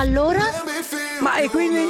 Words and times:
Ma 0.00 0.06
allora? 0.06 0.40
Ma 1.20 1.36
e 1.36 1.50
quindi? 1.50 1.84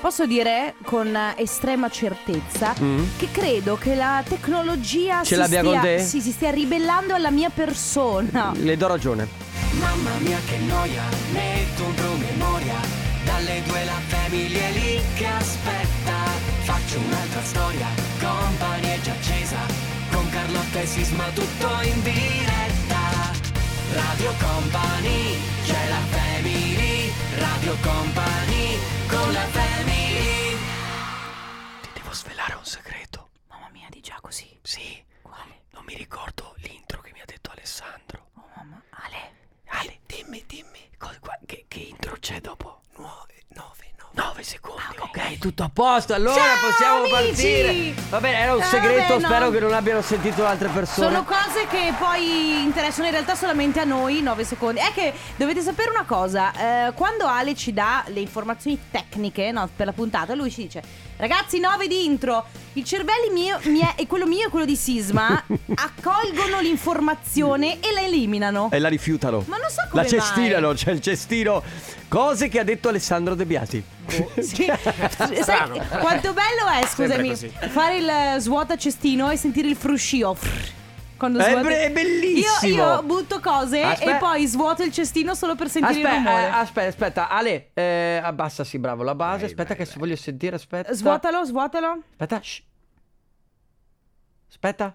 Posso 0.00 0.26
dire 0.26 0.74
con 0.82 1.16
estrema 1.36 1.88
certezza 1.88 2.74
che 3.16 3.28
credo 3.30 3.76
che 3.76 3.94
la 3.94 4.24
tecnologia 4.28 5.20
Mm. 5.20 5.22
Ce 5.22 5.34
si 5.34 5.36
l'abbia 5.36 5.60
stia, 5.60 5.70
con 5.70 5.80
te? 5.82 5.98
sì, 6.00 6.20
si 6.20 6.32
stia 6.32 6.50
ribellando 6.50 7.14
alla 7.14 7.30
mia 7.30 7.48
persona. 7.48 8.50
Le 8.56 8.76
do 8.76 8.88
ragione. 8.88 9.28
Mamma 9.78 10.10
mia 10.18 10.38
che 10.48 10.56
noia, 10.66 11.02
metto 11.32 11.84
un 11.84 11.94
promemoria 11.94 12.74
Dalle 13.24 13.62
due 13.66 13.84
la 13.84 14.00
famiglia 14.08 14.58
è 14.58 14.72
lì 14.72 15.00
che 15.14 15.26
aspetta 15.26 16.14
Faccio 16.64 16.98
un'altra 16.98 17.42
storia, 17.42 17.86
compagnia 18.20 18.92
è 18.92 19.00
già 19.00 19.12
accesa 19.12 19.56
Con 20.10 20.28
Carlotta 20.28 20.78
e 20.80 20.86
Sisma 20.86 21.24
tutto 21.32 21.68
in 21.84 22.02
diretta 22.02 23.32
Radio 23.94 24.32
Company, 24.40 25.36
Radio 27.62 27.76
Company, 27.80 28.76
con 29.06 29.32
la 29.32 29.46
family 29.46 30.56
Ti 31.80 31.88
devo 31.94 32.12
svelare 32.12 32.54
un 32.54 32.64
segreto 32.64 33.30
Mamma 33.46 33.68
mia, 33.70 33.86
di 33.88 34.00
già 34.00 34.18
così. 34.20 34.58
Sì, 34.62 35.00
Quale? 35.22 35.62
non 35.70 35.84
mi 35.84 35.94
ricordo 35.94 36.54
l'intro 36.56 37.00
che 37.00 37.12
mi 37.12 37.20
ha 37.20 37.24
detto 37.24 37.52
Alessandro 37.52 38.30
Oh 38.34 38.42
mamma, 38.56 38.82
Ale. 38.90 39.34
Ale, 39.66 40.00
dimmi, 40.06 40.42
dimmi, 40.44 40.90
cosa- 40.98 41.20
qua- 41.20 41.38
che, 41.46 41.66
che 41.68 41.78
intro 41.78 42.16
c'è 42.18 42.40
dopo? 42.40 42.81
Nuove, 44.14 44.20
nove, 44.20 44.20
nove, 44.20 44.20
nove 44.32 44.42
secondi, 44.42 44.82
ok? 44.98 45.38
Tutto 45.38 45.62
a 45.62 45.70
posto, 45.72 46.14
allora 46.14 46.34
Ciao, 46.34 46.68
possiamo 46.68 46.96
amici! 47.04 47.12
partire. 47.12 47.94
Va 48.10 48.20
bene, 48.20 48.38
era 48.38 48.54
un 48.54 48.60
Eh, 48.60 48.64
segreto, 48.64 49.14
vabbè, 49.14 49.20
no. 49.20 49.26
spero 49.28 49.50
che 49.50 49.60
non 49.60 49.72
abbiano 49.72 50.02
sentito 50.02 50.44
altre 50.46 50.68
persone. 50.68 51.06
Sono 51.08 51.24
cose 51.24 51.66
che 51.68 51.92
poi 51.98 52.62
interessano 52.62 53.06
in 53.06 53.12
realtà 53.12 53.34
solamente 53.34 53.80
a 53.80 53.84
noi, 53.84 54.20
9 54.22 54.44
secondi. 54.44 54.80
È 54.80 54.92
che 54.92 55.12
dovete 55.36 55.60
sapere 55.62 55.90
una 55.90 56.04
cosa, 56.04 56.88
eh, 56.88 56.92
quando 56.92 57.26
Ale 57.26 57.54
ci 57.54 57.72
dà 57.72 58.04
le 58.08 58.20
informazioni 58.20 58.78
tecniche 58.90 59.50
no, 59.50 59.68
per 59.74 59.86
la 59.86 59.92
puntata, 59.92 60.34
lui 60.34 60.50
ci 60.50 60.62
dice, 60.62 60.82
ragazzi 61.16 61.58
9 61.58 61.86
di 61.86 62.04
intro, 62.04 62.44
il 62.74 62.84
cervello 62.84 63.32
mio, 63.32 63.58
mie- 63.64 63.94
e 63.96 64.06
quello 64.06 64.26
mio 64.26 64.46
e 64.46 64.50
quello 64.50 64.66
di 64.66 64.76
Sisma 64.76 65.42
accolgono 65.74 66.60
l'informazione 66.60 67.80
e 67.80 67.92
la 67.92 68.02
eliminano. 68.02 68.68
E 68.70 68.78
la 68.78 68.88
rifiutano. 68.88 69.42
Ma 69.46 69.56
non 69.56 69.70
so 69.70 69.82
come 69.90 70.02
La 70.02 70.08
cestinano, 70.08 70.72
c'è 70.74 70.90
il 70.92 71.00
cestino. 71.00 71.62
Cose 72.12 72.48
che 72.48 72.58
ha 72.60 72.62
detto 72.62 72.90
Alessandro 72.90 73.34
De 73.34 73.46
Biasi. 73.46 73.82
Sì. 74.38 74.66
Sai 75.42 75.80
quanto 75.98 76.34
bello 76.34 76.68
è, 76.78 76.84
scusami, 76.86 77.34
fare 77.34 77.96
il 77.96 78.06
eh, 78.06 78.36
svuota 78.38 78.76
cestino 78.76 79.30
e 79.30 79.36
sentire 79.38 79.66
il 79.68 79.76
fruscio. 79.76 80.36
Quando 81.16 81.38
È 81.38 81.48
svuoti- 81.48 81.68
be- 81.68 81.84
è 81.86 81.90
bellissimo. 81.90 82.74
Io, 82.74 82.94
io 82.96 83.02
butto 83.04 83.40
cose 83.40 83.80
Aspetta. 83.80 84.16
e 84.16 84.18
poi 84.18 84.46
svuoto 84.46 84.82
il 84.82 84.92
cestino 84.92 85.34
solo 85.34 85.54
per 85.54 85.70
sentire 85.70 86.00
il 86.00 86.04
Aspetta, 86.04 86.22
rumore. 86.28 86.42
eh, 86.42 86.48
aspetta, 86.50 86.88
aspetta, 86.88 87.28
Ale, 87.30 87.70
eh, 87.72 88.20
abbassa, 88.22 88.62
sì, 88.62 88.78
bravo, 88.78 89.02
la 89.04 89.14
base. 89.14 89.46
aspetta, 89.46 89.74
che 89.74 89.86
se 89.86 89.94
voglio 89.98 90.16
sentire, 90.16 90.56
aspetta. 90.56 90.92
Svuotalo, 90.92 91.42
svuotalo. 91.46 91.98
Aspetta, 92.10 92.40
shh. 92.42 92.60
Aspetta. 94.50 94.94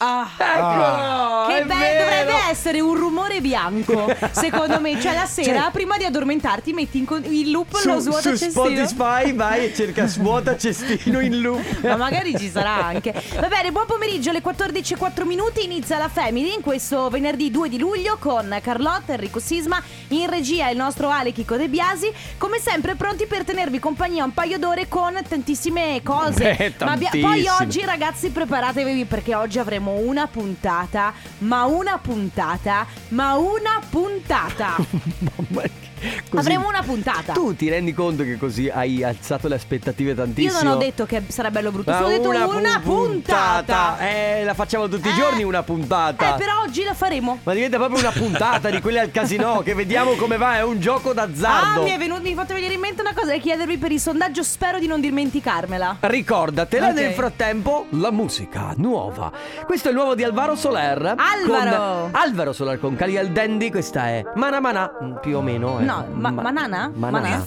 Ah. 0.00 0.28
Eccolo! 0.36 1.46
Che 1.48 1.58
è 1.58 1.64
bello, 1.64 2.04
dovrebbe 2.04 2.48
essere 2.50 2.80
un 2.80 2.94
rumore 2.94 3.40
bianco. 3.40 4.14
Secondo 4.30 4.80
me, 4.80 5.00
cioè 5.00 5.14
la 5.14 5.26
sera, 5.26 5.62
Cioè- 5.62 5.70
prima 5.72 5.96
di 5.96 6.04
addormentarti, 6.04 6.72
metti 6.72 6.98
in, 6.98 7.04
con- 7.04 7.24
in 7.24 7.50
loop 7.50 7.72
lo 7.84 7.94
Su, 7.94 7.98
svuota 8.00 8.20
su 8.22 8.28
cestino. 8.36 8.86
Spotify 8.86 9.34
vai 9.34 9.64
e 9.66 9.74
cerca 9.74 10.06
svuota 10.06 10.56
cestino 10.56 11.20
in 11.20 11.40
loop. 11.40 11.80
Ma 11.82 11.96
magari 11.96 12.36
ci 12.38 12.48
sarà 12.48 12.84
anche. 12.86 13.12
Va 13.40 13.48
bene, 13.48 13.72
buon 13.72 13.86
pomeriggio, 13.86 14.30
alle 14.30 14.42
14.04 14.42 15.24
minuti 15.26 15.64
inizia 15.64 15.98
la 15.98 16.08
Family 16.08 16.54
in 16.54 16.60
questo 16.60 17.08
venerdì 17.08 17.50
2 17.50 17.68
di 17.68 17.78
luglio 17.78 18.16
con 18.20 18.56
Carlotta, 18.62 19.12
Enrico 19.14 19.40
Sisma, 19.40 19.82
in 20.08 20.28
regia 20.30 20.68
il 20.70 20.76
nostro 20.76 21.08
Ale 21.10 21.32
Chico 21.32 21.56
De 21.56 21.68
Biasi, 21.68 22.12
come 22.38 22.58
sempre 22.60 22.94
pronti 22.94 23.26
per 23.26 23.42
tenervi 23.44 23.78
compagnia 23.80 24.22
un 24.24 24.32
paio 24.32 24.58
d'ore 24.58 24.86
con 24.88 25.18
tantissime 25.28 26.00
cose. 26.04 26.54
Beh, 26.56 26.74
Ma 26.84 26.92
abbia- 26.92 27.10
poi 27.20 27.46
oggi 27.60 27.84
ragazzi 27.84 28.30
preparatevi 28.30 29.04
perché 29.04 29.34
oggi 29.34 29.58
avremo 29.58 29.86
una 29.96 30.26
puntata, 30.26 31.12
ma 31.38 31.64
una 31.64 31.98
puntata, 31.98 32.86
ma 33.08 33.36
una 33.36 33.80
puntata. 33.88 34.76
Mamma 35.20 35.62
mia, 35.62 35.87
così- 36.30 36.38
Avremo 36.46 36.68
una 36.68 36.82
puntata. 36.82 37.32
Tu 37.32 37.54
ti 37.56 37.68
rendi 37.68 37.92
conto 37.94 38.22
che 38.24 38.36
così 38.38 38.68
hai 38.68 39.02
alzato 39.02 39.48
le 39.48 39.54
aspettative 39.56 40.10
Io 40.10 40.16
tantissimo? 40.16 40.62
non 40.62 40.72
ho 40.74 40.76
detto 40.78 41.06
che 41.06 41.22
sarà 41.28 41.50
bello 41.50 41.70
brutto, 41.70 41.90
Ma 41.90 41.96
solo 41.96 42.08
ho 42.08 42.10
detto 42.10 42.28
una, 42.28 42.80
pu- 42.80 43.06
puntata. 43.06 43.98
Eh, 43.98 44.44
la 44.44 44.54
facciamo 44.54 44.88
tutti 44.88 45.08
i 45.08 45.10
Eh. 45.10 45.14
giorni 45.14 45.42
una 45.42 45.62
puntata. 45.62 46.34
Eh, 46.34 46.38
però 46.38 46.60
oggi 46.62 46.82
la 46.84 46.94
faremo. 46.94 47.38
Ma 47.42 47.52
diventa 47.54 47.76
proprio 47.76 47.98
una 48.00 48.10
puntata 48.10 48.70
di 48.70 48.80
quelle 48.80 49.00
al 49.00 49.10
casino 49.10 49.60
che 49.62 49.74
vediamo 49.74 50.12
come 50.12 50.36
va, 50.36 50.56
è 50.56 50.62
un 50.62 50.80
gioco 50.80 51.12
d'azzardo. 51.12 51.80
Ah, 51.80 51.84
mi 51.84 51.90
è 51.90 51.98
venuto, 51.98 52.22
mi 52.22 52.32
è 52.32 52.34
fatto 52.34 52.54
venire 52.54 52.74
in 52.74 52.80
mente 52.80 53.00
una 53.00 53.12
cosa 53.14 53.32
da 53.32 53.38
chiedervi 53.38 53.78
per 53.78 53.92
il 53.92 54.00
sondaggio, 54.00 54.42
spero 54.42 54.78
di 54.78 54.86
non 54.86 55.00
dimenticarmela. 55.00 55.96
Ricordatela 56.00 56.88
Ok. 56.88 56.94
nel 56.94 57.12
frattempo 57.12 57.86
la 57.90 58.10
musica 58.10 58.72
nuova. 58.76 59.30
Questo 59.66 59.88
è 59.88 59.90
il 59.90 59.96
nuovo 59.96 60.14
di 60.14 60.22
Alvaro 60.24 60.54
Soler. 60.56 61.14
Alvaro. 61.16 62.00
Con 62.02 62.10
Alvaro 62.12 62.52
Soler 62.52 62.78
con 62.80 62.96
Cali 62.96 63.16
al 63.16 63.28
Dandy. 63.28 63.70
Questa 63.70 64.06
è 64.08 64.22
Mana 64.34 64.60
Mana. 64.60 64.90
Più 65.20 65.36
o 65.36 65.40
meno. 65.42 65.78
eh. 65.80 65.84
No, 65.88 66.04
ma- 66.12 66.30
Manana? 66.30 66.92
Manana. 66.94 67.46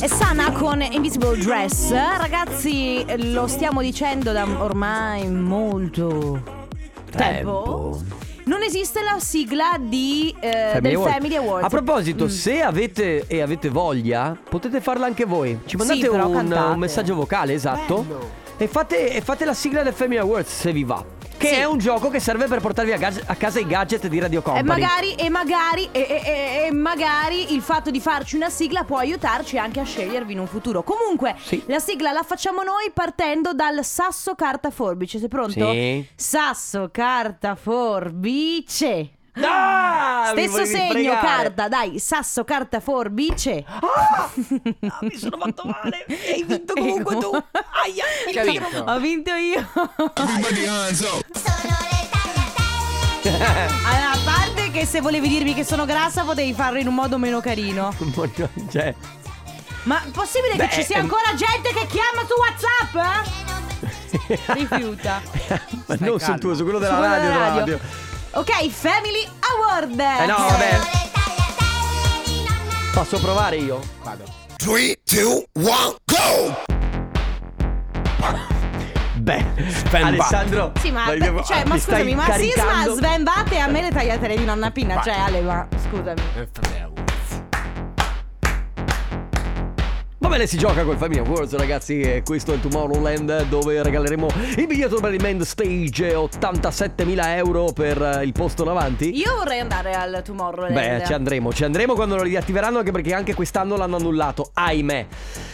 È 0.00 0.06
Sana 0.08 0.50
con 0.50 0.82
Invisible 0.82 1.38
Dress. 1.38 1.92
Ragazzi, 1.92 3.04
lo 3.32 3.46
stiamo 3.46 3.80
dicendo 3.82 4.32
da 4.32 4.44
ormai 4.44 5.30
molto 5.30 6.42
tempo. 7.12 8.00
Non 8.46 8.62
esiste 8.64 9.00
la 9.00 9.20
sigla 9.20 9.76
di, 9.78 10.34
eh, 10.40 10.70
Family 10.72 10.80
del 10.80 10.94
Award. 10.96 11.12
Family 11.12 11.36
Awards. 11.36 11.64
A 11.66 11.68
proposito, 11.68 12.24
Mm. 12.24 12.28
se 12.28 12.62
avete 12.62 13.24
e 13.28 13.40
avete 13.40 13.68
voglia, 13.68 14.36
potete 14.48 14.80
farla 14.80 15.06
anche 15.06 15.24
voi. 15.24 15.56
Ci 15.66 15.76
mandate 15.76 16.08
però 16.08 16.26
un, 16.26 16.34
cantate. 16.34 16.72
un 16.72 16.78
messaggio 16.80 17.14
vocale, 17.14 17.52
esatto. 17.52 18.04
E 18.56 18.66
fate, 18.66 19.12
e 19.12 19.20
fate 19.20 19.44
la 19.44 19.54
sigla 19.54 19.84
del 19.84 19.92
Family 19.92 20.18
Awards 20.18 20.52
se 20.52 20.72
vi 20.72 20.82
va. 20.82 21.04
Che 21.38 21.46
Sì. 21.46 21.54
è 21.54 21.64
un 21.64 21.78
gioco 21.78 22.10
che 22.10 22.18
serve 22.18 22.46
per 22.48 22.60
portarvi 22.60 22.90
a, 22.92 22.96
gaz- 22.96 23.22
a 23.24 23.34
casa 23.36 23.60
i 23.60 23.66
gadget 23.66 24.08
di 24.08 24.18
Radio 24.18 24.40
E 24.40 24.42
Company. 24.42 24.66
magari, 24.66 25.14
e 25.14 25.28
magari, 25.30 25.88
e, 25.92 26.00
e- 26.00 26.22
e- 26.24 26.66
e 26.66 26.72
magari 26.72 27.54
il 27.54 27.62
fatto 27.62 27.90
di 27.92 28.00
farci 28.00 28.34
una 28.34 28.50
sigla 28.50 28.82
può 28.82 28.96
aiutarci 28.98 29.56
anche 29.56 29.78
a 29.78 29.84
scegliervi 29.84 30.32
in 30.32 30.40
un 30.40 30.48
futuro. 30.48 30.82
Comunque, 30.82 31.36
Sì. 31.40 31.62
la 31.66 31.78
sigla 31.78 32.10
la 32.10 32.24
facciamo 32.24 32.62
noi 32.64 32.90
partendo 32.92 33.54
dal 33.54 33.84
sasso 33.84 34.34
carta 34.34 34.70
forbice. 34.70 35.20
Sei 35.20 35.28
pronto? 35.28 35.70
Sì. 35.70 36.04
Sasso 36.16 36.88
carta 36.90 37.54
forbice. 37.54 39.10
Ah, 39.40 40.32
mi 40.34 40.48
Stesso 40.48 40.64
segno 40.64 40.90
fregare. 40.92 41.26
carta, 41.26 41.68
dai, 41.68 41.98
sasso 42.00 42.44
carta 42.44 42.80
forbice. 42.80 43.64
Ah, 43.66 44.28
mi 45.02 45.16
sono 45.16 45.38
fatto 45.38 45.62
male. 45.64 46.04
Hai 46.08 46.42
vinto 46.44 46.72
comunque 46.74 47.16
tu. 47.18 47.30
Aia, 47.32 48.04
Che 48.32 48.40
ha 48.40 48.44
vinto? 48.44 48.78
Ho 48.86 48.98
vinto 48.98 49.30
io. 49.34 49.68
Allora, 53.28 54.10
a 54.12 54.18
parte 54.24 54.70
che 54.70 54.86
se 54.86 55.00
volevi 55.00 55.28
dirmi 55.28 55.52
che 55.54 55.64
sono 55.64 55.84
grassa 55.84 56.22
potevi 56.24 56.52
farlo 56.54 56.78
in 56.78 56.86
un 56.86 56.94
modo 56.94 57.18
meno 57.18 57.40
carino. 57.40 57.92
Cioè, 58.70 58.94
Ma 59.84 60.02
possibile 60.12 60.54
Beh, 60.56 60.68
che 60.68 60.74
ci 60.76 60.84
sia 60.84 60.96
ehm- 60.96 61.04
ancora 61.04 61.34
gente 61.34 61.72
che 61.72 61.86
chiama 61.86 62.22
su 62.26 62.34
WhatsApp? 62.38 62.94
eh? 64.30 64.40
Rifiuta. 64.54 65.20
ma 65.86 65.96
non 65.98 66.08
sul 66.10 66.18
calmo. 66.20 66.38
tuo, 66.38 66.54
su 66.54 66.62
quello 66.62 66.78
della 66.78 66.92
Su 66.94 66.98
quello 66.98 67.14
radio. 67.14 67.28
della 67.30 67.44
della 67.44 67.58
radio. 67.58 67.76
radio. 67.78 68.06
Ok, 68.32 68.68
Family 68.70 69.26
Award. 69.40 69.98
Eh 69.98 70.26
no, 70.26 70.36
vabbè. 70.36 70.78
Posso 72.92 73.18
provare 73.18 73.56
io? 73.56 73.80
Vado. 74.02 74.24
3, 74.56 74.98
2, 75.04 75.44
1, 75.54 75.96
go! 76.04 76.56
Beh, 79.16 79.44
Alessandro. 79.92 80.72
Sì, 80.80 80.90
ma, 80.90 81.12
devo- 81.14 81.42
cioè, 81.42 81.64
ma 81.64 81.76
stai 81.78 82.00
scusami, 82.02 82.14
ma 82.14 82.32
Sisma 82.34 82.86
Sven 82.94 83.24
Bate 83.24 83.54
e 83.56 83.58
a 83.58 83.66
me 83.66 83.82
le 83.82 83.90
tagliatele 83.90 84.36
di 84.36 84.44
nonna 84.44 84.70
Pinna. 84.70 84.94
Vai. 84.94 85.04
Cioè, 85.04 85.14
Ale, 85.18 85.40
ma 85.40 85.66
scusami. 85.88 86.20
Va 90.28 90.34
bene, 90.34 90.46
si 90.46 90.58
gioca 90.58 90.84
col 90.84 90.98
Family 90.98 91.20
Awards, 91.20 91.54
ragazzi. 91.54 92.00
E 92.00 92.22
questo 92.22 92.52
è 92.52 92.56
il 92.56 92.60
Tomorrowland 92.60 93.48
dove 93.48 93.82
regaleremo 93.82 94.28
il 94.58 94.66
biglietto 94.66 95.00
per 95.00 95.14
il 95.14 95.22
main 95.22 95.42
stage 95.42 96.12
87.000 96.14 97.36
euro 97.36 97.72
per 97.72 98.02
eh, 98.02 98.24
il 98.24 98.32
posto 98.32 98.62
davanti. 98.62 99.16
Io 99.16 99.36
vorrei 99.36 99.60
andare 99.60 99.94
al 99.94 100.20
Tomorrowland. 100.22 100.74
Beh, 100.74 101.06
ci 101.06 101.14
andremo, 101.14 101.50
ci 101.50 101.64
andremo 101.64 101.94
quando 101.94 102.16
lo 102.16 102.24
riattiveranno 102.24 102.76
anche 102.76 102.90
perché 102.90 103.14
anche 103.14 103.32
quest'anno 103.32 103.76
l'hanno 103.76 103.96
annullato, 103.96 104.50
ahimè. 104.52 105.06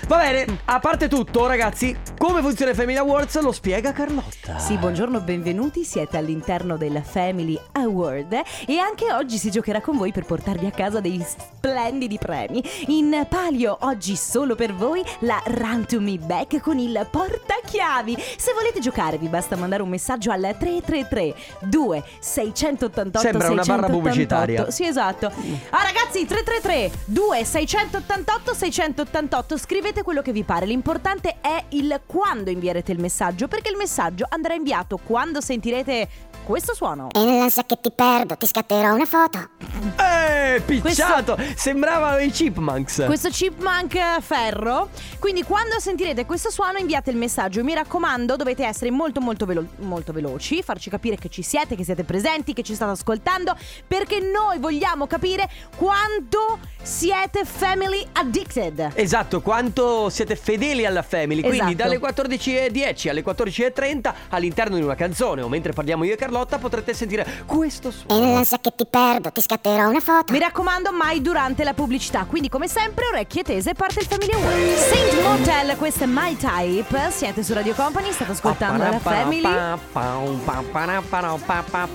Va 0.08 0.18
bene, 0.18 0.58
a 0.64 0.80
parte 0.80 1.06
tutto, 1.06 1.46
ragazzi, 1.46 1.96
come 2.18 2.40
funziona 2.42 2.72
il 2.72 2.76
Family 2.76 2.98
Awards 2.98 3.40
lo 3.40 3.52
spiega 3.52 3.92
Carlotta. 3.92 4.58
Sì, 4.58 4.76
buongiorno, 4.76 5.20
benvenuti. 5.20 5.84
Siete 5.84 6.16
all'interno 6.16 6.76
del 6.76 7.00
Family 7.04 7.56
Award 7.72 8.42
e 8.66 8.78
anche 8.78 9.12
oggi 9.12 9.38
si 9.38 9.52
giocherà 9.52 9.80
con 9.80 9.96
voi 9.96 10.10
per 10.10 10.24
portarvi 10.24 10.66
a 10.66 10.72
casa 10.72 11.00
dei 11.00 11.24
splendidi 11.24 12.18
premi. 12.18 12.62
In 12.88 13.24
palio, 13.28 13.78
oggi 13.82 14.16
solo 14.16 14.56
per 14.56 14.63
per 14.64 14.72
voi 14.72 15.05
la 15.20 15.43
Run 15.44 15.84
to 15.84 16.00
Me 16.00 16.16
Back 16.16 16.58
con 16.61 16.78
il 16.78 17.06
portachiavi. 17.11 18.16
Se 18.38 18.55
volete 18.55 18.81
giocare 18.81 19.19
vi 19.19 19.28
basta 19.28 19.56
mandare 19.56 19.82
un 19.82 19.90
messaggio 19.90 20.31
al 20.31 20.40
333 20.58 21.34
2688 21.61 23.19
Sembra 23.19 23.50
una 23.50 23.62
barra 23.62 23.88
688. 23.88 23.93
pubblicitaria. 23.93 24.70
Sì, 24.70 24.87
esatto. 24.87 25.26
Ah 25.26 25.82
ragazzi, 25.82 26.25
333 26.25 26.90
2688 27.05 28.55
688 28.55 29.58
scrivete 29.58 30.02
quello 30.02 30.22
che 30.22 30.32
vi 30.32 30.44
pare. 30.44 30.64
L'importante 30.64 31.37
è 31.43 31.62
il 31.70 32.00
quando 32.06 32.49
invierete 32.49 32.90
il 32.90 33.00
messaggio, 33.00 33.49
perché 33.49 33.69
il 33.69 33.76
messaggio 33.76 34.25
andrà 34.31 34.55
inviato 34.55 34.96
quando 34.96 35.43
sentirete 35.43 36.08
questo 36.44 36.75
suono. 36.75 37.08
E 37.12 37.25
nell'ansia 37.25 37.64
che 37.64 37.79
ti 37.81 37.91
perdo 37.91 38.37
ti 38.37 38.46
scatterò 38.46 38.94
una 38.94 39.06
foto. 39.06 39.49
Eh, 39.96 40.62
picciato! 40.64 41.37
Sembrava 41.56 42.20
i 42.20 42.31
chipmunks. 42.31 43.02
Questo 43.06 43.29
chipmunk 43.31 44.20
ferro. 44.20 44.91
Quindi 45.24 45.42
quando 45.42 45.80
sentirete 45.80 46.26
questo 46.26 46.50
suono 46.50 46.76
inviate 46.76 47.08
il 47.08 47.16
messaggio. 47.16 47.64
Mi 47.64 47.72
raccomando, 47.72 48.36
dovete 48.36 48.62
essere 48.66 48.90
molto 48.90 49.22
molto, 49.22 49.46
velo- 49.46 49.68
molto 49.78 50.12
veloci, 50.12 50.62
farci 50.62 50.90
capire 50.90 51.16
che 51.16 51.30
ci 51.30 51.40
siete, 51.40 51.76
che 51.76 51.82
siete 51.82 52.04
presenti, 52.04 52.52
che 52.52 52.62
ci 52.62 52.74
state 52.74 52.90
ascoltando, 52.90 53.56
perché 53.86 54.20
noi 54.20 54.58
vogliamo 54.58 55.06
capire 55.06 55.48
quanto 55.76 56.58
siete 56.82 57.46
family 57.46 58.06
addicted. 58.12 58.90
Esatto, 58.92 59.40
quanto 59.40 60.10
siete 60.10 60.36
fedeli 60.36 60.84
alla 60.84 61.00
family. 61.00 61.40
Quindi 61.40 61.58
Esatto. 61.72 61.74
dalle 61.74 61.98
14.10 61.98 63.08
alle 63.08 63.24
14.30 63.24 64.12
all'interno 64.28 64.76
di 64.76 64.82
una 64.82 64.94
canzone 64.94 65.40
o 65.40 65.48
mentre 65.48 65.72
parliamo 65.72 66.04
io 66.04 66.12
e 66.12 66.16
Carlotta 66.16 66.58
potrete 66.58 66.92
sentire 66.92 67.44
questo 67.46 67.88
E 67.88 67.92
suono. 67.92 68.26
nell'ansia 68.26 68.58
che 68.60 68.74
ti 68.76 68.84
perdo 68.84 69.32
ti 69.32 69.40
scatterò 69.40 69.88
una 69.88 70.00
foto. 70.00 70.34
Mi 70.34 70.38
raccomando, 70.38 70.92
mai 70.92 71.22
durante 71.22 71.64
la 71.64 71.72
pubblicità. 71.72 72.26
Quindi, 72.28 72.50
come 72.50 72.68
sempre, 72.68 73.06
orecchie 73.06 73.42
tese, 73.42 73.72
parte 73.72 74.00
il 74.00 74.06
Family 74.06 74.32
Award. 74.34 75.13
Saint 75.14 75.28
Motel, 75.28 75.76
questo 75.76 76.05
è 76.05 76.06
My 76.08 76.37
Type. 76.37 77.11
Siete 77.12 77.44
su 77.44 77.55
Radio 77.55 77.72
Company, 77.75 78.11
state 78.11 78.32
ascoltando 78.32 78.82
la 78.82 78.99
Family. 78.99 79.43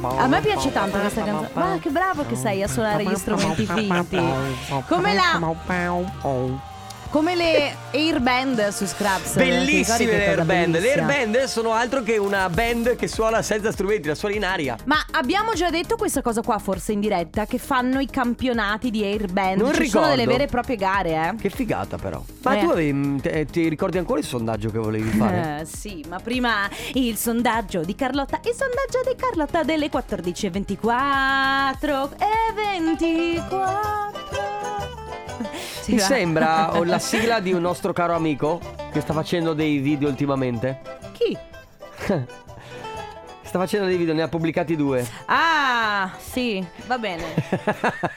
A 0.02 0.28
me 0.28 0.40
piace 0.40 0.72
tanto 0.72 0.98
questa 1.00 1.24
canzone. 1.24 1.50
Ma 1.54 1.78
che 1.82 1.90
bravo 1.90 2.26
che 2.26 2.38
sei 2.38 2.64
a 2.64 2.70
suonare 2.70 3.04
gli 3.04 3.16
strumenti 3.16 3.66
finti. 3.66 4.24
Come 4.88 5.14
la. 5.14 5.38
Come 7.12 7.34
le 7.36 7.76
Airband 7.92 8.68
su 8.68 8.86
Scraps. 8.86 9.34
Bellissime 9.36 10.12
le 10.12 10.28
airband. 10.28 10.78
Le 10.80 10.94
airband 10.94 11.44
sono 11.46 11.72
altro 11.74 12.04
che 12.04 12.18
una 12.18 12.48
band 12.50 12.96
che 12.96 13.08
suona 13.08 13.42
senza 13.42 13.72
strumenti, 13.72 14.08
la 14.08 14.14
suona 14.14 14.36
in 14.36 14.46
aria. 14.46 14.78
Ma 14.86 15.04
abbiamo 15.14 15.54
già 15.54 15.72
detto 15.72 15.96
questa 15.96 16.22
cosa 16.22 16.44
qua, 16.44 16.60
forse 16.60 16.92
in 16.92 17.00
diretta, 17.00 17.48
che 17.48 17.58
fanno 17.58 18.00
i 18.00 18.06
campionati 18.08 18.92
di 18.92 19.04
Airband. 19.04 19.60
Non 19.60 19.74
Ci 19.74 19.88
sono 19.88 20.04
ricordo. 20.06 20.10
delle 20.10 20.26
vere 20.28 20.44
e 20.44 20.48
proprie 20.48 20.76
gare, 20.76 21.10
eh. 21.10 21.34
Che 21.42 21.50
figata 21.50 21.98
però. 21.98 22.24
Ma 22.44 22.56
Eh. 22.56 22.60
tu 22.64 22.70
avevi- 22.70 23.22
te- 23.22 23.46
ti 23.46 23.68
ricordi 23.70 23.98
ancora 23.98 24.20
il 24.20 24.26
sondaggio 24.26 24.70
che 24.70 24.78
volevi 24.78 25.10
fare? 25.10 25.38
Eh, 25.62 25.66
sì, 25.66 26.06
ma 26.08 26.20
prima 26.20 26.70
il 26.94 27.18
sondaggio 27.18 27.82
di 27.82 27.96
Carlotta. 27.96 28.40
Il 28.44 28.54
sondaggio 28.56 29.02
di 29.10 29.16
Carlotta 29.20 29.64
delle 29.64 29.90
14.24 29.90 32.12
e 32.20 32.54
24. 32.54 34.09
Va. 35.96 36.02
sembra 36.04 36.78
o 36.78 36.84
la 36.86 37.00
sigla 37.00 37.40
di 37.40 37.54
un 37.54 37.62
nostro 37.62 37.94
caro 37.94 38.14
amico 38.16 38.60
che 38.92 39.02
sta 39.02 39.14
facendo 39.14 39.54
dei 39.54 39.78
video 39.80 40.10
ultimamente? 40.10 40.82
Chi? 41.14 41.38
Sta 43.50 43.58
facendo 43.58 43.88
dei 43.88 43.98
video, 43.98 44.14
ne 44.14 44.22
ha 44.22 44.28
pubblicati 44.28 44.76
due. 44.76 45.04
Ah, 45.26 46.12
sì, 46.20 46.64
va 46.86 47.00
bene. 47.00 47.24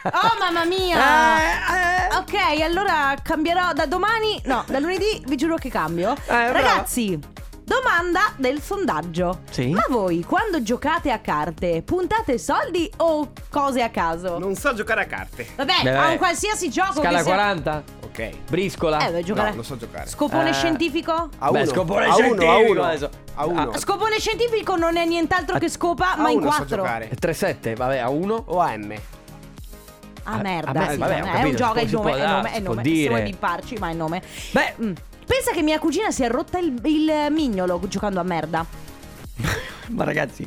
Oh, 0.04 0.36
mamma 0.38 0.62
Eh, 0.64 0.66
mia! 0.66 2.10
eh. 2.10 2.16
Ok, 2.16 2.60
allora 2.62 3.14
cambierò 3.22 3.72
da 3.72 3.86
domani. 3.86 4.38
No, 4.44 4.62
da 4.68 4.78
lunedì 4.78 5.22
vi 5.26 5.36
giuro 5.36 5.56
che 5.56 5.70
cambio. 5.70 6.14
brava. 6.26 6.52
Ragazzi, 6.52 7.18
domanda 7.64 8.32
del 8.36 8.60
sondaggio. 8.60 9.40
Sì? 9.50 9.70
Ma 9.70 9.84
voi 9.88 10.22
quando 10.24 10.62
giocate 10.62 11.10
a 11.10 11.18
carte 11.20 11.82
puntate 11.82 12.38
soldi 12.38 12.90
o 12.98 13.32
cose 13.50 13.82
a 13.82 13.90
caso? 13.90 14.38
Non 14.38 14.54
so 14.54 14.74
giocare 14.74 15.02
a 15.02 15.06
carte. 15.06 15.46
Vabbè, 15.56 15.72
Beh, 15.82 15.96
a 15.96 16.08
un 16.10 16.16
qualsiasi 16.18 16.70
gioco 16.70 17.00
Scala 17.00 17.18
che 17.18 17.24
sia... 17.24 17.32
40? 17.34 17.82
Ok. 18.04 18.30
Briscola? 18.50 19.06
Eh, 19.06 19.10
vuoi 19.10 19.24
giocare 19.24 19.48
No, 19.50 19.54
non 19.56 19.64
so 19.64 19.76
giocare. 19.76 20.06
Scopone 20.08 20.50
Eh. 20.50 20.52
scientifico? 20.52 21.28
A 21.38 21.50
Beh, 21.50 21.60
uno. 21.62 21.70
scopone 21.70 22.04
a 22.04 22.08
uno, 22.08 22.12
a 22.14 22.16
scientifico, 22.16 22.70
uno. 22.70 22.82
adesso. 22.84 23.10
A 23.34 23.46
uno. 23.46 23.70
Ah, 23.70 23.78
Scopone 23.78 24.18
scientifico 24.18 24.76
non 24.76 24.96
è 24.96 25.06
nient'altro 25.06 25.58
che 25.58 25.70
scopa, 25.70 26.12
A 26.14 26.20
ma 26.20 26.30
in 26.30 26.38
uno 26.38 26.50
so 26.50 26.56
quattro. 26.56 26.76
giocare. 26.76 27.10
3-7, 27.18 27.74
vabbè, 27.76 27.98
a 27.98 28.08
1. 28.10 28.44
O 28.48 28.60
a 28.60 28.76
M. 28.76 28.94
Ah, 30.24 30.36
merda, 30.36 30.70
Ah, 30.70 30.72
beh, 30.86 30.92
sì, 30.92 30.98
vabbè, 30.98 31.14
ho 31.20 31.24
è 31.24 31.28
capito, 31.30 31.48
un 31.48 31.56
gioco, 31.56 31.74
è 31.78 31.82
il 31.82 31.88
si 31.88 31.94
può 31.96 32.04
nome, 32.04 32.12
è 32.14 32.22
il 32.22 32.28
nome, 32.30 32.52
è 32.52 32.56
il 32.56 32.62
può 32.62 32.74
nome. 32.74 32.84
Se 32.84 32.90
dire. 32.92 33.08
vuoi 33.08 33.22
bipparci, 33.22 33.76
ma 33.78 33.88
è 33.88 33.90
il 33.90 33.96
nome. 33.96 34.22
Beh, 34.52 34.74
Mm. 34.82 34.92
Pensa 35.26 35.52
che 35.52 35.62
mia 35.62 35.78
cugina 35.78 36.10
si 36.10 36.22
è 36.22 36.28
rotta 36.28 36.58
il, 36.58 36.78
il 36.84 37.26
mignolo 37.30 37.80
giocando 37.88 38.20
a 38.20 38.22
merda. 38.22 38.64
ma 39.88 40.04
ragazzi, 40.04 40.46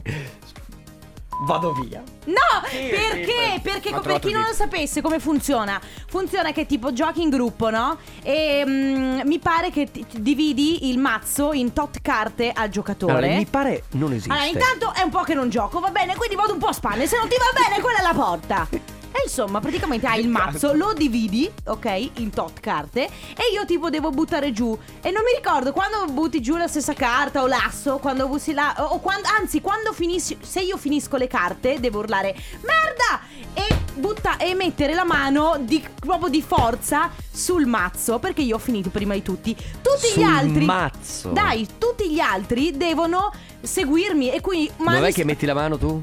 vado 1.45 1.73
via. 1.73 2.01
No, 2.25 2.33
Sì, 2.67 2.77
perché? 2.89 3.51
sì, 3.55 3.59
Perché 3.61 3.89
Ho 3.89 3.93
per 3.93 4.01
trovato 4.01 4.27
chi 4.27 4.33
non 4.33 4.41
il 4.43 4.47
lo 4.49 4.53
sapesse 4.53 5.01
come 5.01 5.19
funziona, 5.19 5.79
funziona 6.07 6.51
che 6.51 6.65
tipo 6.65 6.93
giochi 6.93 7.21
in 7.21 7.29
gruppo, 7.29 7.69
no? 7.69 7.97
E 8.23 8.63
mm, 8.65 9.21
mi 9.25 9.39
pare 9.39 9.69
che 9.71 9.89
ti- 9.91 10.05
ti 10.07 10.21
dividi 10.21 10.89
il 10.89 10.97
mazzo 10.97 11.51
in 11.53 11.73
tot 11.73 11.99
carte 12.01 12.51
al 12.53 12.69
giocatore. 12.69 13.13
Allora, 13.13 13.35
mi 13.35 13.45
pare 13.45 13.83
non 13.91 14.11
esiste. 14.11 14.31
Allora, 14.31 14.47
intanto 14.47 14.93
è 14.93 15.01
un 15.03 15.09
po' 15.09 15.21
che 15.21 15.33
non 15.33 15.49
gioco, 15.49 15.79
va 15.79 15.89
bene, 15.89 16.15
quindi 16.15 16.35
vado 16.35 16.53
un 16.53 16.59
po' 16.59 16.67
a 16.67 16.73
spanne. 16.73 17.05
Se 17.07 17.17
non 17.17 17.27
ti 17.27 17.35
va 17.37 17.61
bene, 17.61 17.81
quella 17.81 17.99
è 17.99 18.03
la 18.03 18.13
porta. 18.13 18.67
E 19.15 19.21
insomma, 19.23 19.61
praticamente 19.61 20.05
hai 20.07 20.19
il 20.19 20.27
mazzo, 20.27 20.73
lo 20.73 20.91
dividi, 20.93 21.49
ok, 21.67 22.09
in 22.15 22.31
tot 22.31 22.59
carte, 22.59 23.05
e 23.05 23.53
io 23.53 23.63
tipo 23.65 23.89
devo 23.89 24.09
buttare 24.09 24.51
giù. 24.51 24.77
E 25.01 25.09
non 25.09 25.23
mi 25.23 25.33
ricordo 25.33 25.71
quando 25.71 26.11
butti 26.11 26.41
giù 26.41 26.57
la 26.57 26.67
stessa 26.67 26.91
carta 26.93 27.41
o 27.41 27.47
l'asso, 27.47 27.97
quando 27.99 28.27
bussi 28.27 28.51
la. 28.51 28.75
o 28.91 28.99
quando. 28.99 29.29
Anzi, 29.39 29.61
quando 29.61 29.93
finisci. 29.93 30.37
Se 30.41 30.59
io 30.59 30.75
finisco 30.75 31.15
le 31.15 31.27
carte, 31.27 31.79
devo 31.79 31.99
urlare 31.99 32.35
merda! 32.61 33.21
E 33.53 33.77
butta 33.93 34.35
e 34.35 34.53
mettere 34.53 34.93
la 34.93 35.05
mano 35.05 35.55
di, 35.61 35.81
proprio 35.97 36.27
di 36.27 36.41
forza 36.41 37.09
sul 37.31 37.65
mazzo. 37.65 38.19
Perché 38.19 38.41
io 38.41 38.55
ho 38.57 38.59
finito 38.59 38.89
prima 38.89 39.13
di 39.13 39.21
tutti. 39.21 39.55
Tutti 39.55 40.07
Sul 40.07 40.23
gli 40.23 40.25
altri. 40.25 40.65
mazzo. 40.65 41.29
Dai, 41.29 41.65
tutti 41.77 42.11
gli 42.11 42.19
altri 42.19 42.75
devono 42.75 43.31
seguirmi. 43.61 44.31
E 44.31 44.41
quindi. 44.41 44.69
mani 44.75 44.99
Non 44.99 45.07
è 45.07 45.13
che 45.13 45.23
metti 45.23 45.45
la 45.45 45.53
mano 45.53 45.77
tu? 45.77 46.01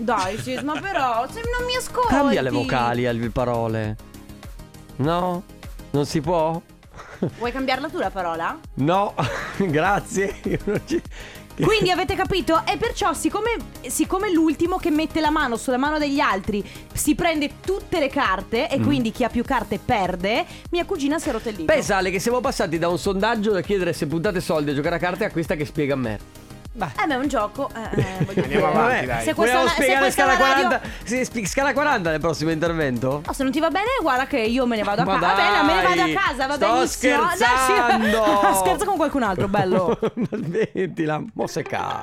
Dai, 0.00 0.38
sì, 0.38 0.58
ma 0.64 0.78
però 0.80 1.26
se 1.30 1.40
non 1.56 1.66
mi 1.66 1.76
ascolti. 1.76 2.08
Cambia 2.08 2.42
le 2.42 2.50
vocali 2.50 3.06
alle 3.06 3.30
parole. 3.30 3.96
No? 4.96 5.42
Non 5.90 6.06
si 6.06 6.20
può? 6.20 6.60
Vuoi 7.38 7.52
cambiarla 7.52 7.88
tu 7.88 7.98
la 7.98 8.10
parola? 8.10 8.58
No, 8.74 9.14
grazie. 9.58 10.40
Ci- 10.86 11.02
Quindi 11.62 11.90
avete 11.90 12.14
capito? 12.14 12.62
E 12.66 12.78
perciò, 12.78 13.12
siccome, 13.12 13.50
siccome 13.88 14.32
l'ultimo 14.32 14.76
che 14.78 14.90
mette 14.90 15.20
la 15.20 15.30
mano 15.30 15.56
sulla 15.56 15.76
mano 15.76 15.98
degli 15.98 16.18
altri 16.20 16.64
si 16.94 17.14
prende 17.14 17.60
tutte 17.60 17.98
le 17.98 18.08
carte 18.08 18.62
Mm. 18.70 18.72
e 18.72 18.80
quindi 18.80 19.10
chi 19.12 19.24
ha 19.24 19.28
più 19.28 19.44
carte 19.44 19.78
perde, 19.78 20.46
mia 20.70 20.86
cugina 20.86 21.18
si 21.18 21.28
è 21.28 21.32
dito. 21.52 21.64
Pensa 21.64 21.96
Ale 21.98 22.10
che 22.10 22.18
siamo 22.20 22.40
passati 22.40 22.78
da 22.78 22.88
un 22.88 22.98
sondaggio 22.98 23.50
da 23.52 23.60
chiedere 23.60 23.92
se 23.92 24.06
puntate 24.06 24.40
soldi 24.40 24.70
a 24.70 24.74
giocare 24.74 24.96
a 24.96 24.98
carte 24.98 25.26
a 25.26 25.30
questa 25.30 25.54
che 25.56 25.66
spiega 25.66 25.92
a 25.92 25.98
me. 25.98 26.18
Eh, 26.72 27.06
ma 27.06 27.14
è 27.14 27.16
un 27.16 27.26
gioco. 27.26 27.68
eh, 27.74 28.00
eh, 28.00 28.04
voglio 28.24 28.42
Andiamo 28.42 28.46
dire. 28.46 28.78
avanti, 28.80 29.06
dai. 29.06 29.24
Se 29.24 29.34
questa, 29.34 29.56
Vogliamo 29.56 29.68
se 29.68 29.74
spiegare 29.74 29.98
questa 30.00 30.22
scala 30.22 30.32
è 30.32 30.36
una 30.36 30.52
radio- 30.52 30.66
40? 30.68 30.88
Sì, 31.04 31.24
spi- 31.24 31.46
scala 31.46 31.72
40 31.72 32.10
nel 32.10 32.20
prossimo 32.20 32.50
intervento? 32.50 33.22
No, 33.26 33.32
se 33.32 33.42
non 33.42 33.52
ti 33.52 33.60
va 33.60 33.70
bene, 33.70 33.86
guarda 34.00 34.26
che 34.26 34.38
io 34.38 34.66
me 34.66 34.76
ne 34.76 34.82
vado 34.84 35.02
a 35.02 35.04
casa. 35.04 35.18
Va 35.18 35.34
bene, 35.34 35.62
me 35.64 35.74
ne 35.74 35.82
vado 35.82 36.02
a 36.02 36.22
casa, 36.22 36.46
va 36.46 36.54
sto 36.54 36.72
benissimo. 36.72 37.16
Dai, 37.22 37.36
sì. 37.36 37.44
scherzando. 37.44 38.54
Scherza 38.60 38.84
con 38.84 38.96
qualcun 38.96 39.22
altro, 39.24 39.48
bello. 39.48 39.98
Smettila, 40.30 41.22
moseca. 41.34 42.02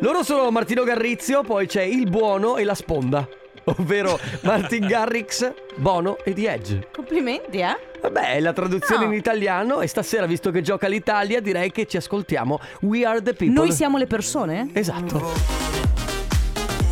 Loro 0.00 0.22
sono 0.22 0.50
Martino 0.50 0.84
Garrizio, 0.84 1.42
poi 1.42 1.66
c'è 1.66 1.82
il 1.82 2.08
buono 2.08 2.56
e 2.56 2.64
la 2.64 2.74
sponda. 2.74 3.26
Ovvero 3.78 4.18
Martin 4.42 4.86
Garrix, 4.86 5.52
Bono 5.76 6.18
e 6.24 6.32
The 6.34 6.52
Edge. 6.52 6.88
Complimenti, 6.92 7.58
eh? 7.58 7.76
Vabbè, 8.00 8.34
è 8.34 8.40
la 8.40 8.52
traduzione 8.52 9.06
No. 9.06 9.12
in 9.12 9.16
italiano 9.18 9.80
e 9.80 9.86
stasera, 9.86 10.26
visto 10.26 10.50
che 10.50 10.60
gioca 10.60 10.86
l'Italia, 10.88 11.40
direi 11.40 11.72
che 11.72 11.86
ci 11.86 11.96
ascoltiamo 11.96 12.60
We 12.82 13.04
Are 13.06 13.22
The 13.22 13.32
People. 13.32 13.54
Noi 13.54 13.72
siamo 13.72 13.96
le 13.96 14.06
persone? 14.06 14.68
Esatto. 14.74 16.03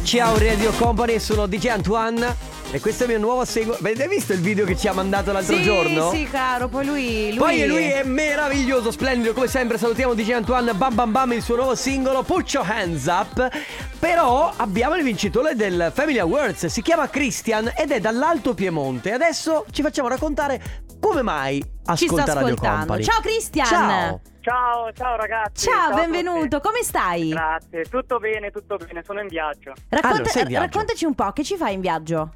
Ciao 0.04 0.36
Radio 0.36 0.72
Company, 0.72 1.18
sono 1.20 1.46
DJ 1.46 1.68
Antoine 1.68 2.36
e 2.70 2.80
questo 2.80 3.04
è 3.04 3.06
il 3.06 3.12
mio 3.12 3.20
nuovo 3.20 3.44
seguito. 3.44 3.78
Avete 3.78 4.08
visto 4.08 4.32
il 4.32 4.40
video 4.40 4.66
che 4.66 4.76
ci 4.76 4.88
ha 4.88 4.92
mandato 4.92 5.32
l'altro 5.32 5.56
sì, 5.56 5.62
giorno? 5.62 6.10
Sì, 6.10 6.24
caro, 6.24 6.68
poi 6.68 6.84
lui. 6.84 7.28
lui... 7.28 7.38
Poi 7.38 7.66
lui 7.66 7.84
è 7.84 8.02
meraviglioso, 8.02 8.90
splendido, 8.90 9.32
come 9.32 9.46
sempre 9.46 9.78
salutiamo 9.78 10.12
DJ 10.12 10.32
Antoine 10.32 10.74
Bam 10.74 10.94
Bam 10.94 11.12
Bam, 11.12 11.32
il 11.32 11.42
suo 11.42 11.56
nuovo 11.56 11.74
singolo 11.74 12.26
Your 12.28 12.70
Hands 12.70 13.06
Up. 13.06 13.48
Però 13.98 14.52
abbiamo 14.54 14.96
il 14.96 15.04
vincitore 15.04 15.54
del 15.54 15.90
Family 15.94 16.18
Awards, 16.18 16.66
si 16.66 16.82
chiama 16.82 17.08
Christian 17.08 17.72
ed 17.74 17.92
è 17.92 18.00
dall'Alto 18.00 18.54
Piemonte. 18.54 19.12
Adesso 19.12 19.66
ci 19.70 19.82
facciamo 19.82 20.08
raccontare 20.08 20.60
come 21.00 21.22
mai 21.22 21.58
Ci 21.60 21.68
ascolta 21.84 22.22
sta 22.22 22.32
Radio 22.34 22.54
ascoltando. 22.54 22.78
Company. 22.78 23.04
Ciao 23.04 23.20
Christian. 23.20 23.66
Ciao. 23.66 24.20
Ciao, 24.42 24.90
ciao 24.92 25.14
ragazzi. 25.14 25.68
Ciao, 25.68 25.90
tutti. 25.90 26.00
benvenuto, 26.00 26.58
come 26.58 26.82
stai? 26.82 27.28
Grazie, 27.28 27.84
tutto 27.84 28.18
bene, 28.18 28.50
tutto 28.50 28.76
bene, 28.76 29.02
sono 29.04 29.20
in 29.20 29.28
viaggio. 29.28 29.72
Racconta- 29.88 30.08
Allora, 30.16 30.24
sei 30.30 30.42
in 30.42 30.48
viaggio. 30.48 30.64
raccontaci 30.66 31.04
un 31.04 31.14
po', 31.14 31.30
che 31.30 31.44
ci 31.44 31.56
fai 31.56 31.74
in 31.74 31.80
viaggio? 31.80 32.34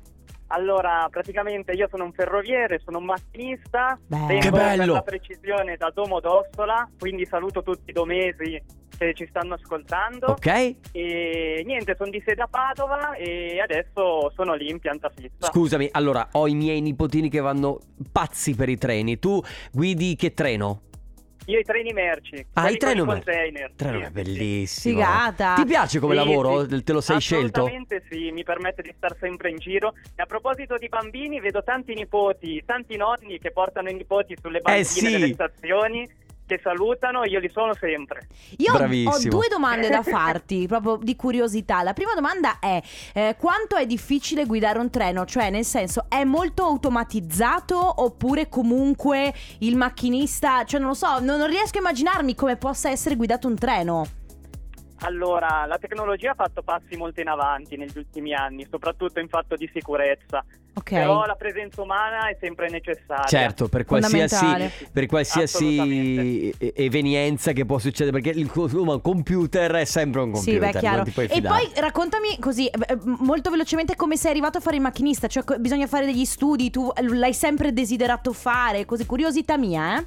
Allora, 0.48 1.08
praticamente 1.10 1.72
io 1.72 1.88
sono 1.90 2.04
un 2.04 2.12
ferroviere, 2.12 2.78
sono 2.84 2.98
un 2.98 3.06
macchinista, 3.06 3.98
vengo 4.06 4.38
Che 4.38 4.50
bello. 4.50 4.84
per 4.84 4.92
la 4.92 5.02
precisione 5.02 5.76
da 5.76 5.90
Domo 5.92 6.20
d'Ossola, 6.20 6.88
quindi 6.96 7.26
saluto 7.26 7.64
tutti 7.64 7.90
i 7.90 7.92
domesi 7.92 8.62
che 8.96 9.12
ci 9.14 9.26
stanno 9.28 9.54
ascoltando. 9.54 10.26
Ok? 10.28 10.74
E 10.92 11.62
niente, 11.66 11.96
sono 11.98 12.10
di 12.10 12.22
sede 12.24 12.42
a 12.42 12.46
Padova 12.46 13.14
e 13.16 13.58
adesso 13.60 14.30
sono 14.36 14.54
lì 14.54 14.70
in 14.70 14.78
pianta 14.78 15.10
fissa. 15.12 15.50
Scusami, 15.50 15.88
allora 15.90 16.28
ho 16.32 16.46
i 16.46 16.54
miei 16.54 16.80
nipotini 16.80 17.28
che 17.28 17.40
vanno 17.40 17.80
pazzi 18.12 18.54
per 18.54 18.68
i 18.68 18.78
treni. 18.78 19.18
Tu 19.18 19.42
guidi 19.72 20.14
che 20.14 20.32
treno? 20.32 20.82
Io 21.48 21.58
i 21.60 21.62
treni 21.62 21.92
merci. 21.92 22.44
Ah, 22.54 22.68
i 22.70 22.76
treni 22.76 23.02
merci. 23.04 23.22
container. 23.22 23.70
Treno 23.76 23.98
Sì, 23.98 24.04
è 24.04 24.10
bellissimo. 24.10 24.94
Figata. 24.98 25.54
Ti 25.54 25.64
piace 25.64 25.98
come 26.00 26.14
Sì, 26.16 26.24
lavoro? 26.24 26.66
sì. 26.68 26.82
Te 26.82 26.92
lo 26.92 27.00
sei 27.00 27.20
scelto? 27.20 27.60
Assolutamente 27.60 28.02
sì, 28.10 28.30
mi 28.32 28.42
permette 28.42 28.82
di 28.82 28.92
star 28.96 29.16
sempre 29.20 29.50
in 29.50 29.56
giro. 29.58 29.94
E 30.16 30.22
a 30.22 30.26
proposito 30.26 30.76
di 30.76 30.88
bambini, 30.88 31.38
vedo 31.40 31.62
tanti 31.62 31.94
nipoti, 31.94 32.62
tanti 32.66 32.96
nonni 32.96 33.38
che 33.38 33.52
portano 33.52 33.88
i 33.88 33.94
nipoti 33.94 34.36
sulle 34.40 34.60
bambine 34.60 34.80
Eh, 34.80 34.84
sì. 34.84 35.10
delle 35.10 35.32
stazioni, 35.34 36.08
che 36.46 36.60
salutano, 36.62 37.24
io 37.24 37.40
li 37.40 37.50
sono 37.52 37.74
sempre. 37.74 38.28
Io 38.58 38.70
ho- 38.70 38.74
ho 38.74 38.78
Bravissimo. 38.78 39.30
due 39.30 39.48
domande 39.48 39.88
da 39.88 40.02
farti, 40.04 40.66
proprio 40.66 40.96
di 40.96 41.16
curiosità. 41.16 41.82
La 41.82 41.92
prima 41.92 42.14
domanda 42.14 42.58
è: 42.58 42.80
eh, 43.14 43.36
quanto 43.38 43.76
è 43.76 43.84
difficile 43.86 44.46
guidare 44.46 44.78
un 44.78 44.88
treno? 44.90 45.24
Cioè, 45.26 45.50
nel 45.50 45.64
senso, 45.64 46.06
è 46.08 46.24
molto 46.24 46.62
automatizzato 46.64 48.02
oppure 48.02 48.48
comunque 48.48 49.34
il 49.58 49.76
macchinista, 49.76 50.64
cioè 50.64 50.80
non 50.80 50.90
lo 50.90 50.94
so, 50.94 51.18
non, 51.18 51.38
non 51.38 51.48
riesco 51.48 51.76
a 51.76 51.80
immaginarmi 51.80 52.34
come 52.34 52.56
possa 52.56 52.88
essere 52.90 53.16
guidato 53.16 53.48
un 53.48 53.56
treno. 53.56 54.06
Allora, 55.00 55.66
la 55.66 55.78
tecnologia 55.78 56.30
ha 56.30 56.34
fatto 56.34 56.62
passi 56.62 56.96
molto 56.96 57.20
in 57.20 57.28
avanti 57.28 57.76
negli 57.76 57.96
ultimi 57.96 58.32
anni, 58.32 58.66
soprattutto 58.70 59.20
in 59.20 59.28
fatto 59.28 59.54
di 59.54 59.68
sicurezza. 59.72 60.44
Ok. 60.78 60.90
Però 60.90 61.24
la 61.24 61.36
presenza 61.36 61.80
umana 61.80 62.28
è 62.28 62.36
sempre 62.38 62.68
necessaria. 62.68 63.24
Certo, 63.24 63.68
per 63.68 63.84
qualsiasi, 63.86 64.70
per 64.92 65.06
qualsiasi 65.06 66.54
evenienza 66.74 67.52
che 67.52 67.64
può 67.64 67.78
succedere, 67.78 68.20
perché 68.20 68.38
il 68.38 68.50
un 68.54 69.00
computer 69.00 69.72
è 69.72 69.84
sempre 69.84 70.20
un 70.20 70.34
Sì, 70.34 70.58
computer, 70.58 70.72
beh, 70.72 70.78
chiaro. 70.78 70.96
non 70.96 71.04
ti 71.04 71.10
puoi 71.12 71.26
E 71.26 71.40
poi 71.40 71.70
raccontami 71.76 72.38
così, 72.38 72.66
eh, 72.66 72.98
molto 73.02 73.50
velocemente, 73.50 73.96
come 73.96 74.16
sei 74.16 74.32
arrivato 74.32 74.58
a 74.58 74.60
fare 74.60 74.76
il 74.76 74.82
macchinista. 74.82 75.28
Cioè, 75.28 75.58
bisogna 75.58 75.86
fare 75.86 76.04
degli 76.04 76.24
studi, 76.26 76.70
tu 76.70 76.92
l'hai 76.94 77.32
sempre 77.32 77.72
desiderato 77.72 78.32
fare, 78.34 78.84
così, 78.84 79.06
curiosità 79.06 79.56
mia, 79.56 79.98
eh? 79.98 80.06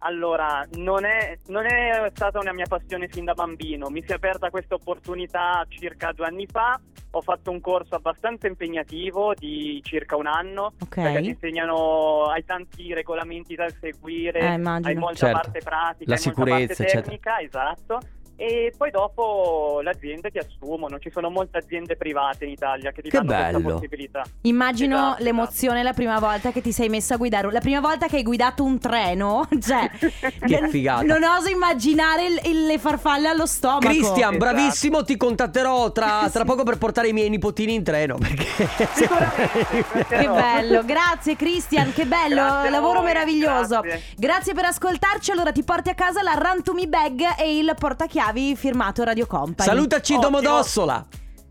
Allora, 0.00 0.64
non 0.74 1.04
è, 1.04 1.36
non 1.48 1.66
è 1.66 2.08
stata 2.14 2.38
una 2.38 2.52
mia 2.52 2.66
passione 2.68 3.08
fin 3.08 3.24
da 3.24 3.34
bambino, 3.34 3.88
mi 3.88 4.00
si 4.04 4.12
è 4.12 4.14
aperta 4.14 4.48
questa 4.48 4.74
opportunità 4.76 5.64
circa 5.68 6.12
due 6.12 6.26
anni 6.26 6.46
fa, 6.46 6.80
ho 7.10 7.20
fatto 7.20 7.50
un 7.50 7.60
corso 7.60 7.96
abbastanza 7.96 8.46
impegnativo 8.46 9.34
di 9.34 9.80
circa 9.82 10.14
un 10.16 10.26
anno, 10.28 10.74
Ok. 10.80 10.94
perché 11.02 11.20
ti 11.22 11.28
insegnano, 11.30 12.26
hai 12.26 12.44
tanti 12.44 12.94
regolamenti 12.94 13.56
da 13.56 13.66
seguire, 13.80 14.38
Eh, 14.38 14.60
hai 14.82 14.94
molta 14.94 15.26
Certo. 15.26 15.40
parte 15.40 15.60
pratica, 15.64 16.10
La 16.10 16.16
hai 16.16 16.22
molta 16.24 16.30
sicurezza, 16.44 16.56
parte 16.58 16.72
eccetera. 16.82 17.02
tecnica, 17.02 17.40
esatto. 17.40 17.98
E 18.40 18.72
poi 18.76 18.92
dopo 18.92 19.80
le 19.82 19.90
aziende 19.90 20.30
ti 20.30 20.38
assumono, 20.38 21.00
ci 21.00 21.10
sono 21.12 21.28
molte 21.28 21.58
aziende 21.58 21.96
private 21.96 22.44
in 22.44 22.52
Italia 22.52 22.92
che 22.92 23.02
ti 23.02 23.10
Che 23.10 23.16
danno 23.18 23.26
questa 23.34 23.58
bello. 23.58 23.72
possibilità. 23.74 24.22
Immagino 24.42 24.96
Esatto, 24.96 25.22
l'emozione 25.24 25.82
la 25.82 25.92
prima 25.92 26.20
volta 26.20 26.52
che 26.52 26.60
ti 26.60 26.70
sei 26.70 26.88
messa 26.88 27.14
a 27.14 27.16
guidare. 27.16 27.50
La 27.50 27.58
prima 27.58 27.80
volta 27.80 28.06
che 28.06 28.14
hai 28.18 28.22
guidato 28.22 28.62
un 28.62 28.78
treno. 28.78 29.48
Cioè, 29.60 29.90
Che 30.46 30.68
figata. 30.68 31.02
Non 31.02 31.24
oso 31.24 31.48
immaginare 31.48 32.26
il- 32.26 32.40
il- 32.44 32.66
le 32.66 32.78
farfalle 32.78 33.26
allo 33.26 33.44
stomaco. 33.44 33.80
Cristian, 33.88 34.34
Esatto. 34.34 34.36
bravissimo, 34.36 35.02
ti 35.02 35.16
contatterò 35.16 35.90
tra, 35.90 36.28
tra 36.32 36.44
poco 36.44 36.62
per 36.62 36.78
portare 36.78 37.08
i 37.08 37.12
miei 37.12 37.28
nipotini 37.30 37.74
in 37.74 37.82
treno. 37.82 38.18
Perché 38.18 38.46
Sicuramente. 38.92 40.04
Che 40.08 40.28
bello, 40.28 40.84
grazie 40.84 41.34
Cristian, 41.34 41.92
che 41.92 42.04
bello, 42.06 42.36
Grazie 42.36 42.70
lavoro 42.70 42.98
voi, 43.00 43.06
meraviglioso. 43.08 43.80
grazie. 43.80 44.02
Grazie 44.16 44.54
per 44.54 44.64
ascoltarci. 44.66 45.32
Allora 45.32 45.50
ti 45.50 45.64
porti 45.64 45.88
a 45.90 45.94
casa 45.94 46.22
la 46.22 46.34
Me 46.72 46.86
Bag 46.86 47.34
e 47.38 47.58
il 47.58 47.74
portachiavi 47.76 48.26
firmato 48.56 49.02
Radio 49.04 49.26
Company. 49.26 49.68
Salutaci. 49.68 50.18
Domodossola. 50.18 51.06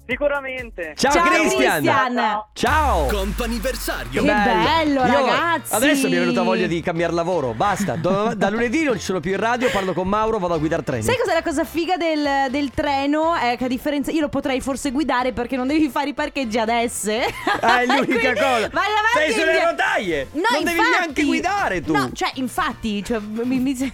Sicuramente. 0.07 0.93
Ciao, 0.95 1.11
Ciao, 1.11 1.23
Cristian. 1.27 1.81
Cristian. 1.83 2.43
Ciao. 2.53 3.05
Comp'anniversario. 3.07 4.23
Che 4.23 4.33
bello, 4.33 5.05
Io 5.05 5.13
ragazzi. 5.13 5.73
Adesso 5.73 6.07
mi 6.07 6.15
è 6.15 6.19
venuta 6.19 6.43
voglia 6.43 6.65
di 6.65 6.81
cambiare 6.81 7.11
lavoro. 7.13 7.51
Basta. 7.53 7.95
Do- 7.95 8.31
da 8.37 8.49
lunedì 8.49 8.83
non 8.83 8.95
ci 8.97 9.03
sono 9.03 9.19
più 9.19 9.31
in 9.31 9.37
radio. 9.39 9.69
Parlo 9.69 9.91
con 9.93 10.07
Mauro. 10.07 10.39
Vado 10.39 10.53
a 10.53 10.57
guidare 10.57 10.83
treni. 10.83 11.03
Sai 11.03 11.17
cos'è 11.17 11.33
la 11.33 11.43
cosa 11.43 11.65
figa 11.65 11.97
del, 11.97 12.49
del 12.49 12.71
treno? 12.71 13.35
È 13.35 13.55
che 13.57 13.65
a 13.65 13.67
differenza. 13.67 14.11
Io 14.11 14.21
lo 14.21 14.29
potrei 14.29 14.61
forse 14.61 14.91
guidare 14.91 15.33
perché 15.33 15.57
non 15.57 15.67
devi 15.67 15.89
fare 15.89 16.09
i 16.09 16.13
parcheggi 16.13 16.57
adesso. 16.57 17.11
Ah, 17.59 17.81
è 17.81 17.85
l'unica 17.87 18.05
Quindi 18.05 18.27
cosa. 18.33 18.69
Vai 18.71 18.91
avanti. 18.91 19.17
Sei 19.17 19.31
sulle 19.31 19.43
indietro. 19.45 19.69
rotaie. 19.71 20.27
No, 20.31 20.41
Non 20.53 20.63
devi 20.63 20.77
infatti. 20.77 20.97
neanche 20.99 21.23
guidare 21.25 21.81
tu. 21.81 21.93
No, 21.93 22.09
cioè, 22.13 22.31
infatti. 22.35 23.03
Cioè, 23.03 23.19
mi, 23.19 23.59
mi... 23.59 23.75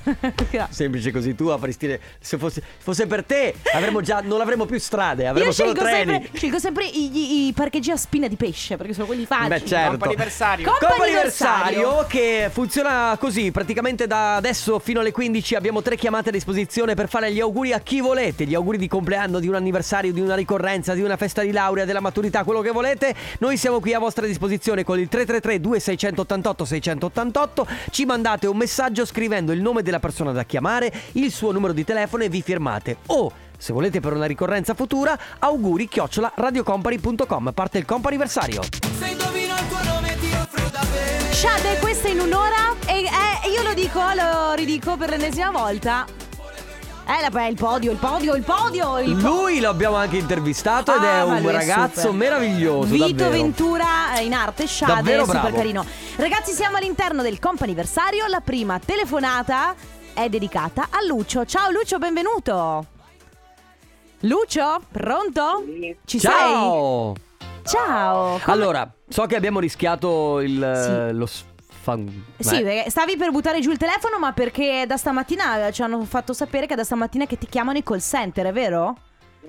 Semplice 0.70 1.12
così, 1.12 1.34
tu 1.34 1.48
avresti. 1.48 1.98
Se 2.20 2.38
fosse, 2.38 2.62
fosse 2.77 3.08
per 3.08 3.24
te, 3.24 3.55
avremmo 3.74 4.01
già, 4.01 4.22
non 4.22 4.41
avremo 4.41 4.65
più 4.65 4.77
strade, 4.79 5.27
avremo 5.27 5.48
Io 5.48 5.53
solo 5.53 5.72
scelgo 5.74 5.89
treni. 6.04 6.22
sempre, 6.24 6.38
scelgo 6.38 6.60
sempre 6.60 6.86
i, 6.86 7.12
i- 7.14 7.48
i 7.48 7.54
parcheggi 7.54 7.92
a 7.92 7.98
spina 7.98 8.28
di 8.28 8.36
pesce 8.36 8.78
perché 8.78 8.94
sono 8.94 9.06
quelli 9.06 9.26
facili. 9.26 9.50
Beh, 9.50 9.66
certo. 9.66 9.90
Comp'anniversario. 9.92 10.72
Comp'anniversario 10.80 12.06
che 12.08 12.50
funziona 12.52 13.16
così, 13.20 13.52
praticamente 13.52 14.08
da 14.08 14.36
adesso 14.36 14.80
fino 14.80 15.00
alle 15.00 15.12
15 15.12 15.56
abbiamo 15.56 15.82
tre 15.82 15.96
chiamate 15.96 16.30
a 16.30 16.32
disposizione 16.32 16.94
per 16.96 17.08
fare 17.10 17.32
gli 17.32 17.40
auguri 17.40 17.74
a 17.74 17.80
chi 17.80 18.02
volete, 18.02 18.46
gli 18.46 18.56
auguri 18.56 18.78
di 18.78 18.88
compleanno, 18.88 19.40
di 19.40 19.48
un 19.48 19.56
anniversario, 19.56 20.12
di 20.14 20.20
una 20.22 20.36
ricorrenza, 20.36 20.94
di 20.94 21.02
una 21.02 21.18
festa 21.18 21.42
di 21.42 21.52
laurea, 21.52 21.86
della 21.86 22.00
maturità, 22.00 22.44
quello 22.44 22.62
che 22.62 22.72
volete. 22.72 23.16
Noi 23.40 23.58
siamo 23.58 23.80
qui 23.80 23.94
a 23.94 24.00
vostra 24.00 24.26
disposizione 24.26 24.84
con 24.84 25.00
il 25.00 25.08
333 25.08 25.60
2688 25.60 26.66
688. 26.66 27.68
Ci 27.92 28.06
mandate 28.06 28.48
un 28.48 28.58
messaggio 28.58 29.06
scrivendo 29.06 29.52
il 29.52 29.62
nome 29.62 29.82
della 29.82 30.00
persona 30.00 30.32
da 30.32 30.44
chiamare, 30.44 30.92
il 31.14 31.32
suo 31.32 31.52
numero 31.52 31.74
di 31.74 31.84
telefono 31.84 32.24
e 32.24 32.30
vi 32.30 32.42
firmate 32.42 32.98
o 33.08 33.32
se 33.63 33.72
volete 33.72 34.01
per 34.01 34.12
una 34.12 34.25
ricorrenza 34.25 34.74
futura, 34.74 35.17
auguri 35.39 35.88
chiocciola 35.88 36.34
radiocompany.com. 36.36 37.51
Parte 37.53 37.77
il 37.77 37.86
comp'anniversario. 37.86 38.62
Se 38.62 39.08
indovino 39.08 39.53
il 39.55 39.67
tuo 39.70 39.84
nome 39.86 40.17
ti 40.20 40.29
offro 40.34 40.67
da 40.70 40.82
bere. 40.91 41.32
Shade, 41.34 41.77
questa 41.79 42.10
in 42.10 42.20
un'ora 42.20 42.75
e 42.86 43.03
eh, 43.05 43.50
io 43.50 43.62
lo 43.63 43.74
dico, 43.74 44.01
lo 44.01 44.51
ridico 44.53 44.98
per 44.98 45.12
l'ennesima 45.12 45.50
volta. 45.51 46.05
Eh, 47.08 47.22
la- 47.22 47.29
beh, 47.29 47.48
il 47.48 47.55
podio, 47.55 47.91
il 47.91 47.98
podio, 47.98 48.34
il 48.36 48.43
podio, 48.43 49.00
il 49.00 49.13
podio. 49.15 49.29
Lui 49.29 49.60
l'abbiamo 49.62 49.96
anche 49.96 50.17
intervistato 50.17 50.93
ed 50.93 51.01
Ah, 51.01 51.22
è 51.22 51.25
ma 51.25 51.36
un 51.38 51.50
ragazzo 51.50 52.00
super. 52.01 52.15
meraviglioso. 52.17 52.88
Vito 52.89 53.05
davvero. 53.08 53.29
Ventura 53.32 53.86
in 54.20 54.34
arte, 54.34 54.67
Shade, 54.67 54.93
Davvero 54.93 55.24
super 55.25 55.39
bravo. 55.39 55.55
carino. 55.55 55.86
Ragazzi, 56.17 56.51
siamo 56.51 56.75
all'interno 56.75 57.22
del 57.22 57.39
comp'anniversario. 57.39 58.27
La 58.27 58.41
prima 58.41 58.77
telefonata 58.86 59.74
è 60.13 60.27
dedicata 60.27 60.88
a 60.89 61.05
Lucio. 61.08 61.46
Ciao 61.46 61.72
Lucio, 61.72 61.98
benvenuto. 61.98 62.88
Lucio, 64.25 64.82
pronto? 64.92 65.63
Ci 66.06 66.18
sei? 66.20 66.32
Ciao! 66.32 67.13
Ciao. 67.63 68.39
come- 68.39 68.42
Allora, 68.53 68.89
so 69.08 69.25
che 69.25 69.36
abbiamo 69.36 69.60
rischiato 69.60 70.39
il, 70.39 70.51
Sì. 70.84 70.89
eh, 70.92 71.13
lo 71.13 71.25
sfan... 71.25 72.24
Sì, 72.39 72.60
eh, 72.60 72.63
perché 72.63 72.89
stavi 72.89 73.18
per 73.18 73.32
buttare 73.32 73.60
giù 73.60 73.72
il 73.72 73.77
telefono, 73.77 74.20
ma 74.20 74.32
perché 74.32 74.86
da 74.88 74.96
stamattina 74.98 75.70
ci 75.72 75.82
hanno 75.82 76.03
fatto 76.06 76.32
sapere 76.34 76.68
che 76.68 76.75
da 76.75 76.84
stamattina 76.86 77.25
che 77.25 77.38
ti 77.38 77.48
chiamano 77.48 77.77
i 77.77 77.84
call 77.84 78.00
center, 78.00 78.46
è 78.48 78.53
vero? 78.53 78.98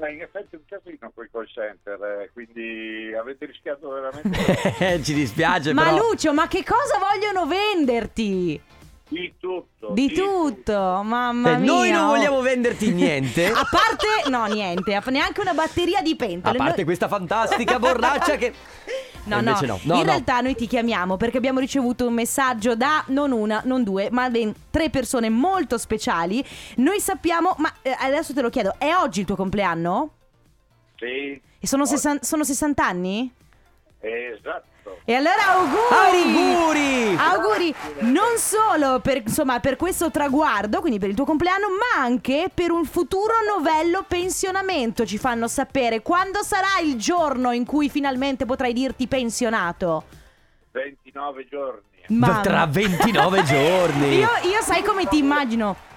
Ma 0.00 0.08
in 0.08 0.22
effetti 0.22 0.56
è 0.56 0.58
un 0.58 0.62
casino 0.68 1.12
quei 1.14 1.28
call 1.30 1.46
center, 1.46 2.02
eh, 2.22 2.30
quindi 2.32 3.14
avete 3.14 3.46
rischiato 3.46 3.90
veramente 3.90 4.98
Ci 5.02 5.14
dispiace 5.14 5.72
ma 5.72 5.84
però. 5.84 5.98
Lucio, 6.08 6.32
ma 6.34 6.48
che 6.48 6.64
cosa 6.64 6.98
vogliono 6.98 7.46
venderti? 7.46 8.60
Di 9.08 9.34
tutto. 9.38 9.90
Di 9.92 10.12
tutto, 10.12 10.72
mamma 11.04 11.52
Eh, 11.52 11.56
mia. 11.58 11.72
noi 11.72 11.90
non 11.90 12.06
vogliamo 12.06 12.40
venderti 12.40 12.90
niente. 12.92 13.46
A 13.52 13.66
parte, 13.70 14.28
no, 14.30 14.46
niente, 14.46 14.98
neanche 15.10 15.40
una 15.40 15.52
batteria 15.54 16.00
di 16.02 16.12
A 16.12 16.16
pentole. 16.16 16.56
parte 16.58 16.76
Noi- 16.76 16.84
questa 16.84 17.08
fantastica 17.08 17.78
borraccia 17.78 18.36
che... 18.36 18.52
No, 19.26 19.38
E 19.38 19.40
no, 19.40 19.52
no. 19.62 19.78
No, 19.84 19.94
in 19.94 20.00
no. 20.00 20.02
realtà 20.02 20.42
noi 20.42 20.54
ti 20.54 20.66
chiamiamo 20.66 21.16
perché 21.16 21.38
abbiamo 21.38 21.58
ricevuto 21.58 22.06
un 22.06 22.12
messaggio 22.12 22.76
da 22.76 23.02
non 23.06 23.32
una, 23.32 23.62
non 23.64 23.82
due, 23.82 24.10
ma 24.10 24.28
ben 24.28 24.52
tre 24.68 24.90
persone 24.90 25.30
molto 25.30 25.78
speciali. 25.78 26.44
Noi 26.76 27.00
sappiamo, 27.00 27.54
ma 27.56 27.72
eh, 27.80 27.96
adesso 28.00 28.34
te 28.34 28.42
lo 28.42 28.50
chiedo, 28.50 28.74
è 28.76 28.92
oggi 28.94 29.20
il 29.20 29.26
tuo 29.26 29.34
compleanno? 29.34 30.10
Sì, 30.98 31.40
E 31.58 31.66
sono, 31.66 31.86
60, 31.86 32.22
sono 32.22 32.44
60 32.44 32.84
anni? 32.84 33.32
esatto. 34.00 34.64
E 35.04 35.14
allora 35.14 35.48
auguri! 35.52 37.16
Auguri! 37.16 37.16
Auguri 37.16 37.74
non 38.10 38.36
solo 38.36 39.00
per, 39.00 39.18
insomma, 39.18 39.60
per 39.60 39.76
questo 39.76 40.10
traguardo, 40.10 40.80
quindi 40.80 40.98
per 40.98 41.08
il 41.08 41.14
tuo 41.14 41.24
compleanno, 41.24 41.66
ma 41.68 42.02
anche 42.02 42.50
per 42.52 42.70
un 42.70 42.84
futuro 42.84 43.34
novello 43.56 44.04
pensionamento. 44.06 45.04
Ci 45.04 45.18
fanno 45.18 45.48
sapere 45.48 46.02
quando 46.02 46.42
sarà 46.42 46.78
il 46.82 46.96
giorno 46.96 47.52
in 47.52 47.64
cui 47.64 47.88
finalmente 47.88 48.44
potrai 48.46 48.72
dirti 48.72 49.06
pensionato. 49.06 50.04
29 50.72 51.46
giorni. 51.48 51.82
Mamma. 52.08 52.40
Tra 52.40 52.66
29 52.66 53.42
giorni. 53.44 54.18
Io, 54.18 54.28
io 54.42 54.60
sai 54.60 54.82
come 54.82 55.06
ti 55.06 55.18
immagino. 55.18 55.92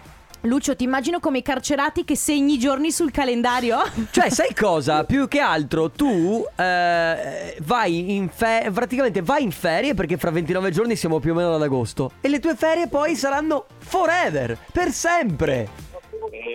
Lucio, 0.48 0.76
ti 0.76 0.86
immagino 0.86 1.20
come 1.20 1.40
i 1.40 1.42
carcerati 1.42 2.06
che 2.06 2.16
segni 2.16 2.54
i 2.54 2.58
giorni 2.60 2.92
sul 2.92 3.12
calendario? 3.12 3.80
Cioè, 4.10 4.30
sai 4.30 4.54
cosa? 4.56 5.04
Più 5.04 5.28
che 5.28 5.40
altro 5.40 5.92
tu 5.92 6.44
eh, 6.56 7.58
vai 7.62 8.16
in 8.16 8.30
fe- 8.30 8.70
praticamente 8.74 9.22
vai 9.22 9.44
in 9.44 9.52
ferie 9.52 9.94
perché 9.94 10.18
fra 10.18 10.32
29 10.32 10.72
giorni 10.72 10.96
siamo 10.96 11.20
più 11.20 11.34
o 11.34 11.36
meno 11.36 11.54
ad 11.54 11.62
agosto 11.62 12.12
e 12.22 12.30
le 12.30 12.40
tue 12.40 12.56
ferie 12.56 12.88
poi 12.88 13.16
saranno 13.16 13.66
forever, 13.78 14.58
per 14.72 14.92
sempre. 14.92 15.87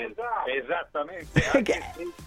Es- 0.05 0.63
esattamente, 0.65 1.41
Che- 1.41 1.49
anche 1.59 1.83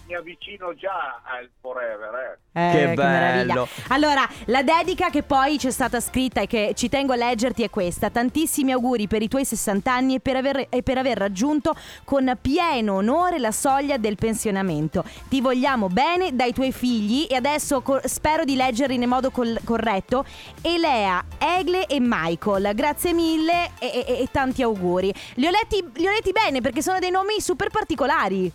mi 0.06 0.14
avvicino 0.14 0.74
già 0.74 1.20
al 1.24 1.48
forever, 1.60 2.14
eh. 2.14 2.38
Eh, 2.58 2.70
Che 2.72 2.86
meraviglia. 2.96 3.44
bello. 3.54 3.68
Allora, 3.88 4.26
la 4.46 4.62
dedica 4.62 5.10
che 5.10 5.22
poi 5.22 5.58
ci 5.58 5.66
è 5.66 5.70
stata 5.70 6.00
scritta 6.00 6.40
e 6.40 6.46
che 6.46 6.72
ci 6.74 6.88
tengo 6.88 7.12
a 7.12 7.16
leggerti 7.16 7.62
è 7.62 7.68
questa. 7.70 8.08
Tantissimi 8.08 8.72
auguri 8.72 9.06
per 9.08 9.20
i 9.20 9.28
tuoi 9.28 9.44
60 9.44 9.92
anni 9.92 10.14
e 10.14 10.20
per 10.20 10.36
aver, 10.36 10.66
e 10.70 10.82
per 10.82 10.96
aver 10.96 11.18
raggiunto 11.18 11.74
con 12.04 12.36
pieno 12.40 12.94
onore 12.94 13.38
la 13.38 13.50
soglia 13.52 13.98
del 13.98 14.16
pensionamento. 14.16 15.04
Ti 15.28 15.40
vogliamo 15.42 15.88
bene 15.88 16.34
dai 16.34 16.54
tuoi 16.54 16.72
figli 16.72 17.26
e 17.28 17.34
adesso 17.36 17.82
co- 17.82 18.00
spero 18.04 18.44
di 18.44 18.56
leggerli 18.56 18.94
in 18.94 19.06
modo 19.08 19.30
col- 19.30 19.58
corretto. 19.62 20.24
Elea, 20.62 21.24
Egle 21.38 21.86
e 21.86 21.98
Michael. 22.00 22.74
Grazie 22.74 23.12
mille 23.12 23.72
e, 23.78 23.86
e- 24.06 24.20
e 24.22 24.28
tanti 24.30 24.62
auguri. 24.62 25.12
Li 25.34 25.46
ho, 25.46 25.50
letti, 25.50 25.84
li 25.96 26.06
ho 26.06 26.10
letti 26.10 26.32
bene 26.32 26.62
perché 26.62 26.80
sono 26.80 26.98
dei 27.00 27.10
nomi 27.10 27.38
super 27.40 27.65
particolari. 27.70 28.50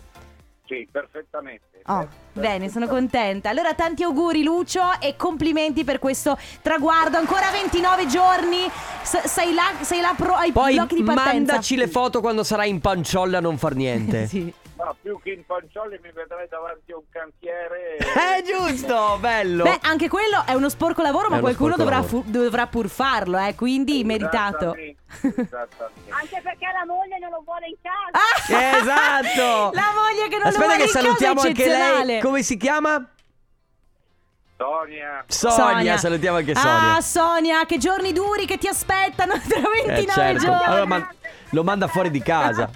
Sì, 0.66 0.88
perfettamente. 0.90 1.60
Oh, 1.86 2.00
Eh, 2.00 2.08
bene, 2.32 2.68
sono 2.70 2.86
contenta. 2.86 3.50
Allora, 3.50 3.74
tanti 3.74 4.04
auguri, 4.04 4.42
Lucio, 4.42 4.80
e 5.00 5.16
complimenti 5.16 5.84
per 5.84 5.98
questo 5.98 6.38
traguardo. 6.62 7.16
Ancora 7.18 7.50
29 7.50 8.06
giorni. 8.06 8.70
S- 9.02 9.24
sei 9.26 9.52
là, 9.52 9.72
sei 9.82 10.00
là 10.00 10.14
pro, 10.16 10.34
ai 10.34 10.52
Poi 10.52 10.74
blocchi 10.74 10.94
di 10.94 11.02
partenza. 11.02 11.32
mandaci 11.52 11.76
le 11.76 11.88
foto 11.88 12.20
quando 12.20 12.44
sarai 12.44 12.70
in 12.70 12.80
panciolla 12.80 13.38
a 13.38 13.40
non 13.40 13.58
far 13.58 13.74
niente. 13.74 14.26
sì. 14.28 14.52
No, 14.84 14.96
più 15.00 15.20
che 15.22 15.30
in 15.30 15.46
pancioli 15.46 15.98
mi 16.02 16.10
vedrai 16.12 16.48
davanti 16.48 16.90
a 16.92 16.96
un 16.96 17.04
cantiere. 17.10 17.98
Eh, 18.36 18.42
giusto, 18.42 19.18
bello. 19.20 19.62
Beh, 19.64 19.78
anche 19.82 20.08
quello 20.08 20.42
è 20.44 20.54
uno 20.54 20.68
sporco 20.68 21.02
lavoro, 21.02 21.28
ma 21.28 21.36
È 21.36 21.38
uno 21.38 21.46
qualcuno 21.48 21.76
dovrà, 21.76 21.96
lavoro. 22.00 22.22
fu- 22.22 22.30
dovrà 22.30 22.66
pur 22.66 22.88
farlo, 22.88 23.38
eh, 23.38 23.54
quindi 23.54 24.02
meritato. 24.04 24.74
Esattamente. 24.74 24.96
Anche 26.08 26.40
perché 26.42 26.66
la 26.72 26.84
moglie 26.86 27.18
non 27.20 27.30
lo 27.30 27.42
vuole 27.44 27.66
in 27.68 27.76
casa. 27.80 28.10
Ah! 28.12 28.30
Esatto. 28.82 29.70
La 29.74 29.92
moglie 29.94 30.28
che 30.28 30.38
non 30.38 30.46
Aspetta 30.48 30.58
lo 30.58 30.66
vuole 30.66 30.76
che 30.76 30.82
in 30.82 30.88
casa 30.88 30.98
è 30.98 31.02
salutiamo 31.02 31.40
anche 31.42 31.66
lei. 31.68 32.20
Come 32.20 32.42
si 32.42 32.56
chiama? 32.56 33.06
Sonia, 34.56 35.24
Sonia, 35.26 35.96
salutiamo 35.96 36.36
anche 36.38 36.54
Sonia. 36.54 36.94
Ah, 36.96 37.00
Sonia, 37.00 37.66
che 37.66 37.78
giorni 37.78 38.12
duri 38.12 38.46
che 38.46 38.58
ti 38.58 38.68
aspettano 38.68 39.34
tra 39.46 39.60
29 39.60 40.00
Eh, 40.00 40.06
certo. 40.06 40.38
giorni. 40.44 40.64
Allora, 40.64 40.84
ma- 40.86 41.08
lo 41.50 41.64
manda 41.64 41.86
fuori 41.88 42.10
di 42.10 42.22
casa. 42.22 42.70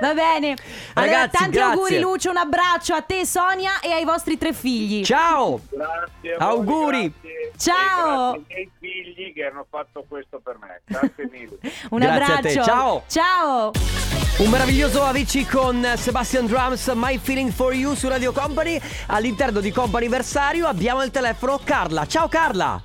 Va 0.00 0.14
bene. 0.14 0.56
Allora, 0.94 1.12
Ragazzi, 1.12 1.36
tanti 1.36 1.56
grazie. 1.56 1.72
auguri, 1.72 1.98
Lucio. 2.00 2.30
Un 2.30 2.36
abbraccio 2.36 2.94
a 2.94 3.02
te, 3.02 3.26
Sonia, 3.26 3.80
e 3.80 3.90
ai 3.92 4.04
vostri 4.04 4.38
tre 4.38 4.52
figli. 4.52 5.04
Ciao. 5.04 5.60
grazie. 5.70 6.36
voi, 6.36 6.48
Auguri. 6.48 7.12
grazie. 7.20 7.52
Ciao. 7.58 8.34
E 8.34 8.38
grazie 8.38 8.54
ai 8.56 8.70
miei 8.80 9.04
figli 9.04 9.32
che 9.32 9.44
hanno 9.44 9.66
fatto 9.68 10.04
questo 10.08 10.40
per 10.42 10.58
me. 10.60 10.80
Grazie 10.84 11.28
mille. 11.30 11.58
Un 11.90 11.98
Grazie 12.00 12.22
a 12.22 12.36
abbraccio. 12.36 12.58
te, 12.58 12.62
ciao. 12.64 13.02
Ciao. 13.08 13.70
Un 14.38 14.48
meraviglioso 14.48 15.02
Avicii 15.04 15.46
con 15.46 15.86
Sebastian 15.96 16.46
Drums, 16.46 16.90
My 16.94 17.18
Feeling 17.18 17.50
for 17.52 17.74
You 17.74 17.94
su 17.94 18.08
Radio 18.08 18.32
Company. 18.32 18.80
All'interno 19.08 19.60
di 19.60 19.70
Companiversario 19.70 20.66
abbiamo 20.66 21.00
al 21.00 21.10
telefono 21.10 21.60
Carla. 21.62 22.06
Ciao 22.06 22.28
Carla. 22.28 22.82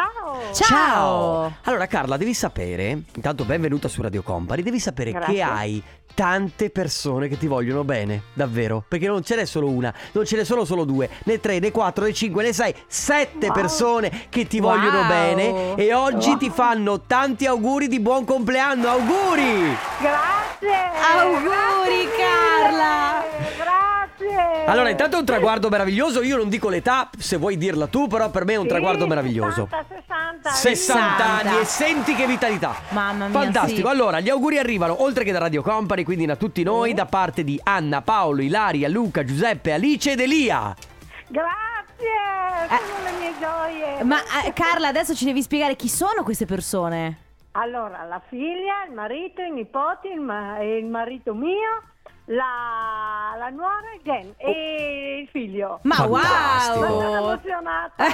Ciao. 0.00 0.52
Ciao. 0.52 1.56
Allora 1.62 1.86
Carla, 1.86 2.18
devi 2.18 2.34
sapere, 2.34 3.00
intanto 3.14 3.44
benvenuta 3.44 3.88
su 3.88 4.02
Radio 4.02 4.22
Company, 4.22 4.60
devi 4.60 4.78
sapere 4.78 5.10
Grazie. 5.10 5.34
che 5.34 5.42
hai 5.42 5.82
tante 6.12 6.68
persone 6.68 7.28
che 7.28 7.38
ti 7.38 7.46
vogliono 7.46 7.82
bene, 7.82 8.24
davvero, 8.34 8.84
perché 8.86 9.06
non 9.06 9.22
ce 9.24 9.36
n'è 9.36 9.46
solo 9.46 9.70
una, 9.70 9.94
non 10.12 10.26
ce 10.26 10.36
ne 10.36 10.44
sono 10.44 10.66
solo 10.66 10.84
due, 10.84 11.08
né 11.24 11.40
tre, 11.40 11.60
né 11.60 11.70
quattro, 11.70 12.04
né 12.04 12.12
cinque, 12.12 12.42
né 12.42 12.52
sei, 12.52 12.74
sette 12.86 13.50
persone 13.52 14.26
che 14.28 14.46
ti 14.46 14.58
Wow. 14.58 14.70
vogliono 14.76 15.06
bene 15.06 15.74
e 15.76 15.94
oggi 15.94 16.28
Wow. 16.28 16.38
ti 16.38 16.50
fanno 16.50 17.00
tanti 17.00 17.46
auguri 17.46 17.88
di 17.88 17.98
buon 17.98 18.26
compleanno, 18.26 18.88
auguri! 18.88 19.74
Grazie. 19.98 20.90
Auguri, 21.14 22.04
Grazie 22.04 22.16
Carla. 22.18 23.24
Grazie. 23.56 23.85
Allora, 24.66 24.88
intanto 24.90 25.16
è 25.16 25.18
un 25.20 25.24
traguardo 25.24 25.68
meraviglioso, 25.68 26.22
io 26.22 26.36
non 26.36 26.48
dico 26.48 26.68
l'età, 26.68 27.08
se 27.16 27.36
vuoi 27.36 27.56
dirla 27.56 27.86
tu, 27.86 28.06
però 28.08 28.30
per 28.30 28.44
me 28.44 28.54
è 28.54 28.56
un 28.56 28.62
Sì, 28.62 28.68
traguardo 28.68 29.06
meraviglioso. 29.06 29.68
60, 29.70 30.50
60. 30.50 30.50
60 30.50 31.24
anni 31.24 31.38
60. 31.50 31.60
e 31.60 31.64
senti 31.64 32.14
che 32.14 32.26
vitalità. 32.26 32.74
Mamma 32.90 33.28
mia, 33.28 33.40
Fantastico. 33.40 33.88
sì. 33.88 33.94
Allora, 33.94 34.20
gli 34.20 34.28
auguri 34.28 34.58
arrivano 34.58 35.02
oltre 35.02 35.24
che 35.24 35.32
da 35.32 35.38
Radio 35.38 35.62
Company, 35.62 36.02
quindi 36.02 36.26
da 36.26 36.36
tutti 36.36 36.62
noi, 36.62 36.94
da 36.94 37.06
parte 37.06 37.44
di 37.44 37.60
Anna, 37.62 38.02
Paolo, 38.02 38.42
Ilaria, 38.42 38.88
Luca, 38.88 39.24
Giuseppe, 39.24 39.72
Alice 39.72 40.10
ed 40.12 40.20
Elia. 40.20 40.74
Grazie. 41.28 42.14
Sono 42.68 43.04
le 43.04 43.18
mie 43.18 43.32
gioie. 43.40 44.02
Ma 44.04 44.18
eh, 44.44 44.52
Carla, 44.52 44.88
adesso 44.88 45.14
ci 45.14 45.24
devi 45.24 45.42
spiegare 45.42 45.76
chi 45.76 45.88
sono 45.88 46.22
queste 46.22 46.44
persone. 46.46 47.18
Allora, 47.52 48.04
la 48.04 48.20
figlia, 48.28 48.84
il 48.86 48.92
marito, 48.94 49.40
i 49.40 49.50
nipoti, 49.50 50.08
il, 50.08 50.20
ma- 50.20 50.60
il 50.62 50.84
marito 50.84 51.32
mio, 51.34 51.82
la, 52.26 53.34
la 53.38 53.48
nuora 53.50 53.92
e 53.94 54.00
Jen 54.02 54.34
e 54.36 55.20
il 55.22 55.28
figlio. 55.30 55.80
Ma 55.82 55.94
Fantastico. 55.94 56.86
Sono 56.86 56.94
wow! 56.96 57.30
emozionata. 57.30 58.04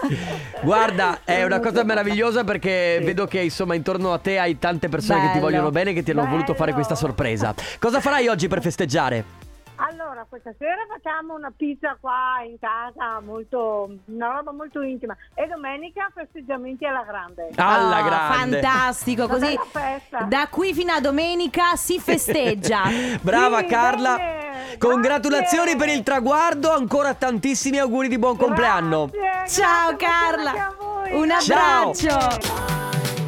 Guarda, 0.62 1.18
è 1.24 1.44
una 1.44 1.60
cosa 1.60 1.84
meravigliosa 1.84 2.44
perché 2.44 3.00
vedo 3.02 3.26
che 3.26 3.40
insomma 3.40 3.74
intorno 3.74 4.12
a 4.12 4.18
te 4.18 4.38
hai 4.38 4.58
tante 4.58 4.88
persone 4.88 5.20
che 5.20 5.26
ti 5.26 5.32
Bello. 5.34 5.44
vogliono 5.46 5.70
bene 5.70 5.90
e 5.90 5.94
che 5.94 6.02
ti 6.02 6.10
hanno 6.10 6.22
Bello. 6.22 6.32
voluto 6.34 6.54
fare 6.54 6.72
questa 6.72 6.94
sorpresa. 6.94 7.54
Cosa 7.78 8.00
farai 8.00 8.28
oggi 8.28 8.48
per 8.48 8.60
festeggiare? 8.60 9.41
Allora, 9.84 10.24
questa 10.28 10.52
sera 10.58 10.86
facciamo 10.88 11.34
una 11.34 11.52
pizza 11.56 11.96
qua 12.00 12.40
in 12.46 12.56
casa, 12.60 13.18
molto, 13.20 13.90
una 14.04 14.28
roba 14.32 14.52
molto 14.52 14.80
intima. 14.82 15.16
E 15.34 15.46
domenica 15.48 16.08
festeggiamenti 16.14 16.86
alla 16.86 17.02
grande. 17.02 17.50
Alla 17.56 17.98
Oh, 18.00 18.04
grande. 18.04 18.60
Fantastico, 18.60 19.24
Una 19.24 19.32
così 19.34 19.58
da 20.28 20.46
qui 20.48 20.72
fino 20.72 20.92
a 20.92 21.00
domenica 21.00 21.74
si 21.74 21.98
festeggia. 21.98 22.82
Brava 23.20 23.58
Sì, 23.58 23.66
Carla. 23.66 24.16
bene, 24.16 24.76
Congratulazioni 24.78 25.72
grazie. 25.72 25.86
per 25.86 25.96
il 25.96 26.02
traguardo, 26.04 26.70
ancora 26.72 27.14
tantissimi 27.14 27.78
auguri 27.78 28.06
di 28.08 28.18
buon 28.18 28.36
compleanno. 28.36 29.06
Grazie, 29.06 29.62
Ciao 29.64 29.96
grazie 29.96 30.06
Carla. 30.06 30.50
anche 30.50 30.60
a 30.60 30.74
voi. 30.78 31.12
Un 31.12 31.30
Ciao. 31.40 33.21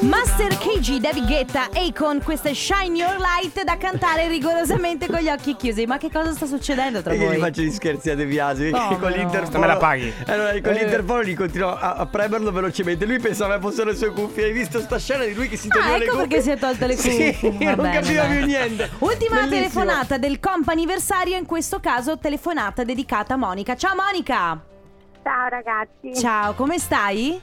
Master 0.00 0.58
KG 0.58 0.98
David 0.98 1.26
Guetta 1.26 1.70
e 1.70 1.92
con 1.96 2.20
questa 2.22 2.52
Shine 2.52 2.96
Your 2.98 3.16
Light 3.18 3.62
da 3.64 3.78
cantare 3.78 4.28
rigorosamente 4.28 5.06
con 5.06 5.18
gli 5.20 5.28
occhi 5.30 5.56
chiusi. 5.56 5.86
Ma 5.86 5.96
che 5.96 6.10
cosa 6.12 6.32
sta 6.32 6.44
succedendo 6.46 7.00
tra 7.00 7.10
Perché 7.12 7.24
voi? 7.26 7.36
gli 7.36 7.40
faccio 7.40 7.62
gli 7.62 7.70
scherzi 7.70 8.10
a 8.10 8.14
De 8.14 8.26
Biasi? 8.26 8.68
Povero. 8.70 8.98
con 9.00 9.10
l'interfono 9.12 9.58
Me 9.60 9.66
la 9.66 9.76
paghi? 9.78 10.12
Allora 10.26 10.50
con 10.60 10.72
Eh. 10.72 10.80
l'interfono 10.80 11.22
gli 11.22 11.34
continuo 11.34 11.74
a, 11.74 11.94
a 11.94 12.06
premerlo 12.06 12.52
velocemente 12.52 13.06
Lui 13.06 13.18
pensava 13.18 13.58
fossero 13.60 13.90
le 13.90 13.96
sue 13.96 14.10
cuffie 14.12 14.44
Hai 14.44 14.52
visto 14.52 14.80
sta 14.80 14.98
scena 14.98 15.24
di 15.24 15.32
lui 15.34 15.48
che 15.48 15.56
si 15.56 15.68
toglieva 15.68 15.94
Ah, 15.94 15.96
le 15.98 16.04
ecco 16.04 16.12
cuffie? 16.16 16.28
perché 16.28 16.42
si 16.42 16.50
è 16.50 16.58
tolto 16.58 16.86
le 16.86 16.94
cuffie. 16.96 17.32
Sì, 17.34 17.48
non 17.64 17.90
capiva 17.90 18.24
più 18.24 18.44
niente 18.44 18.90
Ultima 18.98 19.34
Bellissimo. 19.36 19.48
telefonata 19.60 20.18
del 20.18 20.38
comp'anniversario, 20.40 21.36
in 21.38 21.46
questo 21.46 21.80
caso 21.80 22.18
telefonata 22.18 22.84
dedicata 22.84 23.34
a 23.34 23.36
Monica. 23.38 23.74
Ciao 23.74 23.94
Monica! 23.94 24.62
Ciao 25.22 25.48
ragazzi. 25.48 26.14
Ciao, 26.20 26.52
come 26.52 26.78
stai? 26.78 27.40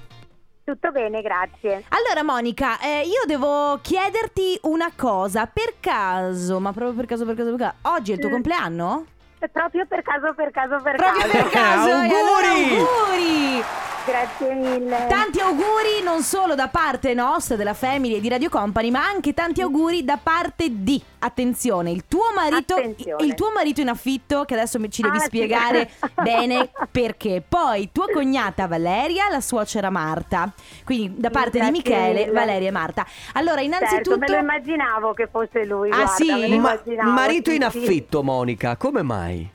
Tutto 0.72 0.92
bene, 0.92 1.22
grazie. 1.22 1.84
Allora 1.90 2.24
Monica, 2.24 2.80
eh, 2.80 3.02
io 3.02 3.24
devo 3.26 3.78
chiederti 3.82 4.58
una 4.64 4.90
cosa, 4.96 5.46
per 5.46 5.74
caso, 5.82 6.62
ma 6.62 6.72
proprio 6.72 6.96
per 6.96 7.08
caso, 7.08 7.26
per 7.26 7.36
caso, 7.36 7.50
per 7.54 7.60
caso, 7.60 7.76
oggi 7.98 8.12
è 8.12 8.14
il 8.14 8.20
tuo 8.22 8.30
Mm. 8.30 8.32
compleanno? 8.32 9.06
Proprio 9.52 9.86
per 9.86 10.02
caso, 10.02 10.34
per 10.34 10.52
caso, 10.52 10.80
per 10.82 10.96
Proprio 10.96 11.20
caso. 11.24 11.32
per 11.34 11.50
caso, 11.50 11.90
Auguri! 11.90 12.16
allora 12.16 12.48
auguri! 12.52 13.64
Grazie 14.06 14.54
mille. 14.54 15.08
Tanti 15.10 15.40
auguri 15.42 16.02
non 16.04 16.22
solo 16.22 16.56
da 16.56 16.70
parte 16.70 17.14
nostra, 17.14 17.58
della 17.58 17.74
Family 17.74 18.16
e 18.16 18.20
di 18.22 18.30
Radio 18.30 18.50
Company, 18.50 18.92
ma 18.92 19.04
anche 19.06 19.34
tanti 19.34 19.62
auguri 19.62 20.06
da 20.06 20.18
parte 20.22 20.68
di, 20.70 21.04
attenzione, 21.24 21.92
il 21.92 22.06
tuo 22.08 22.32
marito, 22.36 22.74
Attenzione. 22.76 23.24
il 23.26 23.34
tuo 23.36 23.52
marito 23.52 23.82
in 23.82 23.90
affitto, 23.90 24.44
che 24.46 24.54
adesso 24.54 24.80
ci 24.90 25.02
devi 25.02 25.18
Ah, 25.18 25.20
sì. 25.22 25.26
spiegare 25.28 25.90
bene 26.22 26.70
perché. 26.92 27.42
Poi 27.48 27.90
tua 27.92 28.08
cognata 28.12 28.68
Valeria, 28.68 29.30
la 29.30 29.42
suocera 29.42 29.90
Marta. 29.90 30.52
Quindi 30.84 31.20
da 31.20 31.28
Sì, 31.28 31.34
parte 31.34 31.52
di 31.52 31.58
grazie 31.58 31.72
Michele, 31.72 32.20
mille. 32.26 32.32
Valeria 32.32 32.68
e 32.68 32.72
Marta. 32.72 33.06
Allora, 33.34 33.62
innanzitutto... 33.62 34.18
Certo, 34.18 34.20
me 34.20 34.28
lo 34.28 34.38
immaginavo 34.38 35.14
che 35.14 35.28
fosse 35.32 35.66
lui. 35.66 35.90
Ah, 35.90 35.96
guarda, 36.04 36.12
sì? 36.14 36.58
Ma 36.58 36.80
marito 37.12 37.50
sì, 37.52 37.56
in 37.58 37.70
sì. 37.70 37.78
affitto 37.78 38.24
Monica 38.24 38.76
Come 38.78 39.02
mai? 39.02 39.50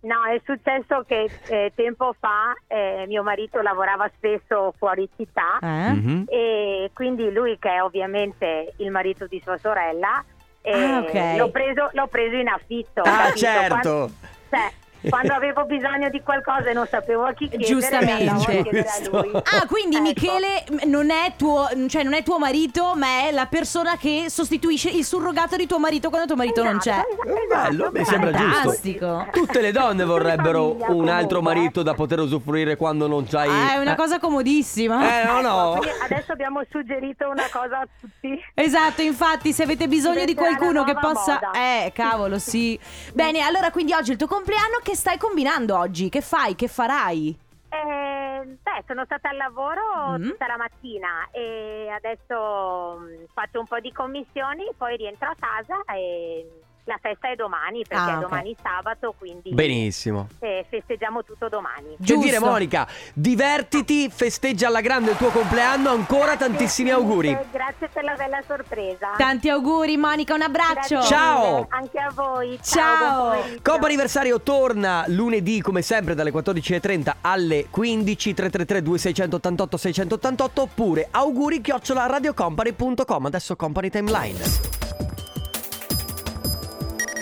No, 0.00 0.14
è 0.32 0.40
successo 0.44 1.02
che 1.08 1.28
eh, 1.48 1.72
tempo 1.74 2.14
fa 2.20 2.54
eh, 2.68 3.04
mio 3.08 3.24
marito 3.24 3.60
lavorava 3.60 4.08
spesso 4.16 4.72
fuori 4.78 5.08
città 5.16 5.58
Eh? 5.60 5.92
Mhm. 5.92 6.24
e 6.28 6.90
quindi 6.94 7.32
lui 7.32 7.58
che 7.58 7.68
è 7.74 7.82
ovviamente 7.82 8.74
il 8.76 8.92
marito 8.92 9.26
di 9.26 9.40
sua 9.44 9.58
sorella 9.58 10.24
Ah, 10.72 10.98
ok. 10.98 11.36
l'ho, 11.38 11.50
preso, 11.50 11.88
l'ho 11.92 12.06
preso 12.08 12.36
in 12.36 12.48
affitto. 12.48 13.02
Ah 13.02 13.16
capito? 13.26 13.38
certo 13.38 13.68
Quando- 13.80 14.12
cioè, 14.50 14.72
quando 15.08 15.32
avevo 15.32 15.64
bisogno 15.64 16.08
di 16.10 16.20
qualcosa 16.22 16.70
e 16.70 16.72
non 16.72 16.86
sapevo 16.88 17.24
a 17.24 17.32
chi 17.32 17.48
chiedere, 17.48 17.64
Giustamente. 17.68 18.28
a. 18.28 19.42
Ah, 19.58 19.66
quindi 19.66 19.96
Ecco. 19.96 20.02
Michele 20.06 20.64
non 20.86 21.10
è 21.10 21.32
tuo, 21.36 21.68
cioè 21.88 22.02
non 22.02 22.14
è 22.14 22.22
tuo 22.22 22.38
marito, 22.38 22.94
ma 22.96 23.26
è 23.26 23.30
la 23.32 23.46
persona 23.46 23.96
che 23.96 24.26
sostituisce 24.28 24.88
il 24.90 25.04
surrogato 25.04 25.56
di 25.56 25.66
tuo 25.66 25.78
marito 25.78 26.08
quando 26.08 26.26
tuo 26.26 26.36
marito 26.36 26.62
non 26.62 26.78
c'è. 26.78 26.92
Esatto, 26.92 27.22
esatto, 27.22 27.68
Bello, 27.70 27.90
mi 27.92 28.00
esatto. 28.00 28.10
sembra 28.10 28.30
giusto. 28.32 28.54
Fantastico. 28.58 29.26
Tutte 29.32 29.60
le 29.60 29.72
donne 29.72 30.04
vorrebbero 30.04 30.68
famiglia, 30.78 30.88
un 30.92 31.08
altro 31.08 31.38
comunque. 31.38 31.54
marito 31.60 31.82
da 31.82 31.94
poter 31.94 32.18
usufruire 32.20 32.76
quando 32.76 33.06
non 33.06 33.26
c'hai. 33.26 33.48
Ah, 33.48 33.74
è 33.74 33.78
una 33.78 33.92
Eh, 33.92 33.96
cosa 33.96 34.18
comodissima. 34.18 35.20
Eh, 35.22 35.24
no, 35.24 35.40
no. 35.40 35.80
Adesso 36.02 36.32
abbiamo 36.32 36.60
suggerito 36.70 37.28
una 37.28 37.46
cosa 37.50 37.78
a 37.80 37.86
tutti. 38.00 38.40
Esatto, 38.54 39.02
infatti, 39.02 39.52
se 39.52 39.62
avete 39.62 39.88
bisogno 39.88 40.24
di 40.24 40.34
qualcuno 40.34 40.84
che 40.84 40.94
possa. 40.94 41.40
moda. 41.42 41.50
Eh, 41.52 41.92
cavolo, 41.94 42.38
sì. 42.38 42.78
Bene, 43.12 43.40
allora 43.40 43.70
quindi 43.70 43.92
oggi 43.92 44.10
è 44.10 44.12
il 44.12 44.18
tuo 44.18 44.26
compleanno. 44.26 44.78
Che 44.82 44.96
stai 44.98 45.16
combinando 45.16 45.78
oggi? 45.78 46.08
Che 46.08 46.20
fai? 46.20 46.56
Che 46.56 46.66
farai? 46.66 47.38
Eh, 47.70 48.56
beh, 48.60 48.82
sono 48.86 49.04
stata 49.04 49.28
al 49.28 49.36
lavoro 49.36 50.16
Mm. 50.18 50.30
tutta 50.30 50.46
la 50.48 50.56
mattina 50.56 51.28
e 51.30 51.88
adesso 51.94 52.98
mm, 52.98 53.24
faccio 53.32 53.60
un 53.60 53.66
po' 53.66 53.78
di 53.78 53.92
commissioni, 53.92 54.64
poi 54.76 54.96
rientro 54.96 55.28
a 55.28 55.36
casa 55.38 55.84
e 55.94 56.44
la 56.88 56.98
festa 57.02 57.30
è 57.30 57.34
domani 57.34 57.84
perché 57.86 58.02
Ah, 58.02 58.12
è 58.12 58.16
ok. 58.16 58.20
domani 58.22 58.56
sabato, 58.62 59.14
quindi 59.18 59.52
Benissimo. 59.52 60.28
eh, 60.40 60.64
festeggiamo 60.70 61.22
tutto 61.22 61.48
domani. 61.48 61.94
Giusto. 61.98 62.24
dire 62.24 62.38
Monica, 62.40 62.88
divertiti, 63.12 64.08
festeggia 64.08 64.68
alla 64.68 64.80
grande 64.80 65.10
il 65.10 65.16
tuo 65.18 65.28
compleanno, 65.28 65.90
ancora 65.90 66.36
tantissimi 66.36 66.90
auguri. 66.90 67.36
Grazie 67.52 67.88
per 67.92 68.04
la 68.04 68.14
bella 68.14 68.40
sorpresa. 68.46 69.12
Tanti 69.18 69.50
auguri, 69.50 69.96
Monica, 69.98 70.32
un 70.34 70.40
abbraccio. 70.42 70.94
Grazie 70.96 71.02
Ciao. 71.16 71.54
mille, 71.54 71.66
Anche 71.70 71.98
a 71.98 72.10
voi. 72.14 72.58
Ciao. 72.62 73.30
pomeriggio. 73.32 73.60
Compo 73.62 73.84
anniversario 73.86 74.40
torna 74.40 75.04
lunedì 75.08 75.60
come 75.60 75.82
sempre 75.82 76.14
dalle 76.14 76.32
14.30 76.32 77.16
alle 77.20 77.66
15 77.68 78.32
333 78.34 78.82
2688 78.82 79.76
688 79.76 80.62
oppure 80.62 81.08
auguri 81.10 81.60
chiocciola 81.60 82.06
radiocompany.com 82.06 83.26
adesso 83.26 83.56
Company 83.56 83.90
Timeline 83.90 84.87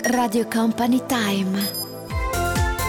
Radio 0.07 0.47
Company 0.47 1.01
Time. 1.05 1.69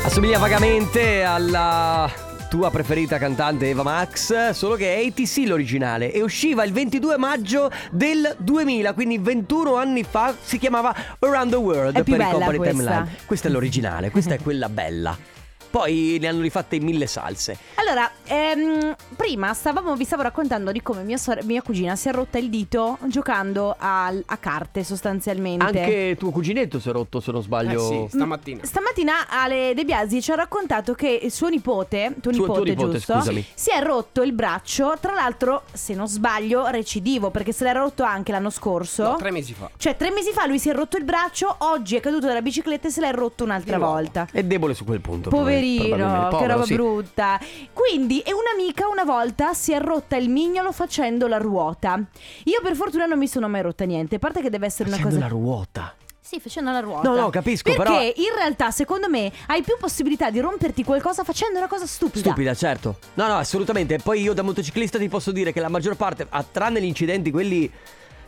Assomiglia 0.04 0.38
vagamente 0.38 1.24
alla 1.24 2.09
tua 2.48 2.70
preferita 2.70 3.18
cantante 3.18 3.68
Eva 3.68 3.83
Max, 3.83 4.50
solo 4.50 4.76
che 4.76 4.94
è 4.94 5.04
ATC 5.04 5.46
l'originale 5.46 6.12
e 6.12 6.22
usciva 6.22 6.62
il 6.64 6.72
22 6.72 7.18
maggio 7.18 7.70
del 7.90 8.37
2000, 8.38 8.92
quindi 8.92 9.18
21 9.18 9.74
anni 9.74 10.04
fa, 10.04 10.33
si 10.40 10.59
chiamava 10.59 10.94
Around 11.18 11.50
the 11.50 11.57
World 11.57 11.96
È 11.96 12.02
più 12.04 12.16
per 12.16 12.20
il 12.20 12.26
bella 12.26 12.44
Company 12.44 12.57
questa. 12.57 12.83
Timeline. 12.83 13.18
Questa 13.26 13.48
è 13.48 13.50
l'originale, 13.50 14.11
questa 14.11 14.35
è 14.35 14.38
quella 14.38 14.68
bella. 14.68 15.38
Poi 15.70 16.16
ne 16.20 16.28
hanno 16.28 16.40
rifatte 16.40 16.76
in 16.76 16.85
mille 16.85 17.07
salse. 17.07 17.57
Allora, 17.74 18.11
ehm, 18.24 18.94
prima 19.16 19.52
stavamo, 19.52 19.94
vi 19.96 20.04
stavo 20.04 20.22
raccontando 20.22 20.72
di 20.72 20.81
come 20.83 21.02
mia, 21.02 21.16
sore- 21.18 21.42
mia 21.44 21.62
cugina 21.62 21.94
si 21.96 22.09
è 22.09 22.12
rotta 22.12 22.38
il 22.38 22.48
dito 22.48 22.98
giocando 23.07 23.74
al- 23.78 24.22
a 24.26 24.37
carte 24.38 24.83
sostanzialmente. 24.85 25.64
Anche 25.64 26.16
tuo 26.18 26.31
cuginetto 26.31 26.78
si 26.81 26.88
è 26.88 26.92
rotto, 26.92 27.20
se 27.20 27.33
non 27.33 27.42
sbaglio. 27.42 27.85
Eh 28.04 28.09
sì, 28.09 28.16
stamattina. 28.16 28.64
Stamattina 28.64 29.28
Ale 29.28 29.72
De 29.74 29.85
Biasi 29.85 30.22
ci 30.22 30.31
ha 30.31 30.35
raccontato 30.37 30.94
che 30.94 31.20
il 31.22 31.31
suo 31.31 31.48
nipote, 31.48 32.14
tuo 32.20 32.33
Suo- 32.33 32.44
tuo 32.46 32.54
nipote, 32.64 32.70
nipote, 32.70 32.92
giusto? 32.96 33.12
scusami. 33.14 33.44
Si 33.54 33.70
è 33.70 33.83
rotto 33.83 34.22
il 34.22 34.33
braccio, 34.33 34.94
tra 35.00 35.12
l'altro, 35.12 35.62
se 35.72 35.94
non 35.94 36.09
sbaglio, 36.09 36.66
recidivo, 36.68 37.31
perché 37.31 37.52
se 37.52 37.64
l'era 37.64 37.81
rotto 37.81 38.02
anche 38.02 38.33
l'anno 38.33 38.50
scorso. 38.50 39.02
No, 39.02 39.16
tre 39.16 39.31
mesi 39.31 39.52
fa. 39.54 39.70
Cioè, 39.76 39.96
tre 39.96 40.11
mesi 40.11 40.31
fa 40.33 40.46
lui 40.46 40.59
si 40.59 40.68
è 40.70 40.72
rotto 40.74 40.96
il 40.96 41.04
braccio, 41.04 41.54
oggi 41.59 41.96
è 41.96 42.00
caduto 42.00 42.26
dalla 42.26 42.42
bicicletta 42.42 42.88
e 42.88 42.90
se 42.90 43.00
l'è 43.00 43.12
rotto 43.12 43.44
un'altra 43.44 43.74
Di 43.76 43.78
nuovo. 43.83 43.94
volta. 43.94 44.26
È 44.31 44.42
debole 44.42 44.74
su 44.74 44.85
quel 44.85 45.00
punto. 45.00 45.31
Poverino, 45.31 45.57
probabilmente. 45.79 46.37
che 46.38 46.47
roba 46.47 46.64
sì. 46.64 46.75
brutta. 46.75 47.40
Quindi, 47.73 48.21
e 48.21 48.33
un'amica 48.33 48.88
una 48.88 49.05
volta 49.05 49.55
si 49.55 49.73
è 49.73 49.81
rotta 49.81 50.16
il 50.16 50.29
mignolo 50.29 50.73
facendo 50.73 51.27
la 51.27 51.38
ruota. 51.38 52.01
Io 52.44 52.61
per 52.62 52.75
fortuna 52.75 53.07
non 53.07 53.18
mi 53.18 53.29
sono 53.29 53.49
mai 53.49 53.62
rotta 53.62 53.85
niente, 53.85 54.16
a 54.16 54.18
parte 54.18 54.40
che 54.40 54.51
deve 54.51 54.66
essere 54.66 54.88
Facendo 54.90 55.16
una 55.16 55.25
la 55.27 55.31
cosa... 55.33 55.37
ruota. 55.42 55.94
Sì, 56.21 56.40
facendo 56.40 56.71
la 56.71 56.81
ruota. 56.81 57.09
No, 57.09 57.14
no, 57.16 57.31
capisco, 57.31 57.73
Perché 57.73 57.83
però- 57.83 58.01
in 58.03 58.35
realtà, 58.37 58.71
secondo 58.71 59.09
me, 59.09 59.33
hai 59.47 59.62
più 59.62 59.77
possibilità 59.81 60.29
di 60.31 60.40
romperti 60.40 60.85
qualcosa 60.85 61.25
facendo 61.25 61.57
una 61.59 61.68
cosa 61.68 61.87
stupida. 61.87 62.21
Stupida, 62.21 62.55
certo. 62.55 62.99
No, 63.14 63.27
no, 63.29 63.37
assolutamente. 63.37 63.97
Poi 63.99 64.21
io 64.21 64.35
da 64.35 64.42
motociclista 64.42 64.99
ti 64.99 65.09
posso 65.09 65.33
dire 65.33 65.53
che 65.55 65.61
la 65.61 65.71
maggior 65.71 65.97
parte, 65.97 66.27
a- 66.29 66.42
tranne 66.44 66.83
gli 66.83 66.85
incidenti, 66.85 67.31
quelli 67.31 67.71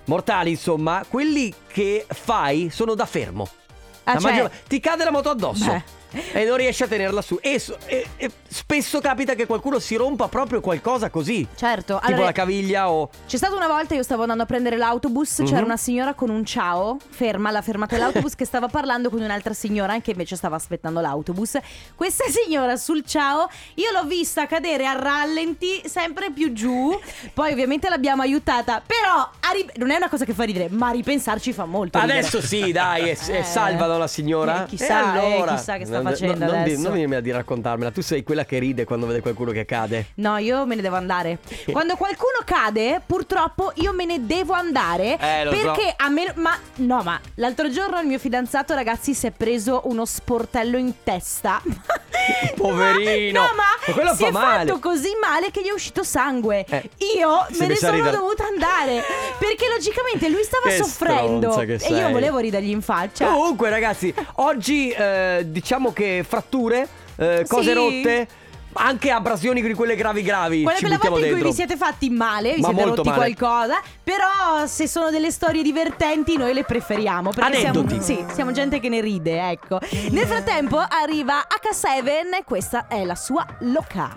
mortali, 0.06 0.48
insomma, 0.50 1.04
quelli 1.06 1.52
che 1.66 2.06
fai 2.08 2.70
sono 2.70 2.94
da 2.94 3.04
fermo. 3.04 3.46
Ah, 4.04 4.14
La 4.14 4.18
cioè- 4.20 4.30
maggior- 4.32 4.50
Ti 4.66 4.80
cade 4.80 5.04
la 5.04 5.10
moto 5.10 5.28
addosso. 5.28 5.66
Beh. 5.70 5.82
E 6.32 6.44
non 6.44 6.56
riesci 6.56 6.82
a 6.82 6.86
tenerla 6.88 7.22
su. 7.22 7.38
E, 7.40 7.62
e- 7.86 8.06
e 8.16 8.30
spesso 8.48 9.00
capita 9.00 9.34
che 9.34 9.46
qualcuno 9.46 9.78
si 9.78 9.94
rompa 9.96 10.28
proprio 10.28 10.60
qualcosa 10.60 11.10
così. 11.10 11.46
Certo, 11.54 11.94
Tipo 11.96 12.06
allora 12.06 12.24
la 12.26 12.32
caviglia 12.32 12.90
o. 12.90 13.08
c'è 13.26 13.36
stata 13.36 13.54
una 13.54 13.68
volta 13.68 13.94
io 13.94 14.02
stavo 14.02 14.22
andando 14.22 14.42
a 14.42 14.46
prendere 14.46 14.76
l'autobus, 14.76 15.42
c'era 15.44 15.58
Mhm. 15.58 15.64
una 15.64 15.76
signora 15.76 16.14
con 16.14 16.30
un 16.30 16.44
ciao, 16.44 16.96
ferma 17.08 17.48
alla 17.48 17.62
fermata 17.62 17.94
dell'autobus 17.96 18.34
che 18.36 18.44
stava 18.44 18.68
parlando 18.68 19.10
con 19.10 19.20
un'altra 19.20 19.52
signora 19.54 19.98
che 20.00 20.10
invece 20.12 20.36
stava 20.36 20.56
aspettando 20.56 21.00
l'autobus. 21.00 21.58
Questa 21.94 22.24
signora 22.28 22.76
sul 22.76 23.04
ciao, 23.04 23.48
io 23.74 23.90
l'ho 23.92 24.04
vista 24.04 24.46
cadere 24.46 24.86
a 24.86 24.92
rallenti 24.94 25.82
sempre 25.86 26.30
più 26.32 26.52
giù. 26.52 26.98
Poi 27.32 27.52
ovviamente 27.52 27.88
l'abbiamo 27.88 28.22
aiutata, 28.22 28.82
però 28.84 29.28
ri- 29.52 29.68
non 29.76 29.90
è 29.90 29.96
una 29.96 30.08
cosa 30.08 30.24
che 30.24 30.32
fa 30.32 30.44
ridere, 30.44 30.68
ma 30.70 30.90
ripensarci 30.90 31.52
fa 31.52 31.64
molto 31.66 31.98
ridere. 32.00 32.18
Adesso 32.18 32.40
sì, 32.40 32.72
dai, 32.72 33.08
è 33.10 33.18
Eh. 33.30 33.44
salvano 33.44 33.96
la 33.98 34.06
signora. 34.08 34.64
Eh, 34.64 34.66
chissà, 34.68 35.14
e 35.14 35.18
eh, 35.18 35.34
allora? 35.34 35.54
chissà 35.54 35.76
che 35.76 35.84
sta 35.86 35.99
Non- 36.02 36.12
facendo 36.12 36.34
non, 36.38 36.48
non 36.54 36.62
di- 36.64 36.70
adesso. 36.70 36.82
non 36.82 36.92
venirmi 36.92 37.14
a 37.16 37.20
dire 37.20 37.36
raccontarmela. 37.36 37.90
Tu 37.90 38.00
sei 38.02 38.22
quella 38.22 38.44
che 38.44 38.58
ride 38.58 38.84
quando 38.84 39.06
vede 39.06 39.20
qualcuno 39.20 39.50
che 39.52 39.64
cade. 39.64 40.06
No, 40.16 40.36
io 40.38 40.66
me 40.66 40.74
ne 40.74 40.82
devo 40.82 40.96
andare. 40.96 41.38
Quando 41.70 41.96
qualcuno 41.96 42.38
cade, 42.44 43.00
purtroppo 43.04 43.72
io 43.76 43.92
me 43.92 44.04
ne 44.04 44.26
devo 44.26 44.52
andare. 44.52 45.18
Eh, 45.18 45.44
lo 45.44 45.54
so. 45.54 45.62
perché 45.72 45.94
a 45.96 46.08
meno. 46.08 46.32
Ma 46.36 46.56
no, 46.76 47.02
ma 47.02 47.18
l'altro 47.36 47.68
giorno 47.70 48.00
il 48.00 48.06
mio 48.06 48.18
fidanzato, 48.18 48.74
ragazzi, 48.74 49.14
si 49.14 49.26
è 49.26 49.30
preso 49.30 49.82
uno 49.84 50.04
sportello 50.04 50.76
in 50.76 50.92
testa. 51.04 51.60
Poverino. 52.56 53.40
Ma, 53.40 53.46
no, 53.46 53.54
ma, 53.54 53.62
Ma 53.86 53.92
quello 53.92 54.10
si 54.14 54.22
fa 54.22 54.28
è 54.28 54.30
male. 54.32 54.66
fatto 54.66 54.78
così 54.78 55.10
male 55.20 55.50
che 55.50 55.62
gli 55.62 55.68
è 55.68 55.72
uscito 55.72 56.02
sangue. 56.02 56.64
Eh, 56.68 56.90
io 57.18 57.46
me 57.58 57.66
ne 57.66 57.76
sono 57.76 57.92
ridere. 57.92 58.16
dovuta 58.16 58.44
andare. 58.46 59.02
Perché 59.38 59.68
logicamente 59.68 60.28
lui 60.28 60.42
stava 60.42 60.68
Che 60.68 60.76
soffrendo. 60.76 61.58
E 61.60 61.78
sei. 61.78 61.96
io 61.96 62.10
volevo 62.10 62.38
ridergli 62.38 62.70
in 62.70 62.82
faccia. 62.82 63.26
Comunque, 63.26 63.70
ragazzi, 63.70 64.12
oggi 64.36 64.90
eh, 64.90 65.44
diciamo 65.46 65.92
che 65.92 66.24
fratture, 66.26 66.86
eh, 67.16 67.44
cose 67.48 67.68
Sì. 67.68 67.72
rotte, 67.74 68.28
anche 68.74 69.10
abrasioni 69.10 69.60
di 69.62 69.74
quelle 69.74 69.96
gravi 69.96 70.22
gravi. 70.22 70.62
Quella, 70.62 70.78
quella 70.78 70.98
volta 70.98 71.16
in 71.16 71.22
cui 71.22 71.30
dentro. 71.30 71.48
vi 71.48 71.54
siete 71.54 71.76
fatti 71.76 72.10
male, 72.10 72.54
vi 72.54 72.60
Ma 72.60 72.68
siete 72.68 72.84
rotti 72.84 73.08
male. 73.08 73.34
qualcosa, 73.34 73.80
però 74.02 74.66
se 74.66 74.86
sono 74.86 75.10
delle 75.10 75.30
storie 75.30 75.62
divertenti 75.62 76.36
noi 76.36 76.54
le 76.54 76.64
preferiamo 76.64 77.30
perché 77.30 77.58
siamo, 77.58 77.80
Aneddoti. 77.80 78.02
sì, 78.02 78.24
siamo 78.32 78.52
gente 78.52 78.80
che 78.80 78.88
ne 78.88 79.00
ride, 79.00 79.50
ecco. 79.50 79.78
Nel 80.10 80.26
frattempo 80.26 80.78
arriva 80.78 81.46
H7 81.46 82.38
e 82.38 82.44
questa 82.44 82.86
è 82.88 83.04
la 83.04 83.14
sua 83.14 83.44
loca. 83.60 84.16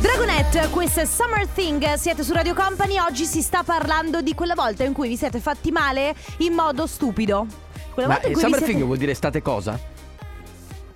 Dragonette, 0.00 0.68
questo 0.70 1.00
è 1.00 1.04
Summer 1.04 1.46
Thing, 1.46 1.92
siete 1.94 2.22
su 2.24 2.32
Radio 2.32 2.54
Company, 2.54 2.98
oggi 2.98 3.26
si 3.26 3.42
sta 3.42 3.62
parlando 3.62 4.22
di 4.22 4.34
quella 4.34 4.54
volta 4.54 4.82
in 4.82 4.94
cui 4.94 5.08
vi 5.08 5.16
siete 5.16 5.40
fatti 5.40 5.70
male 5.70 6.14
in 6.38 6.54
modo 6.54 6.86
stupido. 6.86 7.46
Quella 7.92 8.08
Ma 8.08 8.14
volta 8.14 8.28
in 8.28 8.32
cui 8.32 8.42
Summer 8.42 8.58
siete... 8.58 8.72
Thing 8.72 8.84
vuol 8.86 8.96
dire 8.98 9.12
estate 9.12 9.42
cosa? 9.42 9.78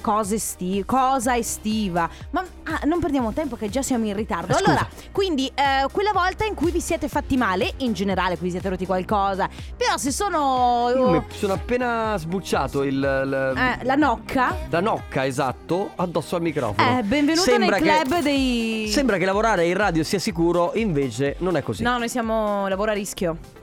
Cose 0.05 0.35
esti- 0.35 0.85
cosa 0.85 1.35
estiva. 1.35 2.07
Ma 2.33 2.45
ah, 2.65 2.81
non 2.85 3.01
perdiamo 3.01 3.33
tempo 3.33 3.57
che 3.57 3.71
già 3.71 3.81
siamo 3.81 4.05
in 4.05 4.15
ritardo. 4.15 4.53
Scusa. 4.53 4.65
allora, 4.67 4.87
quindi 5.13 5.47
eh, 5.55 5.87
quella 5.91 6.13
volta 6.13 6.45
in 6.45 6.53
cui 6.53 6.71
vi 6.71 6.81
siete 6.83 7.09
fatti 7.09 7.39
male, 7.39 7.73
in 7.79 7.95
generale, 7.95 8.37
qui 8.37 8.47
vi 8.49 8.51
siete 8.53 8.69
rotti 8.69 8.85
qualcosa. 8.85 9.49
Però 9.75 9.97
se 9.97 10.11
sono 10.11 10.93
Io 10.95 11.09
mi 11.09 11.23
sono 11.33 11.55
appena 11.55 12.19
sbucciato 12.19 12.83
il, 12.83 12.93
il- 12.97 13.55
eh, 13.57 13.85
la 13.85 13.95
nocca, 13.95 14.55
la 14.69 14.81
nocca, 14.81 15.25
esatto, 15.25 15.93
addosso 15.97 16.37
al 16.37 16.43
microfono. 16.43 16.99
eh, 16.99 17.03
benvenuto 17.03 17.49
Sembra 17.51 17.79
nel 17.79 17.83
che- 17.89 18.01
club 18.05 18.21
dei 18.23 18.89
Sembra 18.91 19.17
che 19.17 19.25
lavorare 19.25 19.65
in 19.65 19.75
radio 19.75 20.05
sia 20.05 20.19
sicuro, 20.19 20.73
invece 20.75 21.37
non 21.39 21.57
è 21.57 21.63
così. 21.63 21.83
No, 21.83 21.97
noi 21.97 22.11
siamo 22.11 22.69
lavoro 22.69 22.91
a 22.91 22.95
rischio. 22.95 23.54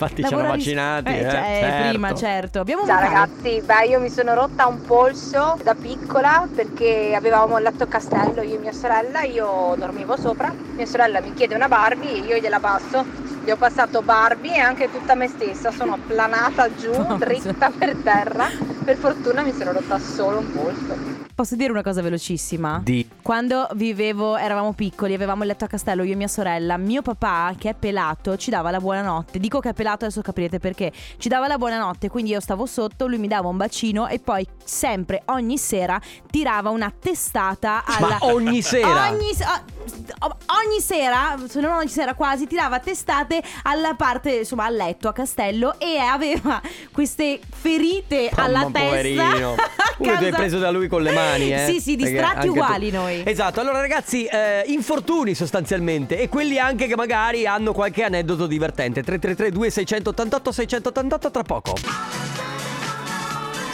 Infatti 0.00 0.24
ci 0.24 0.32
hanno 0.32 0.48
vaccinati. 0.48 1.08
Eh, 1.10 1.18
eh, 1.18 1.22
cioè, 1.22 1.58
certo. 1.60 1.88
prima, 1.88 2.14
certo. 2.14 2.60
Abbiamo 2.60 2.86
Ciao 2.86 3.00
ragazzi, 3.00 3.60
beh 3.64 3.86
io 3.86 4.00
mi 4.00 4.08
sono 4.08 4.34
rotta 4.34 4.66
un 4.66 4.80
polso 4.82 5.58
da 5.62 5.74
piccola 5.74 6.48
perché 6.52 7.12
avevamo 7.14 7.58
il 7.58 7.64
letto 7.64 7.84
a 7.84 7.86
castello 7.86 8.40
io 8.40 8.56
e 8.56 8.58
mia 8.58 8.72
sorella, 8.72 9.22
io 9.22 9.74
dormivo 9.76 10.16
sopra, 10.16 10.52
mia 10.74 10.86
sorella 10.86 11.20
mi 11.20 11.34
chiede 11.34 11.54
una 11.54 11.68
Barbie 11.68 12.12
e 12.12 12.18
io 12.18 12.38
gliela 12.38 12.60
passo, 12.60 13.04
gli 13.50 13.52
ho 13.52 13.56
passato 13.56 14.00
Barbie 14.02 14.54
e 14.54 14.58
anche 14.60 14.88
tutta 14.92 15.16
me 15.16 15.26
stessa, 15.26 15.72
sono 15.72 15.98
planata 16.06 16.72
giù 16.72 16.92
dritta 17.18 17.72
per 17.76 17.96
terra 17.96 18.48
Per 18.84 18.96
fortuna 18.96 19.42
mi 19.42 19.52
sono 19.52 19.72
rotta 19.72 19.98
solo 19.98 20.38
un 20.38 20.52
polso. 20.52 21.20
Posso 21.34 21.56
dire 21.56 21.72
una 21.72 21.82
cosa 21.82 22.02
velocissima? 22.02 22.80
Di. 22.84 23.08
Quando 23.22 23.66
vivevo, 23.72 24.36
eravamo 24.36 24.72
piccoli, 24.72 25.14
avevamo 25.14 25.42
il 25.42 25.48
letto 25.48 25.64
a 25.64 25.68
castello 25.68 26.02
io 26.02 26.12
e 26.12 26.16
mia 26.16 26.28
sorella, 26.28 26.76
mio 26.76 27.00
papà, 27.02 27.54
che 27.58 27.70
è 27.70 27.74
pelato, 27.74 28.36
ci 28.36 28.50
dava 28.50 28.70
la 28.70 28.78
buonanotte. 28.78 29.38
Dico 29.38 29.58
che 29.58 29.70
è 29.70 29.72
pelato, 29.72 30.04
adesso 30.04 30.20
capirete 30.20 30.58
perché. 30.58 30.92
Ci 31.16 31.28
dava 31.28 31.46
la 31.46 31.56
buonanotte, 31.56 32.08
quindi 32.08 32.32
io 32.32 32.40
stavo 32.40 32.66
sotto, 32.66 33.06
lui 33.06 33.16
mi 33.16 33.26
dava 33.26 33.48
un 33.48 33.56
bacino 33.56 34.06
e 34.06 34.18
poi 34.18 34.46
sempre, 34.62 35.22
ogni 35.26 35.56
sera, 35.56 35.98
tirava 36.30 36.68
una 36.68 36.92
testata 36.96 37.84
alla... 37.86 38.18
Ma 38.20 38.32
ogni 38.32 38.60
sera? 38.60 39.10
Ogni, 39.10 39.32
se- 39.34 39.44
oh, 39.44 39.79
ogni 40.22 40.80
sera, 40.80 41.36
se 41.48 41.60
non 41.60 41.72
ogni 41.72 41.88
sera 41.88 42.14
quasi, 42.14 42.46
tirava 42.46 42.78
testate 42.78 43.42
alla 43.62 43.94
parte, 43.94 44.30
insomma, 44.38 44.66
al 44.66 44.74
letto 44.74 45.08
a 45.08 45.12
castello 45.12 45.78
e 45.78 45.96
aveva 45.98 46.60
queste 46.92 47.40
ferite 47.48 48.30
alla 48.34 48.60
Mamma, 48.60 48.70
testa. 48.72 48.86
poverino. 48.88 49.54
a 49.56 49.94
Uno 49.98 50.16
ti 50.18 50.24
hai 50.24 50.30
preso 50.32 50.58
da 50.58 50.70
lui 50.70 50.88
con 50.88 51.02
le 51.02 51.12
mani, 51.14 51.52
eh? 51.52 51.66
Sì, 51.66 51.80
sì, 51.80 51.96
distratti 51.96 52.24
anche 52.36 52.46
tu- 52.46 52.52
uguali 52.52 52.90
noi. 52.90 53.22
Esatto, 53.24 53.60
allora 53.60 53.80
ragazzi, 53.80 54.24
eh, 54.24 54.64
infortuni 54.66 55.34
sostanzialmente 55.34 56.18
e 56.18 56.28
quelli 56.28 56.58
anche 56.58 56.86
che 56.86 56.96
magari 56.96 57.46
hanno 57.46 57.72
qualche 57.72 58.02
aneddoto 58.04 58.46
divertente. 58.46 59.02
333 59.02 59.50
2688 59.52 60.52
688 60.52 61.30
tra 61.30 61.42
poco. 61.42 61.74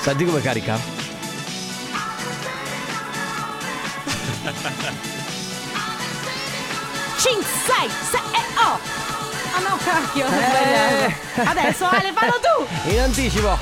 Senti 0.01 0.25
come 0.25 0.41
carica? 0.41 0.79
5, 7.27 7.45
6, 7.67 7.91
6 8.11 8.21
e 8.21 8.43
oh! 8.59 8.79
Ah 9.57 9.61
no, 9.69 9.77
cacchio, 9.83 10.27
ho 10.27 10.29
Eh. 10.29 11.13
sbagliato. 11.35 11.51
Adesso 11.51 11.85
Ale, 11.89 12.13
fallo 12.13 12.39
tu! 12.41 12.91
In 12.91 13.01
anticipo. 13.01 13.59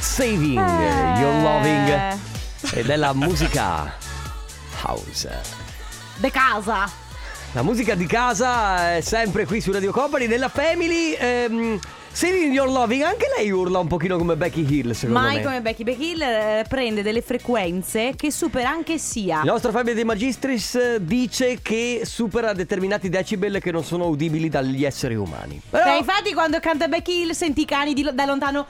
Saving 0.00 0.58
Eh. 0.58 1.20
Your 1.20 1.34
Loving 1.42 2.18
ed 2.72 2.88
è 2.90 2.96
la 2.96 3.12
musica 3.12 3.92
house. 4.82 5.28
De 6.16 6.30
casa. 6.32 6.90
La 7.52 7.62
musica 7.62 7.94
di 7.94 8.06
casa 8.06 8.96
è 8.96 9.00
sempre 9.00 9.44
qui 9.46 9.60
su 9.60 9.70
Radio 9.72 9.92
Company 9.92 10.26
nella 10.26 10.48
Family. 10.48 11.14
Ehm, 11.18 11.78
Saving 12.12 12.52
Your 12.52 12.68
Loving, 12.68 13.02
anche 13.02 13.26
lei 13.36 13.50
urla 13.50 13.78
un 13.78 13.86
pochino 13.86 14.18
come 14.18 14.36
Becky 14.36 14.66
Hill, 14.68 14.92
secondo 14.92 15.20
Mai 15.20 15.36
me. 15.36 15.42
come 15.42 15.60
Becky 15.62 15.84
Becky 15.84 16.10
Hill 16.10 16.20
eh, 16.20 16.64
prende 16.68 17.02
delle 17.02 17.22
frequenze 17.22 18.14
che 18.16 18.30
supera 18.30 18.68
anche 18.68 18.98
sia. 18.98 19.38
Il 19.40 19.46
nostro 19.46 19.70
Fabio 19.70 19.94
De 19.94 20.04
Magistris 20.04 20.74
eh, 20.74 20.98
dice 21.00 21.60
che 21.62 22.02
supera 22.04 22.52
determinati 22.52 23.08
decibel 23.08 23.60
che 23.60 23.70
non 23.70 23.84
sono 23.84 24.06
udibili 24.08 24.48
dagli 24.48 24.84
esseri 24.84 25.14
umani. 25.14 25.62
Però, 25.70 25.84
Beh, 25.84 25.98
infatti 25.98 26.34
quando 26.34 26.58
canta 26.60 26.88
Becky 26.88 27.22
Hill 27.22 27.30
senti 27.30 27.62
i 27.62 27.64
cani 27.64 27.94
di- 27.94 28.10
da 28.12 28.24
lontano. 28.26 28.66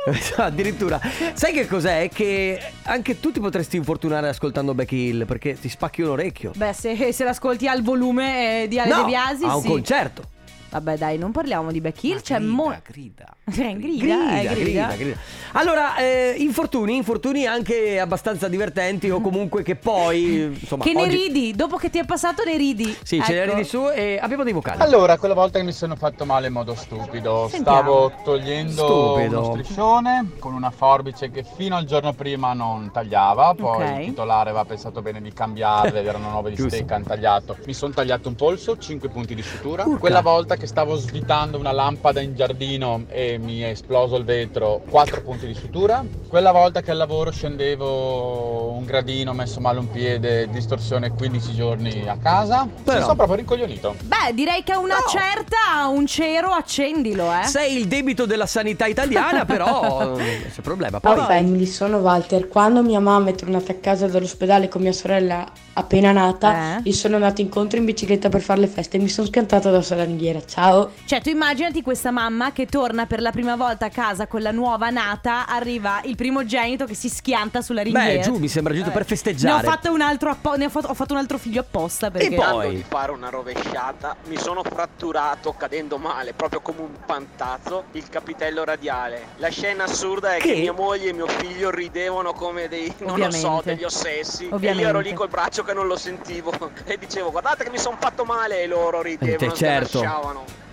addirittura, 0.36 0.98
sai 1.34 1.52
che 1.52 1.66
cos'è? 1.66 2.08
Che 2.08 2.58
anche 2.84 3.20
tu 3.20 3.30
ti 3.30 3.38
potresti 3.38 3.76
infortunare 3.76 4.28
ascoltando 4.28 4.74
Becky 4.74 5.08
Hill 5.08 5.26
perché 5.26 5.58
ti 5.60 5.68
spacchi 5.68 6.00
un 6.00 6.08
orecchio. 6.08 6.52
Beh, 6.56 6.72
se, 6.72 7.12
se 7.12 7.22
l'ascolti 7.22 7.68
al 7.68 7.82
volume 7.82 8.62
eh, 8.62 8.68
di 8.68 8.78
Ale 8.78 8.88
no, 8.88 9.02
De 9.02 9.04
Biasi, 9.04 9.44
a 9.44 9.56
un 9.56 9.62
sì. 9.62 9.68
concerto. 9.68 10.38
Vabbè, 10.70 10.96
dai, 10.96 11.18
non 11.18 11.32
parliamo 11.32 11.72
di 11.72 11.80
Becky 11.80 12.10
Hill, 12.12 12.20
c'è 12.22 12.38
mo- 12.38 12.72
grida. 12.86 13.26
Eh, 13.44 13.76
grida, 13.76 13.76
Grida, 13.76 14.04
eh, 14.40 14.42
grida. 14.42 14.54
grida, 14.54 14.94
grida. 14.94 15.16
Allora, 15.52 15.96
eh, 15.96 16.34
infortuni, 16.38 16.94
infortuni 16.94 17.44
anche 17.44 17.98
abbastanza 17.98 18.46
divertenti 18.46 19.10
o 19.10 19.20
comunque 19.20 19.64
che 19.64 19.74
poi, 19.74 20.42
insomma, 20.60 20.84
Che 20.84 20.92
ne 20.92 21.02
oggi- 21.02 21.16
ridi, 21.16 21.52
dopo 21.56 21.76
che 21.76 21.90
ti 21.90 21.98
è 21.98 22.04
passato 22.04 22.44
ne 22.44 22.56
ridi. 22.56 22.96
Sì, 23.02 23.20
ce 23.20 23.32
ne 23.32 23.42
Ecco. 23.42 23.54
ridi 23.54 23.64
su 23.68 23.88
e 23.92 24.18
abbiamo 24.22 24.44
dei 24.44 24.52
vocali. 24.52 24.80
Allora, 24.80 25.18
quella 25.18 25.34
volta 25.34 25.58
che 25.58 25.64
mi 25.64 25.72
sono 25.72 25.96
fatto 25.96 26.24
male 26.24 26.46
in 26.46 26.52
modo 26.52 26.76
stupido, 26.76 27.48
Sentiamo. 27.50 27.78
stavo 27.78 28.12
togliendo 28.22 28.72
Stupido. 29.16 29.40
uno 29.40 29.52
striscione 29.62 30.30
con 30.38 30.54
una 30.54 30.70
forbice 30.70 31.30
che 31.32 31.44
fino 31.56 31.74
al 31.76 31.84
giorno 31.84 32.12
prima 32.12 32.52
non 32.52 32.90
tagliava, 32.92 33.54
poi 33.54 33.82
Ok. 33.88 33.98
il 33.98 34.04
titolare 34.06 34.50
aveva 34.50 34.64
pensato 34.64 35.02
bene 35.02 35.20
di 35.20 35.32
cambiarle, 35.32 36.00
erano 36.02 36.30
nuove 36.30 36.50
di 36.50 36.56
stecca, 36.68 36.94
hanno 36.94 37.06
tagliato. 37.06 37.56
Mi 37.66 37.74
sono 37.74 37.92
tagliato 37.92 38.28
un 38.28 38.36
polso, 38.36 38.78
5 38.78 39.08
punti 39.08 39.34
di 39.34 39.42
sutura. 39.42 39.82
Urca. 39.84 39.98
Quella 39.98 40.20
volta 40.20 40.54
che 40.60 40.66
stavo 40.66 40.94
svitando 40.96 41.56
una 41.56 41.72
lampada 41.72 42.20
in 42.20 42.34
giardino 42.34 43.04
e 43.08 43.38
mi 43.38 43.60
è 43.60 43.68
esploso 43.68 44.16
il 44.16 44.24
vetro, 44.24 44.82
4 44.90 45.22
punti 45.22 45.46
di 45.46 45.54
sutura. 45.54 46.04
Quella 46.28 46.52
volta 46.52 46.82
che 46.82 46.90
al 46.90 46.98
lavoro 46.98 47.30
scendevo 47.30 48.72
un 48.72 48.84
gradino, 48.84 49.30
ho 49.30 49.34
messo 49.34 49.58
male 49.60 49.78
un 49.78 49.90
piede, 49.90 50.48
distorsione 50.50 51.10
15 51.14 51.54
giorni 51.54 52.06
a 52.06 52.18
casa. 52.22 52.68
Però- 52.84 52.96
Mi 52.98 53.02
sono 53.02 53.16
proprio 53.16 53.36
rincoglionito. 53.36 53.94
Beh, 54.04 54.34
direi 54.34 54.62
che 54.62 54.72
a 54.72 54.78
una 54.78 54.96
No. 54.96 55.08
certa 55.08 55.88
un 55.88 56.06
cero 56.06 56.50
accendilo, 56.50 57.32
eh. 57.32 57.46
Sei 57.46 57.76
il 57.78 57.88
debito 57.88 58.26
della 58.26 58.46
sanità 58.46 58.84
italiana, 58.86 59.44
però 59.46 60.12
c'è 60.52 60.60
problema. 60.60 61.00
Poi, 61.00 61.16
family, 61.16 61.64
sono 61.64 61.98
Walter. 61.98 62.48
Quando 62.48 62.82
mia 62.82 63.00
mamma 63.00 63.30
è 63.30 63.34
tornata 63.34 63.72
a 63.72 63.76
casa 63.76 64.06
dall'ospedale 64.08 64.68
con 64.68 64.82
mia 64.82 64.92
sorella 64.92 65.46
appena 65.72 66.12
nata, 66.12 66.76
Eh? 66.76 66.80
gli 66.82 66.92
sono 66.92 67.14
andato 67.14 67.40
incontro 67.40 67.78
in 67.78 67.86
bicicletta 67.86 68.28
per 68.28 68.42
fare 68.42 68.60
le 68.60 68.66
feste 68.66 68.98
e 68.98 69.00
mi 69.00 69.08
sono 69.08 69.26
schiantata 69.26 69.70
addosso 69.70 69.94
alla 69.94 70.04
ringhiera. 70.04 70.40
Ciao! 70.50 70.90
Cioè, 71.04 71.20
tu 71.20 71.28
immaginati 71.28 71.80
questa 71.80 72.10
mamma 72.10 72.50
che 72.50 72.66
torna 72.66 73.06
per 73.06 73.20
la 73.20 73.30
prima 73.30 73.54
volta 73.54 73.86
a 73.86 73.88
casa 73.88 74.26
con 74.26 74.42
la 74.42 74.50
nuova 74.50 74.90
nata, 74.90 75.46
arriva 75.46 76.00
il 76.04 76.16
primogenito 76.16 76.86
che 76.86 76.94
si 76.94 77.08
schianta 77.08 77.62
sulla 77.62 77.82
ringhiera. 77.82 78.18
beh, 78.18 78.20
giù 78.20 78.36
mi 78.36 78.48
sembra 78.48 78.74
giusto 78.74 78.90
per 78.90 78.98
Ne 79.02 79.04
ho 79.04 79.08
festeggiare. 79.08 79.64
fatto 79.64 79.92
un 79.92 80.00
altro 80.00 80.28
appo- 80.30 80.56
ne 80.56 80.64
ho 80.64 80.68
fatto, 80.68 80.88
ho 80.88 80.94
fatto 80.94 81.12
un 81.12 81.20
altro 81.20 81.38
figlio 81.38 81.60
apposta 81.60 82.10
perché 82.10 82.34
E 82.34 82.34
poi? 82.34 82.74
di 82.76 82.84
fare 82.86 83.12
una 83.12 83.28
rovesciata 83.28 84.16
mi 84.24 84.36
sono 84.38 84.64
fratturato 84.64 85.52
cadendo 85.56 85.98
male, 85.98 86.32
proprio 86.32 86.60
come 86.60 86.80
un 86.80 86.96
pantazzo, 87.06 87.84
il 87.92 88.08
capitello 88.08 88.64
radiale. 88.64 89.26
La 89.36 89.50
scena 89.50 89.84
assurda 89.84 90.34
è 90.34 90.40
che, 90.40 90.54
Che? 90.54 90.60
mia 90.60 90.72
moglie 90.72 91.10
e 91.10 91.12
mio 91.12 91.28
figlio 91.28 91.70
ridevano 91.70 92.32
come 92.32 92.66
dei, 92.66 92.92
non 92.98 93.20
lo 93.20 93.30
so, 93.30 93.60
degli 93.64 93.84
ossessi. 93.84 94.48
E 94.48 94.52
Ovviamente. 94.54 94.82
io 94.82 94.88
ero 94.88 94.98
lì 94.98 95.12
col 95.12 95.28
braccio 95.28 95.62
che 95.62 95.74
non 95.74 95.86
lo 95.86 95.96
sentivo 95.96 96.50
e 96.84 96.98
dicevo 96.98 97.30
guardate 97.30 97.62
che 97.62 97.70
mi 97.70 97.78
sono 97.78 97.96
fatto 98.00 98.24
male 98.24 98.62
e 98.62 98.66
loro 98.66 99.00
ridevano, 99.00 99.52
Eh, 99.52 99.56
certo. 99.56 100.00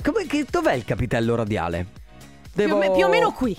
Come, 0.03 0.25
che, 0.25 0.45
dov'è 0.49 0.73
il 0.73 0.85
capitello 0.85 1.35
radiale? 1.35 1.85
più, 2.53 2.73
o 2.73 2.77
me- 2.77 2.91
più 2.91 3.05
o 3.05 3.09
meno 3.09 3.31
qui. 3.31 3.55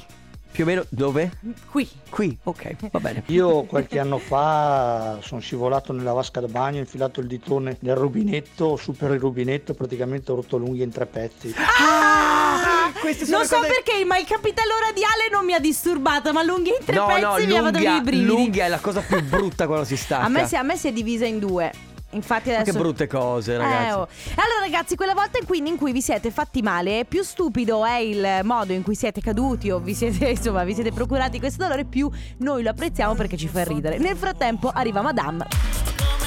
Più 0.51 0.65
o 0.65 0.67
meno 0.67 0.85
dove? 0.89 1.31
Qui. 1.71 1.89
Qui, 2.09 2.37
ok, 2.43 2.91
va 2.91 2.99
bene. 2.99 3.23
Io 3.27 3.63
qualche 3.65 3.99
anno 4.01 4.19
fa 4.19 5.19
sono 5.21 5.41
scivolato 5.41 5.93
nella 5.93 6.13
vasca 6.13 6.41
da 6.41 6.49
bagno, 6.49 6.79
ho 6.79 6.81
infilato 6.81 7.21
il 7.21 7.27
ditone 7.29 7.77
nel 7.81 7.95
rubinetto, 7.95 8.77
su 8.77 8.97
per 8.97 9.13
il 9.13 9.21
rubinetto, 9.21 9.75
praticamente 9.75 10.33
ho 10.33 10.37
rotto 10.37 10.57
l'unghia 10.57 10.85
in 10.85 10.91
tre 10.91 11.07
pezzi. 11.07 11.55
Ah! 11.57 12.91
sono 13.25 13.39
non 13.39 13.47
so 13.47 13.57
cose- 13.57 13.69
perché, 13.69 14.05
ma 14.05 14.19
il 14.19 14.27
capitello 14.27 14.73
radiale 14.85 15.29
non 15.31 15.45
mi 15.45 15.53
ha 15.53 15.61
disturbato, 15.61 16.33
ma 16.33 16.43
l'unghia 16.43 16.77
in 16.77 16.85
tre 16.85 16.97
no, 16.97 17.07
pezzi 17.07 17.21
no, 17.21 17.29
mi 17.29 17.33
ha 17.33 17.37
fatto 17.37 17.45
venire 17.45 17.59
i 17.59 17.63
l'unghia, 17.63 18.01
brividi. 18.01 18.27
l'unghia 18.27 18.65
è 18.65 18.69
la 18.69 18.81
cosa 18.81 19.01
più 19.01 19.23
brutta 19.23 19.67
quando 19.67 19.85
si 19.85 19.97
stacca. 19.97 20.25
A 20.25 20.29
me, 20.29 20.47
si, 20.47 20.57
a 20.57 20.63
me 20.63 20.77
si 20.77 20.89
è 20.89 20.93
divisa 20.93 21.27
in 21.27 21.39
due. 21.39 21.73
Infatti 22.11 22.49
Ma 22.49 22.57
adesso... 22.57 22.73
che 22.73 22.79
brutte 22.79 23.07
cose, 23.07 23.57
ragazzi. 23.57 23.89
Eh, 23.89 23.93
oh. 23.93 24.09
Allora 24.37 24.61
ragazzi, 24.61 24.97
quella 24.97 25.15
volta 25.15 25.39
in 25.39 25.47
cui, 25.47 25.59
in 25.59 25.77
cui 25.77 25.93
vi 25.93 26.01
siete 26.01 26.31
fatti 26.31 26.63
male, 26.63 27.05
più 27.05 27.23
stupido 27.23 27.85
è 27.85 27.97
il 27.97 28.41
modo 28.45 28.73
in 28.73 28.83
cui 28.83 28.95
siete 28.95 29.21
caduti 29.21 29.71
o 29.71 29.79
vi 29.79 29.95
siete, 29.95 30.29
insomma, 30.31 30.65
vi 30.65 30.75
siete 30.75 30.93
procurati 30.93 31.39
questo 31.39 31.63
dolore, 31.63 31.85
più 31.85 32.11
noi 32.39 32.63
lo 32.63 32.71
apprezziamo 32.71 33.15
perché 33.15 33.37
ci 33.37 33.49
fa 33.49 33.65
ridere. 33.65 33.99
Nel 33.99 34.17
frattempo 34.17 34.71
arriva 34.71 35.03
Madame. 35.03 35.47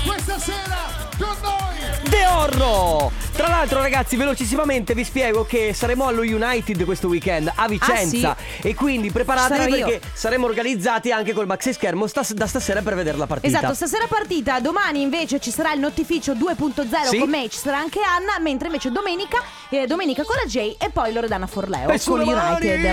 Questa 0.05 0.37
sera 0.37 0.77
con 1.17 1.35
noi 1.41 1.70
De 2.11 2.25
Orro! 2.27 3.09
Tra 3.31 3.47
l'altro, 3.47 3.79
ragazzi, 3.81 4.17
velocissimamente 4.17 4.93
vi 4.93 5.05
spiego 5.05 5.45
che 5.45 5.73
saremo 5.73 6.05
allo 6.05 6.21
United 6.21 6.83
questo 6.83 7.07
weekend 7.07 7.49
a 7.55 7.67
Vicenza. 7.69 8.35
E 8.61 8.75
quindi 8.75 9.09
preparatevi 9.11 9.61
sarò 9.61 9.75
io. 9.75 9.85
perché 9.85 10.07
saremo 10.13 10.45
organizzati 10.45 11.11
anche 11.13 11.31
col 11.31 11.45
maxi 11.45 11.71
schermo 11.71 12.05
stas- 12.07 12.33
da 12.33 12.45
stasera 12.47 12.81
per 12.81 12.95
vedere 12.95 13.17
la 13.17 13.27
partita. 13.27 13.57
Esatto, 13.57 13.73
stasera 13.73 14.05
partita, 14.07 14.59
domani 14.59 15.01
invece 15.01 15.39
ci 15.39 15.49
sarà 15.51 15.71
il 15.71 15.79
notificio 15.79 16.33
2.0 16.35 17.07
Sì. 17.09 17.17
con 17.19 17.29
me, 17.29 17.47
ci 17.49 17.57
sarà 17.57 17.77
anche 17.77 18.01
Anna, 18.01 18.37
mentre 18.41 18.67
invece 18.67 18.91
domenica, 18.91 19.41
eh, 19.71 19.87
domenica 19.87 20.23
con 20.23 20.35
la 20.35 20.47
J 20.47 20.75
e 20.77 20.89
poi 20.91 21.13
Loredana 21.13 21.47
Forleo 21.47 21.89
E 21.89 21.99
con! 22.03 22.19
United. 22.19 22.83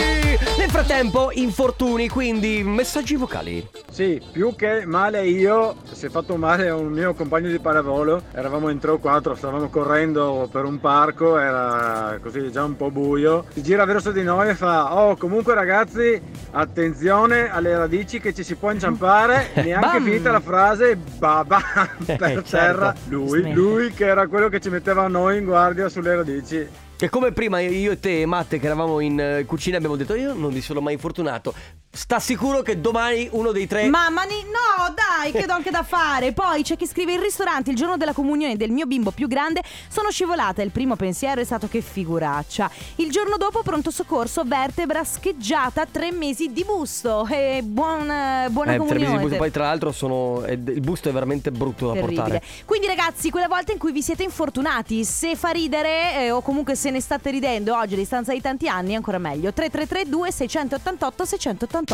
Nel 0.58 0.70
frattempo, 0.70 1.30
infortuni, 1.32 2.08
quindi 2.08 2.62
messaggi 2.62 3.16
vocali. 3.16 3.68
Sì, 3.90 4.22
più 4.30 4.54
che 4.54 4.86
male 4.86 5.26
io, 5.26 5.78
si 5.90 6.06
è 6.06 6.08
fatto 6.08 6.36
male 6.36 6.68
a 6.68 6.76
un 6.76 6.92
mio 6.92 7.14
compagno 7.14 7.50
di 7.50 7.58
pallavolo, 7.58 8.22
eravamo 8.32 8.68
in 8.68 8.78
tre 8.78 8.92
o 8.92 8.98
quattro, 8.98 9.34
stavamo 9.34 9.68
correndo 9.68 10.48
per 10.52 10.64
un 10.64 10.78
parco, 10.78 11.36
era 11.36 12.16
così 12.22 12.52
già 12.52 12.62
un 12.62 12.76
po' 12.76 12.92
buio, 12.92 13.46
si 13.52 13.62
gira 13.62 13.84
verso 13.84 14.12
di 14.12 14.22
noi 14.22 14.50
e 14.50 14.54
fa, 14.54 14.96
oh 14.96 15.16
comunque 15.16 15.54
ragazzi, 15.54 16.20
attenzione 16.52 17.50
alle 17.50 17.76
radici 17.76 18.20
che 18.20 18.32
ci 18.32 18.44
si 18.44 18.54
può 18.54 18.70
inciampare, 18.70 19.50
neanche 19.64 20.00
finita 20.00 20.30
la 20.30 20.40
frase, 20.40 20.96
baba, 20.96 21.60
per 22.04 22.18
certo. 22.18 22.50
terra, 22.50 22.94
lui, 23.08 23.52
lui 23.52 23.92
che 23.92 24.06
era 24.06 24.28
quello 24.28 24.48
che 24.48 24.60
ci 24.60 24.70
metteva 24.70 25.08
noi 25.08 25.38
in 25.38 25.44
guardia 25.44 25.88
sulle 25.88 26.14
radici. 26.14 26.67
Che 26.96 27.08
come 27.08 27.32
prima 27.32 27.60
io 27.60 27.92
e 27.92 28.00
te, 28.00 28.26
Matte, 28.26 28.58
che 28.58 28.66
eravamo 28.66 28.98
in 29.00 29.20
eh, 29.20 29.44
cucina, 29.44 29.76
abbiamo 29.76 29.96
detto: 29.96 30.14
Io 30.14 30.34
non 30.34 30.52
mi 30.52 30.60
sono 30.60 30.80
mai 30.80 30.94
infortunato. 30.94 31.54
Sta 31.90 32.20
sicuro 32.20 32.62
che 32.62 32.80
domani 32.80 33.28
uno 33.32 33.50
dei 33.50 33.66
tre 33.66 33.88
Mamma 33.88 34.22
ni- 34.24 34.42
no, 34.44 34.94
dai, 34.94 35.32
che 35.32 35.46
do 35.46 35.52
anche 35.54 35.70
da 35.70 35.82
fare. 35.82 36.32
Poi 36.32 36.62
c'è 36.62 36.76
chi 36.76 36.86
scrive 36.86 37.14
il 37.14 37.18
ristorante 37.20 37.70
il 37.70 37.76
giorno 37.76 37.96
della 37.96 38.12
comunione 38.12 38.56
del 38.56 38.70
mio 38.70 38.86
bimbo 38.86 39.10
più 39.10 39.26
grande 39.26 39.62
sono 39.88 40.10
scivolata. 40.10 40.62
Il 40.62 40.70
primo 40.70 40.94
pensiero 40.96 41.40
è 41.40 41.44
stato 41.44 41.66
che 41.66 41.80
figuraccia. 41.80 42.70
Il 42.96 43.10
giorno 43.10 43.36
dopo 43.36 43.62
pronto 43.62 43.90
soccorso, 43.90 44.44
vertebra 44.44 45.02
scheggiata, 45.02 45.86
tre 45.90 46.12
mesi 46.12 46.52
di 46.52 46.62
busto. 46.64 47.26
E 47.28 47.62
buon, 47.64 48.06
buona 48.06 48.44
Eh, 48.44 48.50
tre 48.50 48.54
mesi 48.54 48.76
di 48.76 48.78
comunione. 48.78 49.20
busto, 49.22 49.36
poi 49.36 49.50
tra 49.50 49.64
l'altro 49.64 49.90
sono, 49.90 50.42
è- 50.42 50.52
il 50.52 50.80
busto 50.80 51.08
è 51.08 51.12
veramente 51.12 51.50
brutto 51.50 51.86
da 51.88 51.92
Terribile. 51.94 52.20
portare. 52.20 52.42
Quindi 52.64 52.86
ragazzi, 52.86 53.30
quella 53.30 53.48
volta 53.48 53.72
in 53.72 53.78
cui 53.78 53.92
vi 53.92 54.02
siete 54.02 54.22
infortunati, 54.22 55.04
se 55.04 55.34
fa 55.36 55.50
ridere 55.50 56.14
eh, 56.26 56.30
o 56.30 56.42
comunque 56.42 56.74
se 56.76 56.90
ne 56.90 57.00
state 57.00 57.30
ridendo 57.30 57.74
oggi 57.76 57.94
a 57.94 57.96
distanza 57.96 58.32
di 58.32 58.40
tanti 58.40 58.68
anni, 58.68 58.94
ancora 58.94 59.18
meglio. 59.18 59.52
3332 59.52 60.30
688 60.30 61.24
688. 61.24 61.86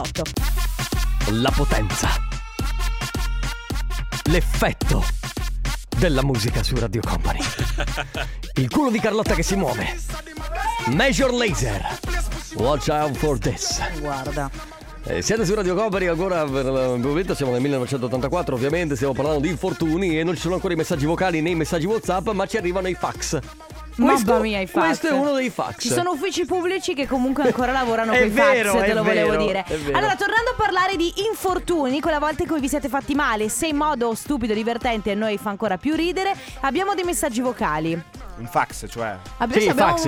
La 1.30 1.52
potenza. 1.54 2.08
L'effetto 4.24 5.04
della 5.96 6.24
musica 6.24 6.64
su 6.64 6.74
Radio 6.74 7.00
Company. 7.00 7.38
Il 8.54 8.68
culo 8.70 8.90
di 8.90 8.98
Carlotta 8.98 9.34
che 9.34 9.44
si 9.44 9.54
muove. 9.54 9.96
Major 10.86 11.32
Laser. 11.32 11.80
Watch 12.54 12.88
out 12.88 13.14
for 13.14 13.38
this. 13.38 13.80
Guarda. 14.00 14.50
Eh, 15.04 15.22
siete 15.22 15.46
su 15.46 15.54
Radio 15.54 15.76
Company 15.76 16.06
ancora 16.06 16.44
per 16.44 16.64
il 16.64 17.00
momento 17.00 17.34
siamo 17.34 17.52
nel 17.52 17.60
1984 17.60 18.54
ovviamente 18.54 18.96
stiamo 18.96 19.12
parlando 19.12 19.40
di 19.40 19.48
infortuni 19.50 20.18
e 20.18 20.24
non 20.24 20.34
ci 20.34 20.40
sono 20.40 20.54
ancora 20.54 20.72
i 20.72 20.76
messaggi 20.76 21.04
vocali 21.04 21.42
né 21.42 21.50
i 21.50 21.54
messaggi 21.54 21.84
Whatsapp 21.84 22.30
ma 22.30 22.46
ci 22.46 22.56
arrivano 22.56 22.88
i 22.88 22.94
fax. 22.94 23.38
Questo- 23.96 24.32
Mamma 24.32 24.42
mia, 24.42 24.60
i 24.60 24.66
fax. 24.66 24.84
Questo 24.84 25.08
è 25.08 25.12
uno 25.12 25.32
dei 25.32 25.50
fax. 25.50 25.80
Ci 25.80 25.88
sono 25.88 26.12
uffici 26.12 26.44
pubblici 26.44 26.94
che 26.94 27.06
comunque 27.06 27.44
ancora 27.44 27.72
lavorano 27.72 28.12
con 28.16 28.26
i 28.26 28.30
fax, 28.30 28.52
te 28.84 28.92
lo 28.94 29.02
volevo 29.02 29.30
vero, 29.30 29.42
dire. 29.44 29.64
Allora, 29.92 30.16
tornando 30.16 30.50
a 30.50 30.54
parlare 30.56 30.96
di 30.96 31.12
infortuni, 31.28 32.00
quella 32.00 32.18
volta 32.18 32.42
in 32.42 32.48
cui 32.48 32.60
vi 32.60 32.68
siete 32.68 32.88
fatti 32.88 33.14
male, 33.14 33.48
se 33.48 33.66
in 33.68 33.76
modo 33.76 34.14
stupido 34.14 34.52
e 34.52 34.56
divertente 34.56 35.12
a 35.12 35.14
noi 35.14 35.38
fa 35.38 35.50
ancora 35.50 35.76
più 35.78 35.94
ridere, 35.94 36.34
abbiamo 36.60 36.94
dei 36.94 37.04
messaggi 37.04 37.40
vocali. 37.40 38.02
Un 38.36 38.46
fax, 38.46 38.86
cioè. 38.88 39.16
Abbi- 39.38 39.60
sì, 39.60 39.68
abbiamo 39.68 39.94
un 39.94 40.00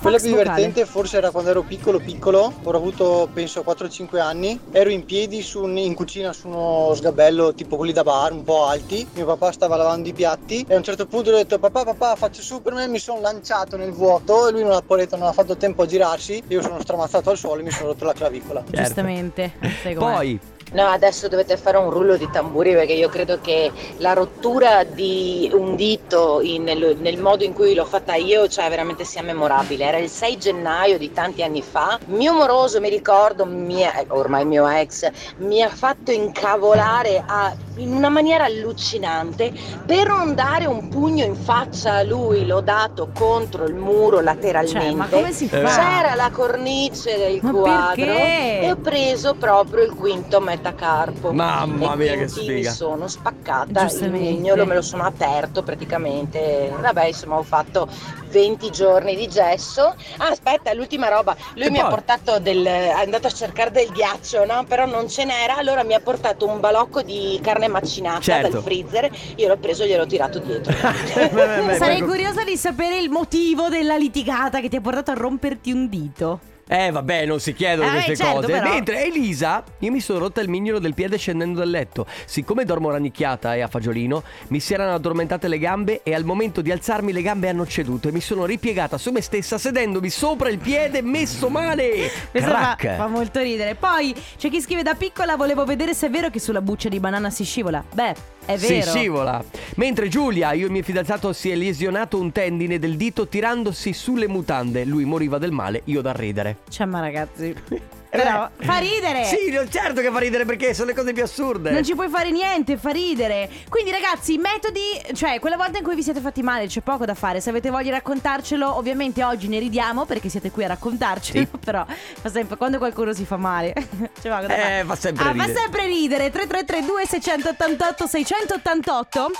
Quello 0.00 0.16
fax 0.16 0.22
più 0.22 0.30
vocale. 0.30 0.54
divertente 0.54 0.84
forse 0.86 1.18
era 1.18 1.30
quando 1.30 1.50
ero 1.50 1.62
piccolo 1.62 1.98
piccolo, 2.00 2.52
ho 2.62 2.70
avuto 2.70 3.28
penso 3.32 3.62
4-5 3.62 4.18
anni, 4.20 4.58
ero 4.70 4.88
in 4.90 5.04
piedi 5.04 5.42
su 5.42 5.62
un- 5.62 5.76
in 5.76 5.94
cucina 5.94 6.32
su 6.32 6.48
uno 6.48 6.92
sgabello 6.94 7.52
tipo 7.52 7.76
quelli 7.76 7.92
da 7.92 8.02
bar, 8.02 8.32
un 8.32 8.42
po' 8.42 8.64
alti, 8.66 9.06
mio 9.14 9.26
papà 9.26 9.52
stava 9.52 9.76
lavando 9.76 10.08
i 10.08 10.12
piatti 10.14 10.64
e 10.66 10.74
a 10.74 10.76
un 10.78 10.82
certo 10.82 11.06
punto 11.06 11.30
ho 11.30 11.34
detto 11.34 11.58
papà 11.58 11.84
papà 11.84 12.16
faccio 12.16 12.40
su 12.40 12.62
per 12.62 12.72
me, 12.72 12.86
mi 12.88 12.98
sono 12.98 13.20
lanciato 13.20 13.76
nel 13.76 13.92
vuoto 13.92 14.48
e 14.48 14.52
lui 14.52 14.62
non 14.62 14.72
ha, 14.72 14.82
detto, 14.96 15.16
non 15.16 15.28
ha 15.28 15.32
fatto 15.32 15.56
tempo 15.56 15.82
a 15.82 15.86
girarsi, 15.86 16.42
io 16.48 16.62
sono 16.62 16.80
stramazzato 16.80 17.30
al 17.30 17.36
suolo 17.36 17.60
e 17.60 17.64
mi 17.64 17.70
sono 17.70 17.88
rotto 17.88 18.04
la 18.06 18.12
clavicola. 18.14 18.62
Giustamente. 18.66 19.52
sai 19.82 19.94
com'è. 19.94 20.14
Poi 20.14 20.40
No, 20.72 20.86
adesso 20.88 21.28
dovete 21.28 21.56
fare 21.56 21.76
un 21.76 21.88
rullo 21.90 22.16
di 22.16 22.28
tamburi 22.32 22.72
perché 22.72 22.94
io 22.94 23.08
credo 23.08 23.38
che 23.40 23.70
la 23.98 24.12
rottura 24.12 24.82
di 24.82 25.48
un 25.52 25.76
dito 25.76 26.40
in- 26.40 26.64
nel, 26.64 26.96
nel 26.98 27.20
modo 27.20 27.44
in 27.44 27.52
cui 27.52 27.74
l'ho 27.74 27.84
fatta 27.84 28.14
io, 28.16 28.48
cioè 28.48 28.68
veramente 28.70 29.04
sia 29.04 29.22
memorabile. 29.22 29.84
Era 29.84 29.98
il 29.98 30.08
6 30.08 30.36
gennaio 30.36 30.98
di 30.98 31.12
tanti 31.12 31.42
anni 31.44 31.62
fa. 31.62 31.98
Mio 32.06 32.32
moroso, 32.32 32.80
mi 32.80 32.88
ricordo, 32.88 33.44
mia- 33.44 34.04
ormai 34.08 34.44
mio 34.44 34.66
ex, 34.66 35.08
mi 35.38 35.62
ha 35.62 35.68
fatto 35.68 36.10
incavolare 36.10 37.22
a- 37.24 37.54
in 37.76 37.92
una 37.92 38.08
maniera 38.08 38.44
allucinante 38.44 39.52
per 39.86 40.08
non 40.08 40.34
dare 40.34 40.66
un 40.66 40.88
pugno 40.88 41.24
in 41.24 41.36
faccia 41.36 41.94
a 41.94 42.02
lui. 42.02 42.46
L'ho 42.46 42.60
dato 42.60 43.10
contro 43.14 43.64
il 43.64 43.74
muro 43.74 44.20
lateralmente. 44.20 44.80
Cioè, 44.80 44.92
ma 44.94 45.06
come 45.08 45.32
si 45.32 45.46
fa? 45.48 45.58
C'era 45.62 46.14
la 46.16 46.30
cornice 46.32 47.16
del 47.16 47.38
Ma 47.42 47.50
quadro 47.52 47.94
perché? 48.06 48.60
e 48.60 48.70
ho 48.72 48.76
preso 48.76 49.34
proprio 49.34 49.84
il 49.84 49.92
quinto 49.94 50.40
metacarpo. 50.64 51.32
Mamma 51.32 51.92
E 51.92 51.96
mia, 51.96 52.16
che 52.16 52.28
sfiga. 52.28 52.70
Mi 52.70 52.74
sono 52.74 53.08
spaccata 53.08 53.86
il 53.90 54.10
mignolo, 54.10 54.64
me 54.64 54.74
lo 54.74 54.82
sono 54.82 55.04
aperto 55.04 55.62
praticamente. 55.62 56.72
Vabbè, 56.80 57.06
insomma, 57.06 57.36
ho 57.36 57.42
fatto 57.42 57.86
20 58.30 58.70
giorni 58.70 59.14
di 59.16 59.28
gesso. 59.28 59.94
Ah, 60.16 60.28
aspetta, 60.28 60.72
l'ultima 60.72 61.08
roba. 61.08 61.36
Lui 61.54 61.66
E 61.66 61.70
mi 61.70 61.78
ha 61.78 61.82
poi? 61.82 61.90
portato 61.90 62.38
del. 62.38 62.64
è 62.64 62.90
andato 62.90 63.26
a 63.26 63.30
cercare 63.30 63.70
del 63.70 63.90
ghiaccio, 63.90 64.44
no? 64.46 64.64
Però 64.66 64.86
non 64.86 65.08
ce 65.08 65.24
n'era. 65.24 65.56
Allora 65.56 65.84
mi 65.84 65.94
ha 65.94 66.00
portato 66.00 66.46
un 66.46 66.60
balocco 66.60 67.02
di 67.02 67.38
carne 67.42 67.68
macinata 67.68 68.20
Certo. 68.20 68.48
dal 68.50 68.62
freezer. 68.62 69.10
Io 69.36 69.48
l'ho 69.48 69.56
preso 69.58 69.82
e 69.82 69.88
gliel'ho 69.88 70.06
tirato 70.06 70.38
dietro. 70.38 70.72
Sarei 71.76 72.00
curiosa 72.02 72.42
di 72.44 72.56
sapere 72.56 72.98
il 72.98 73.10
motivo 73.10 73.68
della 73.68 73.96
litigata 73.96 74.60
che 74.60 74.68
ti 74.68 74.76
ha 74.76 74.80
portato 74.80 75.10
a 75.10 75.14
romperti 75.14 75.70
un 75.72 75.88
dito. 75.88 76.40
Eh 76.66 76.90
vabbè, 76.90 77.26
non 77.26 77.40
si 77.40 77.52
chiedono 77.52 77.88
Eh, 77.88 77.92
queste 77.92 78.16
certo, 78.16 78.34
cose. 78.40 78.46
però. 78.52 78.70
Mentre 78.72 79.04
Elisa, 79.04 79.62
io 79.80 79.90
mi 79.90 80.00
sono 80.00 80.18
rotta 80.20 80.40
il 80.40 80.48
mignolo 80.48 80.78
del 80.78 80.94
piede 80.94 81.18
scendendo 81.18 81.58
dal 81.58 81.68
letto. 81.68 82.06
Siccome 82.24 82.64
dormo 82.64 82.90
rannicchiata 82.90 83.54
e 83.54 83.60
a 83.60 83.68
fagiolino, 83.68 84.22
mi 84.48 84.60
si 84.60 84.72
erano 84.72 84.94
addormentate 84.94 85.46
le 85.48 85.58
gambe 85.58 86.00
e 86.02 86.14
al 86.14 86.24
momento 86.24 86.62
di 86.62 86.70
alzarmi 86.72 87.12
le 87.12 87.22
gambe 87.22 87.48
hanno 87.48 87.66
ceduto 87.66 88.08
e 88.08 88.12
mi 88.12 88.20
sono 88.20 88.46
ripiegata 88.46 88.96
su 88.98 89.10
me 89.10 89.20
stessa 89.20 89.58
sedendomi 89.58 90.08
sopra 90.08 90.48
il 90.48 90.58
piede 90.58 91.02
messo 91.02 91.48
male. 91.50 92.10
Questo 92.30 92.50
fa, 92.50 92.76
fa 92.78 93.06
molto 93.08 93.40
ridere. 93.40 93.74
Poi 93.74 94.14
c'è 94.38 94.48
chi 94.48 94.60
scrive 94.60 94.82
da 94.82 94.94
piccola 94.94 95.36
volevo 95.36 95.64
vedere 95.64 95.92
se 95.94 96.06
è 96.06 96.10
vero 96.10 96.30
che 96.30 96.40
sulla 96.40 96.62
buccia 96.62 96.88
di 96.88 96.98
banana 96.98 97.28
si 97.30 97.44
scivola. 97.44 97.84
Beh, 97.92 98.14
è 98.44 98.56
Si 98.56 98.66
vero. 98.68 98.90
scivola. 98.90 99.44
Mentre 99.76 100.08
Giulia, 100.08 100.52
io 100.52 100.62
e 100.62 100.66
il 100.66 100.72
mio 100.72 100.82
fidanzato, 100.82 101.32
si 101.32 101.50
è 101.50 101.54
lesionato 101.54 102.18
un 102.18 102.32
tendine 102.32 102.78
del 102.78 102.96
dito 102.96 103.26
tirandosi 103.26 103.92
sulle 103.92 104.28
mutande. 104.28 104.84
Lui 104.84 105.04
moriva 105.04 105.38
del 105.38 105.52
male, 105.52 105.82
io 105.84 106.00
da 106.00 106.12
ridere. 106.12 106.58
Cioè, 106.68 106.86
ma 106.86 107.00
ragazzi. 107.00 107.54
Però 108.22 108.48
fa 108.60 108.76
ridere. 108.78 109.22
Eh. 109.22 109.24
Sì, 109.24 109.68
certo 109.70 110.00
che 110.00 110.10
fa 110.10 110.18
ridere 110.18 110.44
perché 110.44 110.72
sono 110.74 110.88
le 110.88 110.94
cose 110.94 111.12
più 111.12 111.22
assurde. 111.22 111.70
Non 111.70 111.82
ci 111.84 111.94
puoi 111.94 112.08
fare 112.08 112.30
niente, 112.30 112.76
fa 112.76 112.90
ridere. 112.90 113.50
Quindi, 113.68 113.90
ragazzi, 113.90 114.38
metodi. 114.38 114.80
Cioè, 115.14 115.40
quella 115.40 115.56
volta 115.56 115.78
in 115.78 115.84
cui 115.84 115.94
vi 115.94 116.02
siete 116.02 116.20
fatti 116.20 116.42
male, 116.42 116.66
c'è 116.66 116.80
poco 116.80 117.04
da 117.04 117.14
fare. 117.14 117.40
Se 117.40 117.50
avete 117.50 117.70
voglia 117.70 117.82
di 117.84 117.90
raccontarcelo, 117.90 118.76
ovviamente 118.76 119.22
oggi 119.24 119.48
ne 119.48 119.58
ridiamo 119.58 120.04
perché 120.04 120.28
siete 120.28 120.50
qui 120.50 120.64
a 120.64 120.68
raccontarcelo. 120.68 121.46
Però 121.64 121.84
fa 121.88 122.30
sempre 122.30 122.56
quando 122.56 122.78
qualcuno 122.78 123.12
si 123.12 123.24
fa 123.24 123.36
male. 123.36 123.72
c'è 124.20 124.28
poco 124.30 124.46
da 124.46 124.48
fare. 124.48 124.78
Eh, 124.80 124.84
fa 124.84 124.96
sempre 124.96 125.24
Ah, 125.24 125.32
ridere. 125.32 125.52
fa 125.52 125.60
sempre 125.60 125.86
ridere. 125.86 126.30
3332 126.30 127.06
688 127.06 128.06
688. 128.06 129.30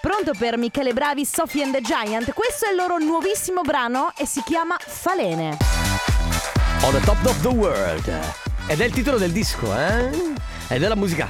Pronto 0.00 0.32
per 0.38 0.58
Michele 0.58 0.92
Bravi, 0.92 1.24
Sophie 1.24 1.62
and 1.62 1.72
the 1.72 1.80
Giant. 1.80 2.32
Questo 2.34 2.66
è 2.66 2.70
il 2.70 2.76
loro 2.76 2.98
nuovissimo 2.98 3.62
brano 3.62 4.12
e 4.16 4.26
si 4.26 4.42
chiama 4.44 4.76
Falene. 4.78 5.83
On 6.84 6.92
the 6.92 7.00
top 7.00 7.24
of 7.24 7.40
the 7.40 7.48
world. 7.48 8.06
Ed 8.66 8.80
è 8.80 8.84
il 8.84 8.92
titolo 8.92 9.16
del 9.16 9.32
disco, 9.32 9.74
eh? 9.74 10.10
Ed 10.68 10.82
è 10.82 10.86
la 10.86 10.94
musica 10.94 11.28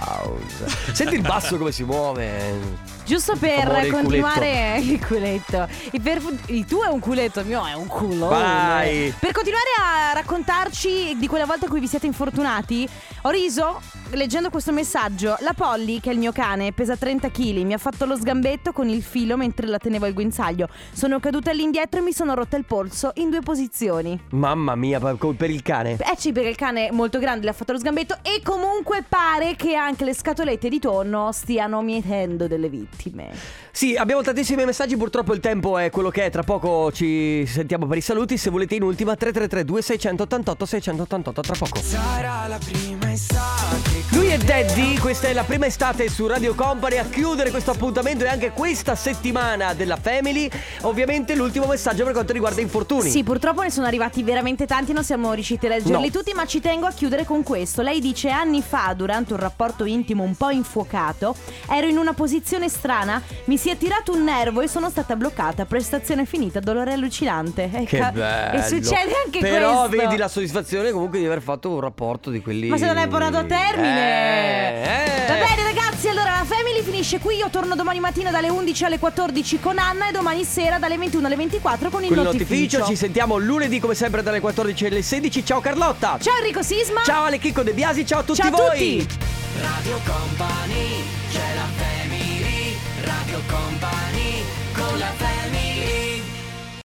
house. 0.00 0.66
Senti 0.92 1.14
il 1.14 1.20
basso 1.20 1.56
come 1.56 1.70
si 1.70 1.84
muove. 1.84 2.91
Giusto 3.04 3.36
per 3.36 3.68
Amore, 3.68 3.88
continuare 3.88 4.78
il 4.82 5.04
culetto. 5.04 5.66
Il, 5.90 6.00
per- 6.00 6.22
il 6.46 6.64
tuo 6.64 6.84
è 6.84 6.88
un 6.88 7.00
culetto, 7.00 7.40
il 7.40 7.46
mio 7.46 7.64
è 7.64 7.74
un 7.74 7.86
culo. 7.86 8.28
Vai. 8.28 9.12
Per 9.18 9.32
continuare 9.32 9.68
a 9.80 10.12
raccontarci 10.14 11.16
di 11.18 11.26
quella 11.26 11.44
volta 11.44 11.64
in 11.64 11.70
cui 11.70 11.80
vi 11.80 11.88
siete 11.88 12.06
infortunati, 12.06 12.88
ho 13.22 13.30
riso 13.30 13.80
leggendo 14.10 14.50
questo 14.50 14.72
messaggio. 14.72 15.36
La 15.40 15.52
Polly, 15.52 16.00
che 16.00 16.10
è 16.10 16.12
il 16.12 16.18
mio 16.18 16.32
cane, 16.32 16.72
pesa 16.72 16.96
30 16.96 17.30
kg, 17.30 17.56
mi 17.62 17.72
ha 17.72 17.78
fatto 17.78 18.04
lo 18.04 18.16
sgambetto 18.16 18.72
con 18.72 18.88
il 18.88 19.02
filo 19.02 19.36
mentre 19.36 19.66
la 19.66 19.78
tenevo 19.78 20.06
al 20.06 20.12
guinzaglio. 20.12 20.68
Sono 20.92 21.18
caduta 21.20 21.50
all'indietro 21.50 22.00
e 22.00 22.02
mi 22.02 22.12
sono 22.12 22.34
rotta 22.34 22.56
il 22.56 22.64
polso 22.64 23.10
in 23.14 23.30
due 23.30 23.40
posizioni. 23.40 24.18
Mamma 24.30 24.74
mia, 24.74 25.00
per 25.00 25.50
il 25.50 25.62
cane. 25.62 25.92
Eh 25.92 26.14
sì, 26.16 26.32
perché 26.32 26.48
il 26.48 26.56
cane 26.56 26.88
è 26.88 26.90
molto 26.92 27.18
grande, 27.18 27.44
le 27.44 27.50
ha 27.50 27.54
fatto 27.54 27.72
lo 27.72 27.78
sgambetto 27.78 28.18
e 28.22 28.40
comunque 28.42 29.04
pare 29.08 29.56
che 29.56 29.74
anche 29.74 30.04
le 30.04 30.14
scatolette 30.14 30.68
di 30.68 30.78
tonno 30.78 31.32
stiano 31.32 31.82
mietendo 31.82 32.46
delle 32.46 32.68
vittime. 32.92 33.30
Sì, 33.70 33.96
abbiamo 33.96 34.22
tantissimi 34.22 34.64
messaggi, 34.64 34.96
purtroppo 34.96 35.32
il 35.32 35.40
tempo 35.40 35.78
è 35.78 35.90
quello 35.90 36.10
che 36.10 36.26
è, 36.26 36.30
tra 36.30 36.42
poco 36.42 36.92
ci 36.92 37.44
sentiamo 37.46 37.86
per 37.86 37.96
i 37.96 38.02
saluti, 38.02 38.36
se 38.36 38.50
volete 38.50 38.74
in 38.74 38.82
ultima 38.82 39.16
3332 39.16 39.82
688 39.82 40.66
688 40.66 41.40
tra 41.40 41.54
poco. 41.58 41.80
Sarà 41.80 42.46
la 42.46 42.58
prima 42.58 43.10
estate 43.12 44.04
Lui 44.10 44.31
è 44.32 44.38
Daddy, 44.38 44.96
questa 44.96 45.28
è 45.28 45.34
la 45.34 45.42
prima 45.42 45.66
estate 45.66 46.08
su 46.08 46.26
Radio 46.26 46.54
Company 46.54 46.96
a 46.96 47.04
chiudere 47.04 47.50
questo 47.50 47.70
appuntamento 47.72 48.24
e 48.24 48.28
anche 48.28 48.50
questa 48.52 48.94
settimana 48.94 49.74
della 49.74 49.96
Family. 49.96 50.48
Ovviamente 50.82 51.34
l'ultimo 51.34 51.66
messaggio 51.66 52.04
per 52.04 52.14
quanto 52.14 52.32
riguarda 52.32 52.62
infortuni. 52.62 53.10
Sì, 53.10 53.22
purtroppo 53.24 53.60
ne 53.60 53.70
sono 53.70 53.86
arrivati 53.86 54.22
veramente 54.22 54.64
tanti, 54.64 54.94
non 54.94 55.04
siamo 55.04 55.34
riusciti 55.34 55.66
a 55.66 55.68
leggerli 55.70 56.06
No. 56.06 56.10
tutti, 56.10 56.32
ma 56.32 56.46
ci 56.46 56.60
tengo 56.60 56.86
a 56.86 56.92
chiudere 56.92 57.26
con 57.26 57.42
questo. 57.42 57.82
Lei 57.82 58.00
dice 58.00 58.30
anni 58.30 58.62
fa, 58.62 58.94
durante 58.96 59.34
un 59.34 59.38
rapporto 59.38 59.84
intimo 59.84 60.22
un 60.22 60.34
po' 60.34 60.48
infuocato, 60.48 61.34
ero 61.68 61.86
in 61.86 61.98
una 61.98 62.14
posizione 62.14 62.70
strana, 62.70 63.20
mi 63.44 63.58
si 63.58 63.68
è 63.68 63.76
tirato 63.76 64.12
un 64.14 64.24
nervo 64.24 64.62
e 64.62 64.68
sono 64.68 64.88
stata 64.88 65.14
bloccata, 65.14 65.66
prestazione 65.66 66.24
finita, 66.24 66.58
dolore 66.58 66.94
allucinante. 66.94 67.68
E 67.70 67.84
Che 67.84 67.98
ca- 67.98 68.10
bello. 68.12 68.58
E 68.58 68.62
succede 68.62 69.12
anche 69.26 69.40
Però 69.40 69.86
questo. 69.88 70.04
vedi 70.06 70.16
la 70.16 70.28
soddisfazione 70.28 70.90
comunque 70.90 71.18
di 71.18 71.26
aver 71.26 71.42
fatto 71.42 71.68
un 71.68 71.80
rapporto 71.80 72.30
di 72.30 72.40
quelli. 72.40 72.68
Ma 72.68 72.78
se 72.78 72.86
non 72.86 72.96
hai 72.96 73.08
portato 73.08 73.36
a 73.36 73.44
termine. 73.44 74.20
Eh, 74.20 74.20
eh. 74.22 75.26
Va 75.26 75.34
bene 75.34 75.62
ragazzi, 75.64 76.08
allora 76.08 76.30
la 76.38 76.44
Family 76.44 76.82
finisce 76.82 77.18
qui. 77.18 77.36
Io 77.36 77.48
torno 77.50 77.74
domani 77.74 78.00
mattina 78.00 78.30
dalle 78.30 78.48
11 78.48 78.84
alle 78.84 78.98
14 78.98 79.60
con 79.60 79.78
Anna 79.78 80.08
e 80.08 80.12
domani 80.12 80.44
sera 80.44 80.78
dalle 80.78 80.96
21 80.98 81.26
alle 81.26 81.36
24 81.36 81.90
con 81.90 82.02
il 82.02 82.08
Con 82.08 82.18
il 82.18 82.22
notificio. 82.24 82.54
notificio 82.78 82.84
ci 82.86 82.96
sentiamo 82.96 83.38
lunedì 83.38 83.80
come 83.80 83.94
sempre 83.94 84.22
dalle 84.22 84.40
14 84.40 84.86
alle 84.86 85.02
16. 85.02 85.44
Ciao 85.44 85.60
Carlotta. 85.60 86.18
Ciao 86.20 86.36
Enrico 86.38 86.62
Sisma. 86.62 87.02
Ciao 87.04 87.24
Ale 87.24 87.38
Chicco 87.38 87.62
De 87.62 87.72
Biasi, 87.72 88.06
ciao 88.06 88.20
a 88.20 88.22
tutti 88.22 88.40
Ciao 88.40 88.48
a 88.48 88.50
voi. 88.68 88.98
tutti. 88.98 89.16
Radio 89.60 90.00
Company, 90.04 91.04
c'è 91.30 91.54
la 91.54 91.66
family, 91.76 92.76
Radio 93.04 93.40
Company 93.48 94.42